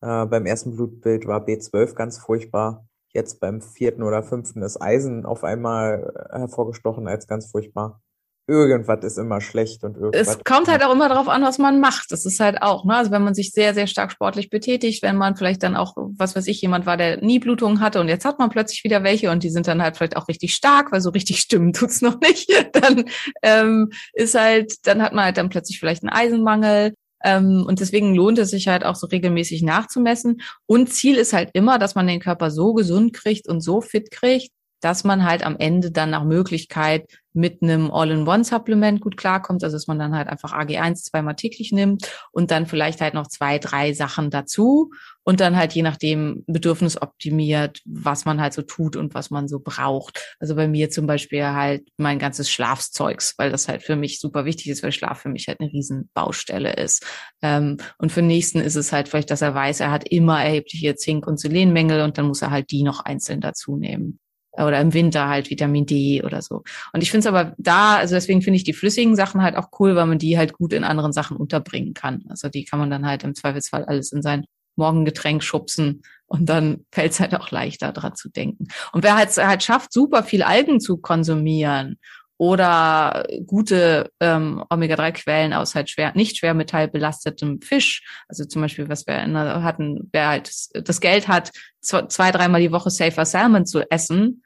Äh, 0.00 0.26
beim 0.26 0.44
ersten 0.44 0.74
Blutbild 0.74 1.28
war 1.28 1.46
B12 1.46 1.94
ganz 1.94 2.18
furchtbar. 2.18 2.84
Jetzt 3.10 3.38
beim 3.38 3.62
vierten 3.62 4.02
oder 4.02 4.24
fünften 4.24 4.62
ist 4.62 4.82
Eisen 4.82 5.24
auf 5.24 5.44
einmal 5.44 6.12
äh, 6.32 6.38
hervorgestochen 6.40 7.06
als 7.06 7.28
ganz 7.28 7.48
furchtbar. 7.52 8.02
Irgendwas 8.48 9.04
ist 9.04 9.18
immer 9.18 9.40
schlecht 9.40 9.84
und 9.84 9.96
irgendwas. 9.96 10.36
Es 10.36 10.44
kommt 10.44 10.66
halt 10.66 10.82
auch 10.82 10.92
immer 10.92 11.08
darauf 11.08 11.28
an, 11.28 11.42
was 11.42 11.58
man 11.58 11.78
macht. 11.78 12.10
Das 12.10 12.26
ist 12.26 12.40
halt 12.40 12.60
auch, 12.60 12.84
ne? 12.84 12.96
Also 12.96 13.12
wenn 13.12 13.22
man 13.22 13.34
sich 13.34 13.52
sehr, 13.52 13.72
sehr 13.72 13.86
stark 13.86 14.10
sportlich 14.10 14.50
betätigt, 14.50 15.02
wenn 15.04 15.16
man 15.16 15.36
vielleicht 15.36 15.62
dann 15.62 15.76
auch, 15.76 15.94
was 15.96 16.34
weiß 16.34 16.48
ich, 16.48 16.60
jemand 16.60 16.84
war, 16.84 16.96
der 16.96 17.18
nie 17.22 17.38
Blutungen 17.38 17.80
hatte 17.80 18.00
und 18.00 18.08
jetzt 18.08 18.24
hat 18.24 18.40
man 18.40 18.50
plötzlich 18.50 18.82
wieder 18.82 19.04
welche 19.04 19.30
und 19.30 19.44
die 19.44 19.50
sind 19.50 19.68
dann 19.68 19.80
halt 19.80 19.96
vielleicht 19.96 20.16
auch 20.16 20.26
richtig 20.26 20.54
stark, 20.54 20.90
weil 20.90 21.00
so 21.00 21.10
richtig 21.10 21.38
stimmen 21.38 21.72
tut's 21.72 22.02
noch 22.02 22.18
nicht. 22.20 22.50
Dann 22.72 23.04
ähm, 23.42 23.90
ist 24.12 24.34
halt, 24.34 24.86
dann 24.86 25.02
hat 25.02 25.12
man 25.12 25.26
halt 25.26 25.36
dann 25.36 25.50
plötzlich 25.50 25.78
vielleicht 25.78 26.02
einen 26.02 26.10
Eisenmangel. 26.10 26.94
Ähm, 27.22 27.64
und 27.66 27.80
deswegen 27.80 28.14
lohnt 28.14 28.38
es 28.38 28.50
sich 28.50 28.66
halt 28.66 28.84
auch 28.84 28.96
so 28.96 29.06
regelmäßig 29.06 29.62
nachzumessen. 29.62 30.40
Und 30.66 30.92
Ziel 30.92 31.16
ist 31.16 31.32
halt 31.32 31.50
immer, 31.52 31.78
dass 31.78 31.94
man 31.94 32.06
den 32.06 32.20
Körper 32.20 32.50
so 32.50 32.72
gesund 32.72 33.12
kriegt 33.12 33.48
und 33.48 33.60
so 33.60 33.80
fit 33.80 34.10
kriegt, 34.10 34.50
dass 34.82 35.04
man 35.04 35.24
halt 35.24 35.46
am 35.46 35.56
Ende 35.56 35.90
dann 35.90 36.10
nach 36.10 36.24
Möglichkeit 36.24 37.06
mit 37.34 37.62
einem 37.62 37.90
All-in-One-Supplement 37.90 39.00
gut 39.00 39.16
klarkommt, 39.16 39.64
also 39.64 39.76
dass 39.76 39.86
man 39.86 39.98
dann 39.98 40.14
halt 40.14 40.28
einfach 40.28 40.52
AG1 40.52 41.04
zweimal 41.04 41.36
täglich 41.36 41.72
nimmt 41.72 42.10
und 42.30 42.50
dann 42.50 42.66
vielleicht 42.66 43.00
halt 43.00 43.14
noch 43.14 43.26
zwei, 43.28 43.58
drei 43.58 43.94
Sachen 43.94 44.28
dazu 44.30 44.90
und 45.22 45.40
dann 45.40 45.56
halt 45.56 45.72
je 45.72 45.82
nachdem 45.82 46.42
Bedürfnis 46.46 47.00
optimiert, 47.00 47.80
was 47.86 48.24
man 48.24 48.40
halt 48.40 48.52
so 48.52 48.62
tut 48.62 48.96
und 48.96 49.14
was 49.14 49.30
man 49.30 49.48
so 49.48 49.60
braucht. 49.60 50.36
Also 50.40 50.56
bei 50.56 50.66
mir 50.68 50.90
zum 50.90 51.06
Beispiel 51.06 51.46
halt 51.46 51.88
mein 51.96 52.18
ganzes 52.18 52.50
Schlafzeugs, 52.50 53.34
weil 53.38 53.50
das 53.50 53.68
halt 53.68 53.82
für 53.82 53.96
mich 53.96 54.20
super 54.20 54.44
wichtig 54.44 54.68
ist, 54.68 54.82
weil 54.82 54.92
Schlaf 54.92 55.20
für 55.20 55.28
mich 55.28 55.46
halt 55.46 55.60
eine 55.60 55.72
Riesenbaustelle 55.72 56.74
ist. 56.74 57.06
Ähm, 57.40 57.78
und 57.98 58.10
für 58.10 58.20
den 58.20 58.26
nächsten 58.26 58.60
ist 58.60 58.76
es 58.76 58.92
halt 58.92 59.08
vielleicht, 59.08 59.30
dass 59.30 59.42
er 59.42 59.54
weiß, 59.54 59.80
er 59.80 59.92
hat 59.92 60.08
immer 60.08 60.42
erhebliche 60.42 60.96
Zink- 60.96 61.26
und 61.26 61.38
Selenmängel 61.38 62.02
und 62.02 62.18
dann 62.18 62.26
muss 62.26 62.42
er 62.42 62.50
halt 62.50 62.72
die 62.72 62.82
noch 62.82 63.00
einzeln 63.00 63.40
dazu 63.40 63.76
nehmen 63.76 64.18
oder 64.52 64.80
im 64.80 64.92
Winter 64.92 65.28
halt 65.28 65.50
Vitamin 65.50 65.86
D 65.86 66.22
oder 66.22 66.42
so. 66.42 66.62
Und 66.92 67.02
ich 67.02 67.10
finde 67.10 67.28
es 67.28 67.34
aber 67.34 67.54
da, 67.58 67.96
also 67.96 68.14
deswegen 68.14 68.42
finde 68.42 68.56
ich 68.56 68.64
die 68.64 68.74
flüssigen 68.74 69.16
Sachen 69.16 69.42
halt 69.42 69.56
auch 69.56 69.68
cool, 69.78 69.96
weil 69.96 70.06
man 70.06 70.18
die 70.18 70.36
halt 70.36 70.52
gut 70.52 70.72
in 70.72 70.84
anderen 70.84 71.12
Sachen 71.12 71.36
unterbringen 71.36 71.94
kann. 71.94 72.24
Also 72.28 72.48
die 72.48 72.64
kann 72.64 72.78
man 72.78 72.90
dann 72.90 73.06
halt 73.06 73.24
im 73.24 73.34
Zweifelsfall 73.34 73.84
alles 73.84 74.12
in 74.12 74.22
sein 74.22 74.44
Morgengetränk 74.76 75.42
schubsen 75.42 76.02
und 76.26 76.46
dann 76.48 76.86
fällt 76.90 77.12
es 77.12 77.20
halt 77.20 77.34
auch 77.34 77.50
leichter 77.50 77.92
dran 77.92 78.14
zu 78.14 78.30
denken. 78.30 78.68
Und 78.92 79.04
wer 79.04 79.16
halt, 79.16 79.36
halt 79.36 79.62
schafft, 79.62 79.92
super 79.92 80.22
viel 80.22 80.42
Algen 80.42 80.80
zu 80.80 80.96
konsumieren 80.96 81.98
oder 82.42 83.24
gute 83.46 84.10
ähm, 84.18 84.64
Omega-3-Quellen 84.68 85.52
aus 85.52 85.76
halt 85.76 85.90
schwer, 85.90 86.10
nicht 86.16 86.38
schwermetallbelastetem 86.38 87.60
Fisch. 87.60 88.02
Also 88.26 88.44
zum 88.44 88.62
Beispiel, 88.62 88.88
was 88.88 89.06
wir 89.06 89.14
hatten, 89.62 90.10
wer 90.10 90.26
halt 90.26 90.50
das, 90.74 91.00
Geld 91.00 91.28
hat, 91.28 91.52
zwei, 91.80 92.06
zwei, 92.06 92.32
dreimal 92.32 92.60
die 92.60 92.72
Woche 92.72 92.90
Safer 92.90 93.26
Salmon 93.26 93.64
zu 93.64 93.88
essen, 93.92 94.42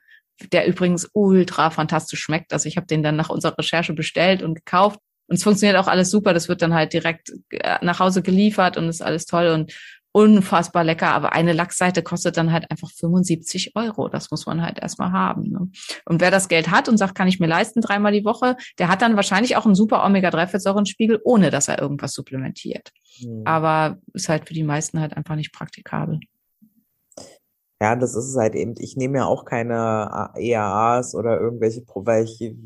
der 0.53 0.66
übrigens 0.66 1.09
ultra 1.14 1.70
fantastisch 1.70 2.20
schmeckt. 2.20 2.53
Also 2.53 2.68
ich 2.68 2.76
habe 2.76 2.86
den 2.86 3.03
dann 3.03 3.16
nach 3.16 3.30
unserer 3.30 3.57
Recherche 3.57 3.94
bestellt 3.94 4.42
und 4.42 4.57
gekauft. 4.57 5.01
Und 5.26 5.36
es 5.36 5.42
funktioniert 5.42 5.78
auch 5.78 5.88
alles 5.88 6.11
super. 6.11 6.34
Das 6.34 6.51
wird 6.51 6.61
dann 6.61 6.74
halt 6.74 6.92
direkt 6.92 7.32
äh, 7.49 7.78
nach 7.80 7.99
Hause 7.99 8.20
geliefert 8.20 8.76
und 8.76 8.90
ist 8.90 9.01
alles 9.01 9.24
toll 9.24 9.49
und 9.49 9.72
unfassbar 10.17 10.83
lecker. 10.83 11.09
Aber 11.09 11.35
eine 11.35 11.53
Lachsseite 11.53 12.03
kostet 12.03 12.39
dann 12.39 12.51
halt 12.51 12.71
einfach 12.71 12.91
75 12.91 13.77
Euro. 13.77 14.09
Das 14.09 14.31
muss 14.31 14.47
man 14.47 14.62
halt 14.62 14.79
erstmal 14.79 15.12
haben. 15.12 15.51
Ne? 15.51 15.69
Und 16.07 16.23
wer 16.23 16.31
das 16.31 16.49
Geld 16.49 16.71
hat 16.71 16.89
und 16.89 16.97
sagt, 16.97 17.14
kann 17.14 17.29
ich 17.29 17.39
mir 17.39 17.47
leisten, 17.47 17.83
dreimal 17.83 18.12
die 18.12 18.25
Woche, 18.25 18.57
der 18.79 18.89
hat 18.89 19.03
dann 19.03 19.17
wahrscheinlich 19.17 19.57
auch 19.57 19.67
einen 19.67 19.75
super 19.75 20.03
Omega-3-Fettsäurenspiegel, 20.07 21.21
ohne 21.23 21.51
dass 21.51 21.69
er 21.69 21.83
irgendwas 21.83 22.14
supplementiert. 22.14 22.93
Hm. 23.19 23.43
Aber 23.45 23.99
ist 24.14 24.31
halt 24.31 24.49
für 24.49 24.55
die 24.55 24.62
meisten 24.62 25.01
halt 25.01 25.14
einfach 25.14 25.37
nicht 25.37 25.53
praktikabel. 25.53 26.19
Ja, 27.83 27.95
das 27.95 28.17
ist 28.17 28.25
es 28.25 28.37
halt 28.37 28.55
eben. 28.55 28.75
Ich 28.79 28.97
nehme 28.97 29.19
ja 29.19 29.27
auch 29.27 29.45
keine 29.45 30.31
EAAs 30.35 31.14
oder 31.14 31.39
irgendwelche, 31.39 31.83
Pro- 31.83 32.07
weil 32.07 32.25
ich 32.25 32.57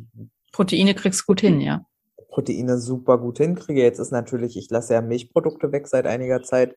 Proteine 0.52 0.94
kriegst 0.94 1.26
gut 1.26 1.40
hin, 1.40 1.60
ja. 1.60 1.84
Proteine 2.28 2.78
super 2.78 3.18
gut 3.18 3.38
hinkriege. 3.38 3.82
Jetzt 3.82 3.98
ist 3.98 4.12
natürlich, 4.12 4.56
ich 4.56 4.70
lasse 4.70 4.94
ja 4.94 5.00
Milchprodukte 5.00 5.72
weg 5.72 5.88
seit 5.88 6.06
einiger 6.06 6.44
Zeit, 6.44 6.76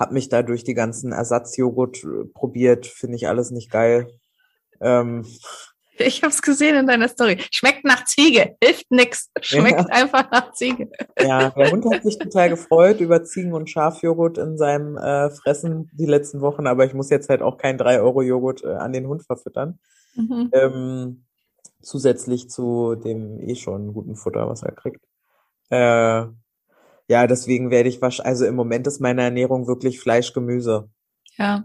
habe 0.00 0.14
mich 0.14 0.30
da 0.30 0.42
durch 0.42 0.64
die 0.64 0.74
ganzen 0.74 1.12
Ersatzjoghurt 1.12 2.02
äh, 2.02 2.24
probiert, 2.32 2.86
finde 2.86 3.16
ich 3.16 3.28
alles 3.28 3.50
nicht 3.50 3.70
geil. 3.70 4.08
Ähm, 4.80 5.24
Ich 6.02 6.22
habe 6.22 6.32
es 6.32 6.40
gesehen 6.40 6.76
in 6.76 6.86
deiner 6.86 7.08
Story. 7.08 7.38
Schmeckt 7.50 7.84
nach 7.84 8.06
Ziege, 8.06 8.56
hilft 8.64 8.90
nix. 8.90 9.28
Schmeckt 9.42 9.92
einfach 9.92 10.30
nach 10.30 10.52
Ziege. 10.52 10.90
ja, 11.18 11.50
der 11.50 11.70
Hund 11.70 11.84
hat 11.92 12.04
sich 12.04 12.16
total 12.18 12.48
gefreut 12.48 13.00
über 13.00 13.22
Ziegen- 13.22 13.52
und 13.52 13.68
Schafjoghurt 13.68 14.38
in 14.38 14.56
seinem 14.56 14.96
äh, 14.96 15.28
Fressen 15.28 15.90
die 15.92 16.06
letzten 16.06 16.40
Wochen, 16.40 16.66
aber 16.66 16.86
ich 16.86 16.94
muss 16.94 17.10
jetzt 17.10 17.28
halt 17.28 17.42
auch 17.42 17.58
keinen 17.58 17.78
3-Euro-Joghurt 17.78 18.64
äh, 18.64 18.76
an 18.76 18.94
den 18.94 19.08
Hund 19.08 19.24
verfüttern. 19.24 19.78
Mhm. 20.14 20.48
Ähm, 20.54 21.24
zusätzlich 21.82 22.48
zu 22.48 22.94
dem 22.94 23.38
eh 23.38 23.54
schon 23.54 23.92
guten 23.92 24.16
Futter, 24.16 24.48
was 24.48 24.62
er 24.62 24.72
kriegt. 24.72 25.04
Äh, 25.68 26.24
ja, 27.10 27.26
deswegen 27.26 27.72
werde 27.72 27.88
ich 27.88 28.00
wahrscheinlich, 28.00 28.28
also 28.28 28.46
im 28.46 28.54
Moment 28.54 28.86
ist 28.86 29.00
meine 29.00 29.22
Ernährung 29.22 29.66
wirklich 29.66 29.98
Fleisch, 29.98 30.32
Gemüse. 30.32 30.88
Ja, 31.36 31.64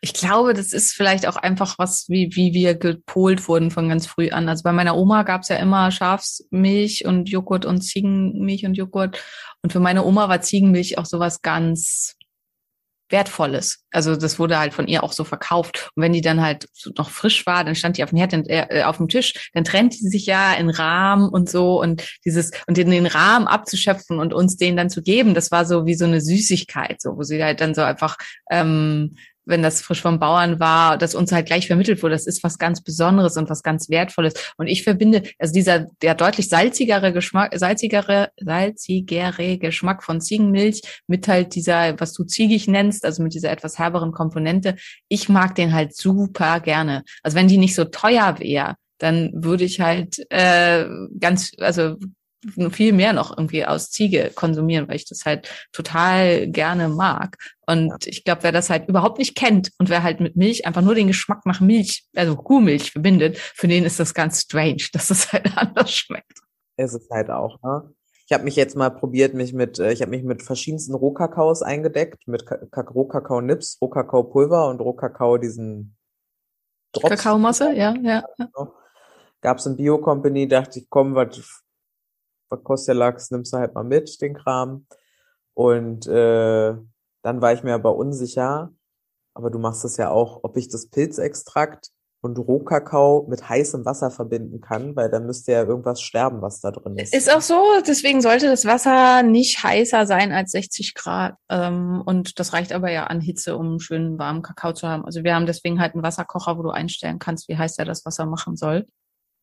ich 0.00 0.14
glaube, 0.14 0.54
das 0.54 0.72
ist 0.72 0.94
vielleicht 0.94 1.26
auch 1.26 1.36
einfach 1.36 1.78
was, 1.78 2.06
wie, 2.08 2.30
wie 2.32 2.54
wir 2.54 2.74
gepolt 2.76 3.46
wurden 3.46 3.70
von 3.70 3.90
ganz 3.90 4.06
früh 4.06 4.30
an. 4.30 4.48
Also 4.48 4.62
bei 4.62 4.72
meiner 4.72 4.96
Oma 4.96 5.22
gab's 5.24 5.50
ja 5.50 5.56
immer 5.56 5.90
Schafsmilch 5.90 7.04
und 7.04 7.28
Joghurt 7.28 7.66
und 7.66 7.82
Ziegenmilch 7.82 8.64
und 8.64 8.72
Joghurt. 8.72 9.22
Und 9.62 9.70
für 9.70 9.80
meine 9.80 10.02
Oma 10.02 10.30
war 10.30 10.40
Ziegenmilch 10.40 10.96
auch 10.96 11.04
sowas 11.04 11.42
ganz 11.42 12.15
Wertvolles. 13.08 13.84
Also 13.90 14.16
das 14.16 14.38
wurde 14.38 14.58
halt 14.58 14.74
von 14.74 14.88
ihr 14.88 15.02
auch 15.02 15.12
so 15.12 15.24
verkauft. 15.24 15.90
Und 15.94 16.02
wenn 16.02 16.12
die 16.12 16.20
dann 16.20 16.40
halt 16.40 16.66
noch 16.96 17.10
frisch 17.10 17.46
war, 17.46 17.64
dann 17.64 17.74
stand 17.74 17.96
die 17.96 18.04
auf 18.04 18.10
dem 18.10 18.18
Herd, 18.18 18.32
äh, 18.48 18.82
auf 18.84 18.96
dem 18.96 19.08
Tisch, 19.08 19.50
dann 19.54 19.64
trennt 19.64 19.94
die 19.94 20.08
sich 20.08 20.26
ja 20.26 20.54
in 20.54 20.70
Rahmen 20.70 21.28
und 21.28 21.48
so 21.48 21.80
und 21.80 22.06
dieses 22.24 22.50
und 22.66 22.78
in 22.78 22.90
den 22.90 23.06
Rahmen 23.06 23.46
abzuschöpfen 23.46 24.18
und 24.18 24.34
uns 24.34 24.56
den 24.56 24.76
dann 24.76 24.90
zu 24.90 25.02
geben, 25.02 25.34
das 25.34 25.50
war 25.50 25.64
so 25.64 25.86
wie 25.86 25.94
so 25.94 26.04
eine 26.04 26.20
Süßigkeit, 26.20 27.00
so 27.00 27.16
wo 27.16 27.22
sie 27.22 27.42
halt 27.42 27.60
dann 27.60 27.74
so 27.74 27.82
einfach 27.82 28.16
ähm, 28.50 29.16
wenn 29.46 29.62
das 29.62 29.80
frisch 29.80 30.02
vom 30.02 30.18
Bauern 30.18 30.60
war, 30.60 30.98
dass 30.98 31.14
uns 31.14 31.32
halt 31.32 31.46
gleich 31.46 31.66
vermittelt 31.66 32.02
wurde, 32.02 32.14
das 32.14 32.26
ist 32.26 32.42
was 32.44 32.58
ganz 32.58 32.82
Besonderes 32.82 33.36
und 33.36 33.48
was 33.48 33.62
ganz 33.62 33.88
Wertvolles. 33.88 34.34
Und 34.56 34.66
ich 34.66 34.82
verbinde, 34.82 35.22
also 35.38 35.54
dieser, 35.54 35.86
der 36.02 36.14
deutlich 36.14 36.48
salzigere 36.48 37.12
Geschmack, 37.12 37.56
salzigere, 37.56 38.30
salzigere 38.38 39.58
Geschmack 39.58 40.02
von 40.02 40.20
Ziegenmilch 40.20 40.82
mit 41.06 41.28
halt 41.28 41.54
dieser, 41.54 41.98
was 41.98 42.12
du 42.12 42.24
ziegig 42.24 42.68
nennst, 42.68 43.04
also 43.04 43.22
mit 43.22 43.34
dieser 43.34 43.50
etwas 43.50 43.78
herberen 43.78 44.12
Komponente. 44.12 44.76
Ich 45.08 45.28
mag 45.28 45.54
den 45.54 45.72
halt 45.72 45.96
super 45.96 46.60
gerne. 46.60 47.04
Also 47.22 47.36
wenn 47.36 47.48
die 47.48 47.58
nicht 47.58 47.74
so 47.74 47.84
teuer 47.84 48.38
wäre, 48.38 48.74
dann 48.98 49.30
würde 49.34 49.64
ich 49.64 49.80
halt 49.80 50.18
äh, 50.30 50.86
ganz, 51.18 51.52
also 51.58 51.96
viel 52.70 52.92
mehr 52.92 53.12
noch 53.12 53.36
irgendwie 53.36 53.64
aus 53.64 53.90
Ziege 53.90 54.30
konsumieren, 54.34 54.88
weil 54.88 54.96
ich 54.96 55.08
das 55.08 55.24
halt 55.24 55.48
total 55.72 56.46
gerne 56.48 56.88
mag. 56.88 57.36
Und 57.66 58.06
ich 58.06 58.24
glaube, 58.24 58.42
wer 58.44 58.52
das 58.52 58.70
halt 58.70 58.88
überhaupt 58.88 59.18
nicht 59.18 59.34
kennt 59.36 59.72
und 59.78 59.88
wer 59.88 60.02
halt 60.02 60.20
mit 60.20 60.36
Milch 60.36 60.66
einfach 60.66 60.82
nur 60.82 60.94
den 60.94 61.08
Geschmack 61.08 61.44
nach 61.46 61.60
Milch, 61.60 62.04
also 62.14 62.36
Kuhmilch 62.36 62.92
verbindet, 62.92 63.38
für 63.38 63.68
den 63.68 63.84
ist 63.84 63.98
das 63.98 64.14
ganz 64.14 64.42
strange, 64.42 64.84
dass 64.92 65.08
das 65.08 65.32
halt 65.32 65.56
anders 65.56 65.92
schmeckt. 65.92 66.38
Ist 66.76 66.94
es 66.94 67.08
halt 67.10 67.30
auch, 67.30 67.60
ne? 67.62 67.92
Ich 68.28 68.32
habe 68.32 68.42
mich 68.42 68.56
jetzt 68.56 68.76
mal 68.76 68.90
probiert, 68.90 69.34
mich 69.34 69.52
mit, 69.52 69.78
äh, 69.78 69.92
ich 69.92 70.02
habe 70.02 70.10
mich 70.10 70.24
mit 70.24 70.42
verschiedensten 70.42 70.94
Rohkakaos 70.94 71.62
eingedeckt, 71.62 72.26
mit 72.26 72.44
Ka- 72.44 72.58
Ka- 72.72 72.80
Rohkakao-Nips, 72.80 73.78
Rohkakao-Pulver 73.80 74.68
und 74.68 74.80
Rohkakao 74.80 75.38
diesen 75.38 75.96
Drops. 76.92 77.08
Kakaomasse, 77.08 77.72
ja, 77.72 77.94
ja. 78.02 78.24
ja. 78.36 78.48
Gab's 79.42 79.66
in 79.66 79.76
Bio-Company, 79.76 80.48
dachte 80.48 80.80
ich, 80.80 80.90
komm, 80.90 81.14
was 81.14 81.62
kostet 82.48 82.88
der 82.88 82.94
Lachs, 82.96 83.30
nimmst 83.30 83.52
du 83.52 83.58
halt 83.58 83.74
mal 83.74 83.84
mit, 83.84 84.20
den 84.20 84.34
Kram. 84.34 84.86
Und 85.54 86.06
äh, 86.06 86.74
dann 87.22 87.40
war 87.40 87.52
ich 87.52 87.62
mir 87.62 87.74
aber 87.74 87.96
unsicher, 87.96 88.70
aber 89.34 89.50
du 89.50 89.58
machst 89.58 89.84
das 89.84 89.96
ja 89.96 90.10
auch, 90.10 90.40
ob 90.44 90.56
ich 90.56 90.68
das 90.68 90.88
Pilzextrakt 90.88 91.90
und 92.26 92.38
Rohkakao 92.38 93.26
mit 93.28 93.48
heißem 93.48 93.84
Wasser 93.84 94.10
verbinden 94.10 94.60
kann, 94.60 94.96
weil 94.96 95.10
dann 95.10 95.26
müsste 95.26 95.52
ja 95.52 95.62
irgendwas 95.62 96.00
sterben, 96.00 96.42
was 96.42 96.60
da 96.60 96.70
drin 96.70 96.96
ist. 96.96 97.14
Ist 97.14 97.32
auch 97.32 97.40
so, 97.40 97.62
deswegen 97.86 98.20
sollte 98.20 98.48
das 98.48 98.64
Wasser 98.64 99.22
nicht 99.22 99.62
heißer 99.62 100.06
sein 100.06 100.32
als 100.32 100.50
60 100.52 100.94
Grad. 100.94 101.36
Ähm, 101.48 102.02
und 102.04 102.38
das 102.38 102.52
reicht 102.52 102.72
aber 102.72 102.90
ja 102.90 103.04
an 103.04 103.20
Hitze, 103.20 103.56
um 103.56 103.66
einen 103.66 103.80
schönen 103.80 104.18
warmen 104.18 104.42
Kakao 104.42 104.72
zu 104.72 104.88
haben. 104.88 105.04
Also 105.04 105.22
wir 105.24 105.34
haben 105.34 105.46
deswegen 105.46 105.80
halt 105.80 105.94
einen 105.94 106.02
Wasserkocher, 106.02 106.58
wo 106.58 106.62
du 106.62 106.70
einstellen 106.70 107.18
kannst, 107.18 107.48
wie 107.48 107.56
heiß 107.56 107.78
er 107.78 107.84
das 107.84 108.04
Wasser 108.04 108.26
machen 108.26 108.56
soll. 108.56 108.86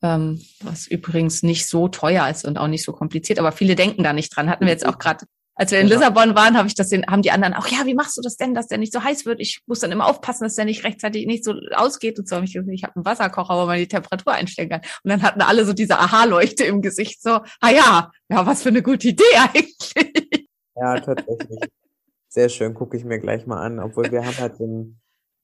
Ähm, 0.04 0.42
was 0.62 0.86
übrigens 0.86 1.44
nicht 1.44 1.66
so 1.68 1.88
teuer 1.88 2.28
ist 2.28 2.44
und 2.44 2.58
auch 2.58 2.68
nicht 2.68 2.84
so 2.84 2.92
kompliziert, 2.92 3.40
aber 3.40 3.54
viele 3.54 3.76
denken 3.76 4.04
da 4.04 4.12
nicht 4.12 4.36
dran. 4.36 4.50
Hatten 4.50 4.66
wir 4.66 4.72
jetzt 4.74 4.86
auch 4.86 5.00
gerade, 5.00 5.26
als 5.56 5.72
wir 5.72 5.80
in. 5.80 5.88
Lissabon 5.88 6.36
waren, 6.36 6.58
habe 6.58 6.68
ich 6.68 6.76
das 6.76 6.90
den, 6.90 7.06
haben 7.08 7.22
die 7.22 7.32
anderen 7.32 7.54
auch, 7.54 7.68
ja, 7.68 7.86
wie 7.86 7.94
machst 7.94 8.18
du 8.18 8.22
das 8.22 8.36
denn, 8.36 8.54
dass 8.54 8.68
der 8.68 8.80
nicht 8.80 8.92
so 8.92 9.02
heiß 9.02 9.26
wird? 9.26 9.40
Ich 9.40 9.62
muss 9.66 9.80
dann 9.80 9.94
immer 9.94 10.06
aufpassen, 10.06 10.44
dass 10.44 10.56
der 10.56 10.66
nicht 10.66 10.84
rechtzeitig 10.84 11.26
nicht 11.26 11.46
so 11.46 11.54
ausgeht 11.74 12.20
und 12.20 12.28
so. 12.28 12.38
Ich, 12.42 12.54
ich 12.54 12.84
habe 12.84 12.98
einen 12.98 13.06
Wasserkocher, 13.06 13.56
wo 13.56 13.66
man 13.66 13.78
die 13.78 13.88
Temperatur 13.88 14.34
einstellen 14.34 14.68
kann. 14.68 14.82
Und 15.04 15.10
dann 15.10 15.22
hatten 15.22 15.42
alle 15.42 15.64
so 15.64 15.72
diese 15.72 15.98
Aha-Leuchte 15.98 16.66
im 16.66 16.82
Gesicht, 16.82 17.22
so, 17.22 17.40
ah 17.62 17.72
ja, 17.72 18.12
ja, 18.28 18.46
was 18.46 18.62
für 18.62 18.70
eine 18.70 18.82
gute 18.82 19.08
Idee 19.08 19.24
eigentlich. 19.54 20.50
Ja, 20.76 21.00
tatsächlich. 21.00 21.60
Sehr 22.28 22.50
schön, 22.50 22.74
gucke 22.74 22.98
ich 22.98 23.06
mir 23.06 23.20
gleich 23.20 23.46
mal 23.46 23.62
an, 23.62 23.80
obwohl 23.80 24.12
wir 24.12 24.26
haben 24.26 24.38
halt 24.38 24.60
ein, 24.60 25.00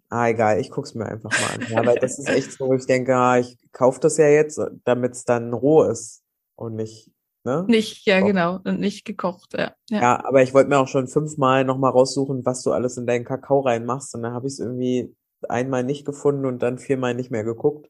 ah 0.10 0.28
egal, 0.30 0.60
ich 0.60 0.72
guck's 0.72 0.96
mir 0.96 1.06
einfach 1.06 1.32
mal 1.32 1.56
an. 1.56 1.68
Ja, 1.70 1.86
weil 1.86 1.98
das 2.00 2.20
ist 2.20 2.30
echt 2.30 2.52
so, 2.54 2.68
wo 2.68 2.74
ich 2.74 2.86
denke, 2.86 3.16
ah, 3.16 3.38
ich 3.40 3.58
kaufe 3.72 4.00
das 4.00 4.18
ja 4.18 4.28
jetzt, 4.28 4.60
damit 4.84 5.14
es 5.14 5.26
dann 5.26 5.54
roh 5.54 5.84
ist 5.84 6.24
und 6.56 6.76
nicht, 6.76 7.12
ne? 7.44 7.66
Nicht, 7.68 8.06
ja, 8.06 8.20
Doch. 8.20 8.28
genau, 8.28 8.60
und 8.64 8.80
nicht 8.80 9.06
gekocht, 9.06 9.54
ja. 9.54 9.74
ja. 9.90 10.02
Ja, 10.02 10.26
aber 10.26 10.42
ich 10.42 10.54
wollte 10.54 10.70
mir 10.70 10.80
auch 10.80 10.88
schon 10.88 11.08
fünfmal 11.08 11.64
nochmal 11.64 11.92
raussuchen, 11.92 12.46
was 12.46 12.64
du 12.64 12.72
alles 12.72 12.98
in 12.98 13.06
deinen 13.06 13.26
Kakao 13.26 13.62
reinmachst. 13.62 14.14
Und 14.16 14.24
dann 14.24 14.34
habe 14.34 14.48
ich 14.48 14.54
es 14.54 14.60
irgendwie 14.60 15.16
einmal 15.48 15.84
nicht 15.84 16.06
gefunden 16.06 16.46
und 16.46 16.62
dann 16.62 16.80
viermal 16.80 17.14
nicht 17.14 17.32
mehr 17.32 17.44
geguckt. 17.44 17.90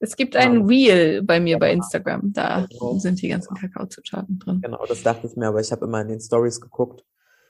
Es 0.00 0.16
gibt 0.16 0.34
ein 0.34 0.64
Reel 0.66 1.22
bei 1.22 1.40
mir 1.40 1.58
bei 1.58 1.72
Instagram, 1.72 2.32
da 2.32 2.66
Genau. 2.70 2.98
sind 2.98 3.20
die 3.20 3.28
ganzen 3.28 3.54
Kakaozutaten 3.54 4.38
drin. 4.38 4.60
Genau, 4.62 4.84
das 4.86 5.02
dachte 5.02 5.26
ich 5.26 5.36
mir, 5.36 5.48
aber 5.48 5.60
ich 5.60 5.72
habe 5.72 5.84
immer 5.84 6.00
in 6.00 6.08
den 6.08 6.20
Stories 6.20 6.60
geguckt. 6.60 7.04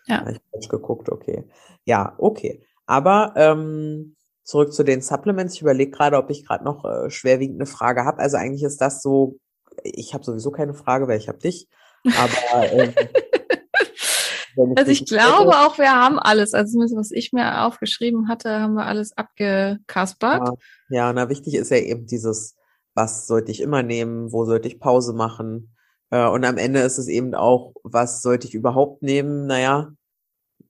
Ja. 0.07 0.29
Ich 0.29 0.41
falsch 0.51 0.69
geguckt, 0.69 1.09
okay. 1.11 1.45
Ja, 1.85 2.15
okay. 2.19 2.65
Aber 2.91 3.33
ähm, 3.37 4.17
zurück 4.43 4.73
zu 4.73 4.83
den 4.83 5.01
Supplements. 5.01 5.55
Ich 5.55 5.63
überlege 5.63 5.93
gerade, 5.93 6.17
ob 6.17 6.29
ich 6.29 6.45
gerade 6.45 6.65
noch 6.65 6.85
äh, 6.85 7.09
schwerwiegend 7.09 7.57
eine 7.61 7.67
Frage 7.67 8.05
habe. 8.05 8.19
Also 8.19 8.37
eigentlich 8.37 8.65
ist 8.65 8.81
das 8.81 9.01
so, 9.01 9.39
ich 9.85 10.13
habe 10.13 10.25
sowieso 10.25 10.51
keine 10.51 10.75
Frage, 10.75 11.07
weil 11.07 11.19
ich 11.19 11.29
habe 11.29 11.39
dich. 11.39 11.69
Aber 12.05 12.73
ähm, 12.73 12.93
wenn 14.57 14.77
Also 14.77 14.91
ich 14.91 15.07
glaube 15.07 15.51
hätte- 15.51 15.59
auch, 15.59 15.79
wir 15.79 15.93
haben 15.93 16.19
alles, 16.19 16.53
also 16.53 16.73
zumindest 16.73 16.97
was 16.99 17.11
ich 17.13 17.33
mir 17.33 17.65
aufgeschrieben 17.65 18.29
hatte, 18.29 18.61
haben 18.61 18.75
wir 18.75 18.87
alles 18.87 19.17
abgekaspert. 19.17 20.49
Ja, 20.49 20.55
ja, 20.89 21.13
na 21.13 21.29
wichtig 21.29 21.55
ist 21.55 21.71
ja 21.71 21.77
eben 21.77 22.07
dieses, 22.07 22.57
was 22.95 23.29
sollte 23.29 23.53
ich 23.53 23.61
immer 23.61 23.85
nehmen, 23.85 24.33
wo 24.33 24.45
sollte 24.45 24.67
ich 24.67 24.81
Pause 24.81 25.13
machen. 25.13 25.77
Äh, 26.11 26.27
und 26.27 26.45
am 26.45 26.59
Ende 26.59 26.81
ist 26.81 26.99
es 26.99 27.07
eben 27.07 27.37
auch, 27.37 27.73
was 27.85 28.21
sollte 28.21 28.49
ich 28.49 28.55
überhaupt 28.55 29.03
nehmen? 29.03 29.47
Naja, 29.47 29.93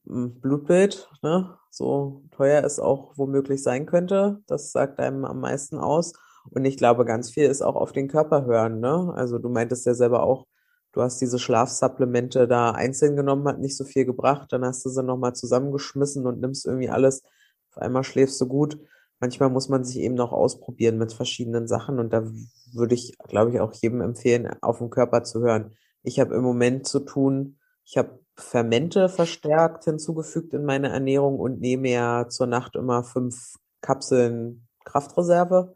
Blutbild, 0.04 1.08
ne? 1.22 1.56
So 1.70 2.24
teuer 2.32 2.64
es 2.64 2.80
auch 2.80 3.16
womöglich 3.16 3.62
sein 3.62 3.86
könnte. 3.86 4.42
Das 4.46 4.72
sagt 4.72 4.98
einem 4.98 5.24
am 5.24 5.40
meisten 5.40 5.78
aus. 5.78 6.12
Und 6.50 6.64
ich 6.64 6.76
glaube, 6.76 7.04
ganz 7.04 7.30
viel 7.30 7.44
ist 7.44 7.62
auch 7.62 7.76
auf 7.76 7.92
den 7.92 8.08
Körper 8.08 8.44
hören, 8.44 8.80
ne? 8.80 9.12
Also 9.14 9.38
du 9.38 9.48
meintest 9.48 9.86
ja 9.86 9.94
selber 9.94 10.22
auch, 10.22 10.46
du 10.92 11.02
hast 11.02 11.20
diese 11.20 11.38
Schlafsupplemente 11.38 12.48
da 12.48 12.72
einzeln 12.72 13.16
genommen, 13.16 13.46
hat 13.46 13.60
nicht 13.60 13.76
so 13.76 13.84
viel 13.84 14.04
gebracht. 14.04 14.52
Dann 14.52 14.64
hast 14.64 14.84
du 14.84 14.88
sie 14.88 15.02
nochmal 15.02 15.34
zusammengeschmissen 15.34 16.26
und 16.26 16.40
nimmst 16.40 16.66
irgendwie 16.66 16.90
alles. 16.90 17.22
Auf 17.70 17.78
einmal 17.78 18.04
schläfst 18.04 18.40
du 18.40 18.46
gut. 18.46 18.78
Manchmal 19.20 19.50
muss 19.50 19.68
man 19.68 19.84
sich 19.84 19.98
eben 19.98 20.14
noch 20.14 20.32
ausprobieren 20.32 20.98
mit 20.98 21.12
verschiedenen 21.12 21.68
Sachen. 21.68 21.98
Und 21.98 22.12
da 22.12 22.24
würde 22.72 22.94
ich, 22.94 23.16
glaube 23.28 23.52
ich, 23.52 23.60
auch 23.60 23.72
jedem 23.74 24.00
empfehlen, 24.00 24.50
auf 24.62 24.78
den 24.78 24.90
Körper 24.90 25.22
zu 25.24 25.40
hören. 25.40 25.74
Ich 26.02 26.18
habe 26.18 26.34
im 26.34 26.42
Moment 26.42 26.86
zu 26.86 27.00
tun, 27.00 27.58
ich 27.84 27.98
habe 27.98 28.18
Fermente 28.40 29.08
verstärkt 29.08 29.84
hinzugefügt 29.84 30.54
in 30.54 30.64
meine 30.64 30.88
Ernährung 30.88 31.38
und 31.38 31.60
nehme 31.60 31.90
ja 31.90 32.28
zur 32.28 32.46
Nacht 32.46 32.76
immer 32.76 33.04
fünf 33.04 33.54
Kapseln 33.80 34.66
Kraftreserve 34.84 35.74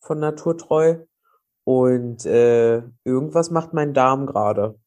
von 0.00 0.18
Naturtreu. 0.18 0.98
Und 1.64 2.24
äh, 2.26 2.82
irgendwas 3.04 3.50
macht 3.50 3.74
mein 3.74 3.92
Darm 3.92 4.26
gerade. 4.26 4.78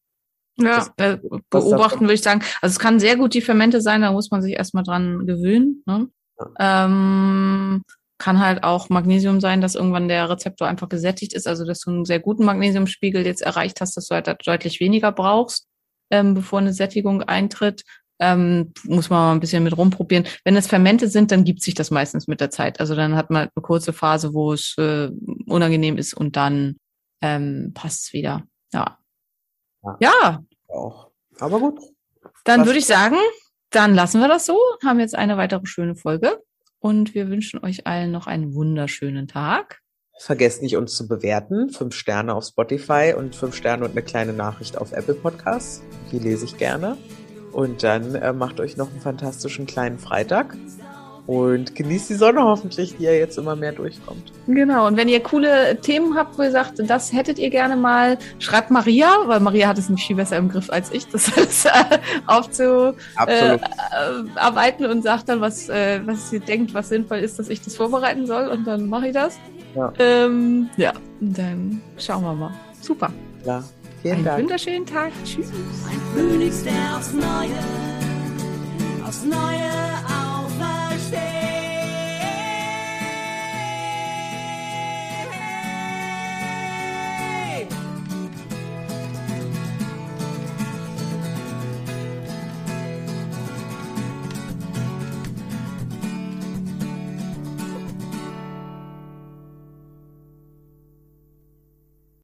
Ja, 0.58 0.88
äh, 0.98 1.18
beobachten 1.50 2.02
würde 2.02 2.14
ich 2.14 2.22
sagen. 2.22 2.42
Also 2.62 2.74
es 2.74 2.80
kann 2.80 3.00
sehr 3.00 3.18
gut 3.18 3.34
die 3.34 3.42
Fermente 3.42 3.82
sein, 3.82 4.02
da 4.02 4.12
muss 4.12 4.32
man 4.32 4.42
sich 4.42 4.54
erstmal 4.54 4.84
dran 4.84 5.26
gewöhnen. 5.26 5.84
Ne? 5.86 6.10
Ähm, 6.60 7.84
kann 8.18 8.40
halt 8.40 8.64
auch 8.64 8.90
Magnesium 8.90 9.40
sein, 9.40 9.62
dass 9.62 9.76
irgendwann 9.76 10.10
der 10.10 10.30
Rezeptor 10.30 10.68
einfach 10.68 10.90
gesättigt 10.90 11.34
ist, 11.34 11.48
also 11.48 11.66
dass 11.66 11.80
du 11.80 11.92
einen 11.92 12.06
sehr 12.06 12.20
guten 12.20 12.44
Magnesiumspiegel 12.44 13.26
jetzt 13.26 13.42
erreicht 13.42 13.80
hast, 13.80 13.96
dass 13.96 14.08
du 14.08 14.16
halt 14.16 14.28
deutlich 14.46 14.82
weniger 14.82 15.14
brauchst, 15.14 15.69
ähm, 16.12 16.34
bevor 16.34 16.60
eine 16.60 16.74
Sättigung 16.74 17.24
eintritt. 17.24 17.84
Ähm, 18.22 18.74
muss 18.84 19.10
man 19.10 19.20
mal 19.20 19.32
ein 19.32 19.40
bisschen 19.40 19.64
mit 19.64 19.78
rumprobieren. 19.78 20.28
Wenn 20.44 20.58
es 20.58 20.68
Fermente 20.68 21.08
sind, 21.08 21.32
dann 21.32 21.46
gibt 21.46 21.62
sich 21.62 21.74
das 21.74 21.90
meistens 21.90 22.28
mit 22.28 22.42
der 22.42 22.50
Zeit. 22.50 22.82
Also 22.82 22.94
dann 22.94 23.16
hat 23.16 23.30
man 23.30 23.44
eine 23.44 23.64
kurze 23.64 23.94
Phase, 23.94 24.34
wo 24.34 24.52
es 24.52 24.76
äh, 24.78 25.10
unangenehm 25.46 25.98
ist 25.98 26.14
und 26.14 26.36
dann 26.36 26.76
ähm, 27.22 27.72
passt 27.74 28.08
es 28.08 28.14
wieder. 28.14 28.44
Ja. 28.74 28.98
Ja. 29.84 29.98
ja, 30.02 30.44
Auch. 30.68 31.12
Aber 31.40 31.60
gut. 31.60 31.80
dann 32.44 32.66
würde 32.66 32.80
ich 32.80 32.86
sagen, 32.86 33.16
dann 33.70 33.96
lassen 33.96 34.20
wir 34.20 34.28
das 34.28 34.46
so, 34.46 34.60
haben 34.84 35.00
jetzt 35.00 35.16
eine 35.16 35.38
weitere 35.38 35.66
schöne 35.66 35.96
Folge 35.96 36.42
und 36.80 37.14
wir 37.14 37.30
wünschen 37.30 37.64
euch 37.64 37.88
allen 37.88 38.12
noch 38.12 38.28
einen 38.28 38.54
wunderschönen 38.54 39.28
Tag. 39.28 39.82
Vergesst 40.22 40.62
nicht, 40.62 40.76
uns 40.76 40.96
zu 40.96 41.08
bewerten. 41.08 41.70
Fünf 41.70 41.96
Sterne 41.96 42.34
auf 42.36 42.44
Spotify 42.44 43.14
und 43.18 43.38
fünf 43.38 43.56
Sterne 43.56 43.86
und 43.86 43.92
eine 43.92 44.02
kleine 44.02 44.34
Nachricht 44.34 44.78
auf 44.78 44.92
Apple 44.92 45.14
Podcasts. 45.14 45.82
Die 46.12 46.20
lese 46.20 46.44
ich 46.44 46.58
gerne. 46.58 46.98
Und 47.54 47.84
dann 47.84 48.16
äh, 48.16 48.34
macht 48.34 48.60
euch 48.60 48.76
noch 48.76 48.92
einen 48.92 49.00
fantastischen 49.00 49.66
kleinen 49.66 49.98
Freitag. 49.98 50.58
Und 51.26 51.74
genießt 51.74 52.10
die 52.10 52.16
Sonne 52.16 52.44
hoffentlich, 52.44 52.98
die 52.98 53.04
ja 53.04 53.14
jetzt 53.14 53.38
immer 53.38 53.56
mehr 53.56 53.72
durchkommt. 53.72 54.34
Genau, 54.48 54.88
und 54.88 54.98
wenn 54.98 55.08
ihr 55.08 55.22
coole 55.22 55.80
Themen 55.80 56.18
habt, 56.18 56.38
wo 56.38 56.42
ihr 56.42 56.52
sagt, 56.52 56.80
das 56.80 57.14
hättet 57.14 57.40
ihr 57.40 57.50
gerne 57.50 57.78
mal, 57.78 58.18
schreibt 58.40 58.72
Maria, 58.72 59.10
weil 59.26 59.40
Maria 59.40 59.70
hat 59.70 59.78
es 59.78 59.88
nicht 59.88 60.06
viel 60.06 60.18
besser 60.18 60.36
im 60.36 60.50
Griff 60.50 60.70
als 60.70 60.92
ich, 60.92 61.08
das 61.08 61.32
alles 61.38 61.64
äh, 61.64 61.70
aufzuarbeiten 62.26 63.64
Absolut. 64.36 64.92
und 64.92 65.04
sagt 65.04 65.30
dann, 65.30 65.40
was, 65.40 65.70
äh, 65.70 66.02
was 66.06 66.34
ihr 66.34 66.42
denkt, 66.42 66.74
was 66.74 66.90
sinnvoll 66.90 67.20
ist, 67.20 67.40
dass 67.40 67.48
ich 67.48 67.62
das 67.62 67.78
vorbereiten 67.78 68.26
soll 68.26 68.50
und 68.50 68.66
dann 68.66 68.90
mache 68.90 69.08
ich 69.08 69.14
das. 69.14 69.38
Ja, 69.76 69.94
ähm, 70.00 70.70
ja. 70.78 70.94
dann 71.20 71.82
schauen 71.98 72.24
wir 72.24 72.34
mal. 72.34 72.52
Super. 72.82 73.12
Ja. 73.46 73.64
Vielen 74.02 74.16
Einen 74.16 74.26
Dank. 74.26 74.42
wunderschönen 74.44 74.86
Tag. 74.86 75.12
Tschüss. 75.26 75.50
Ein 75.90 76.00
Phönix, 76.14 76.64
der 76.64 76.98
aufs 76.98 77.14
Neue, 77.14 77.60
aufs 79.06 79.24
Neue 79.26 79.70
aufersteht. 80.08 81.69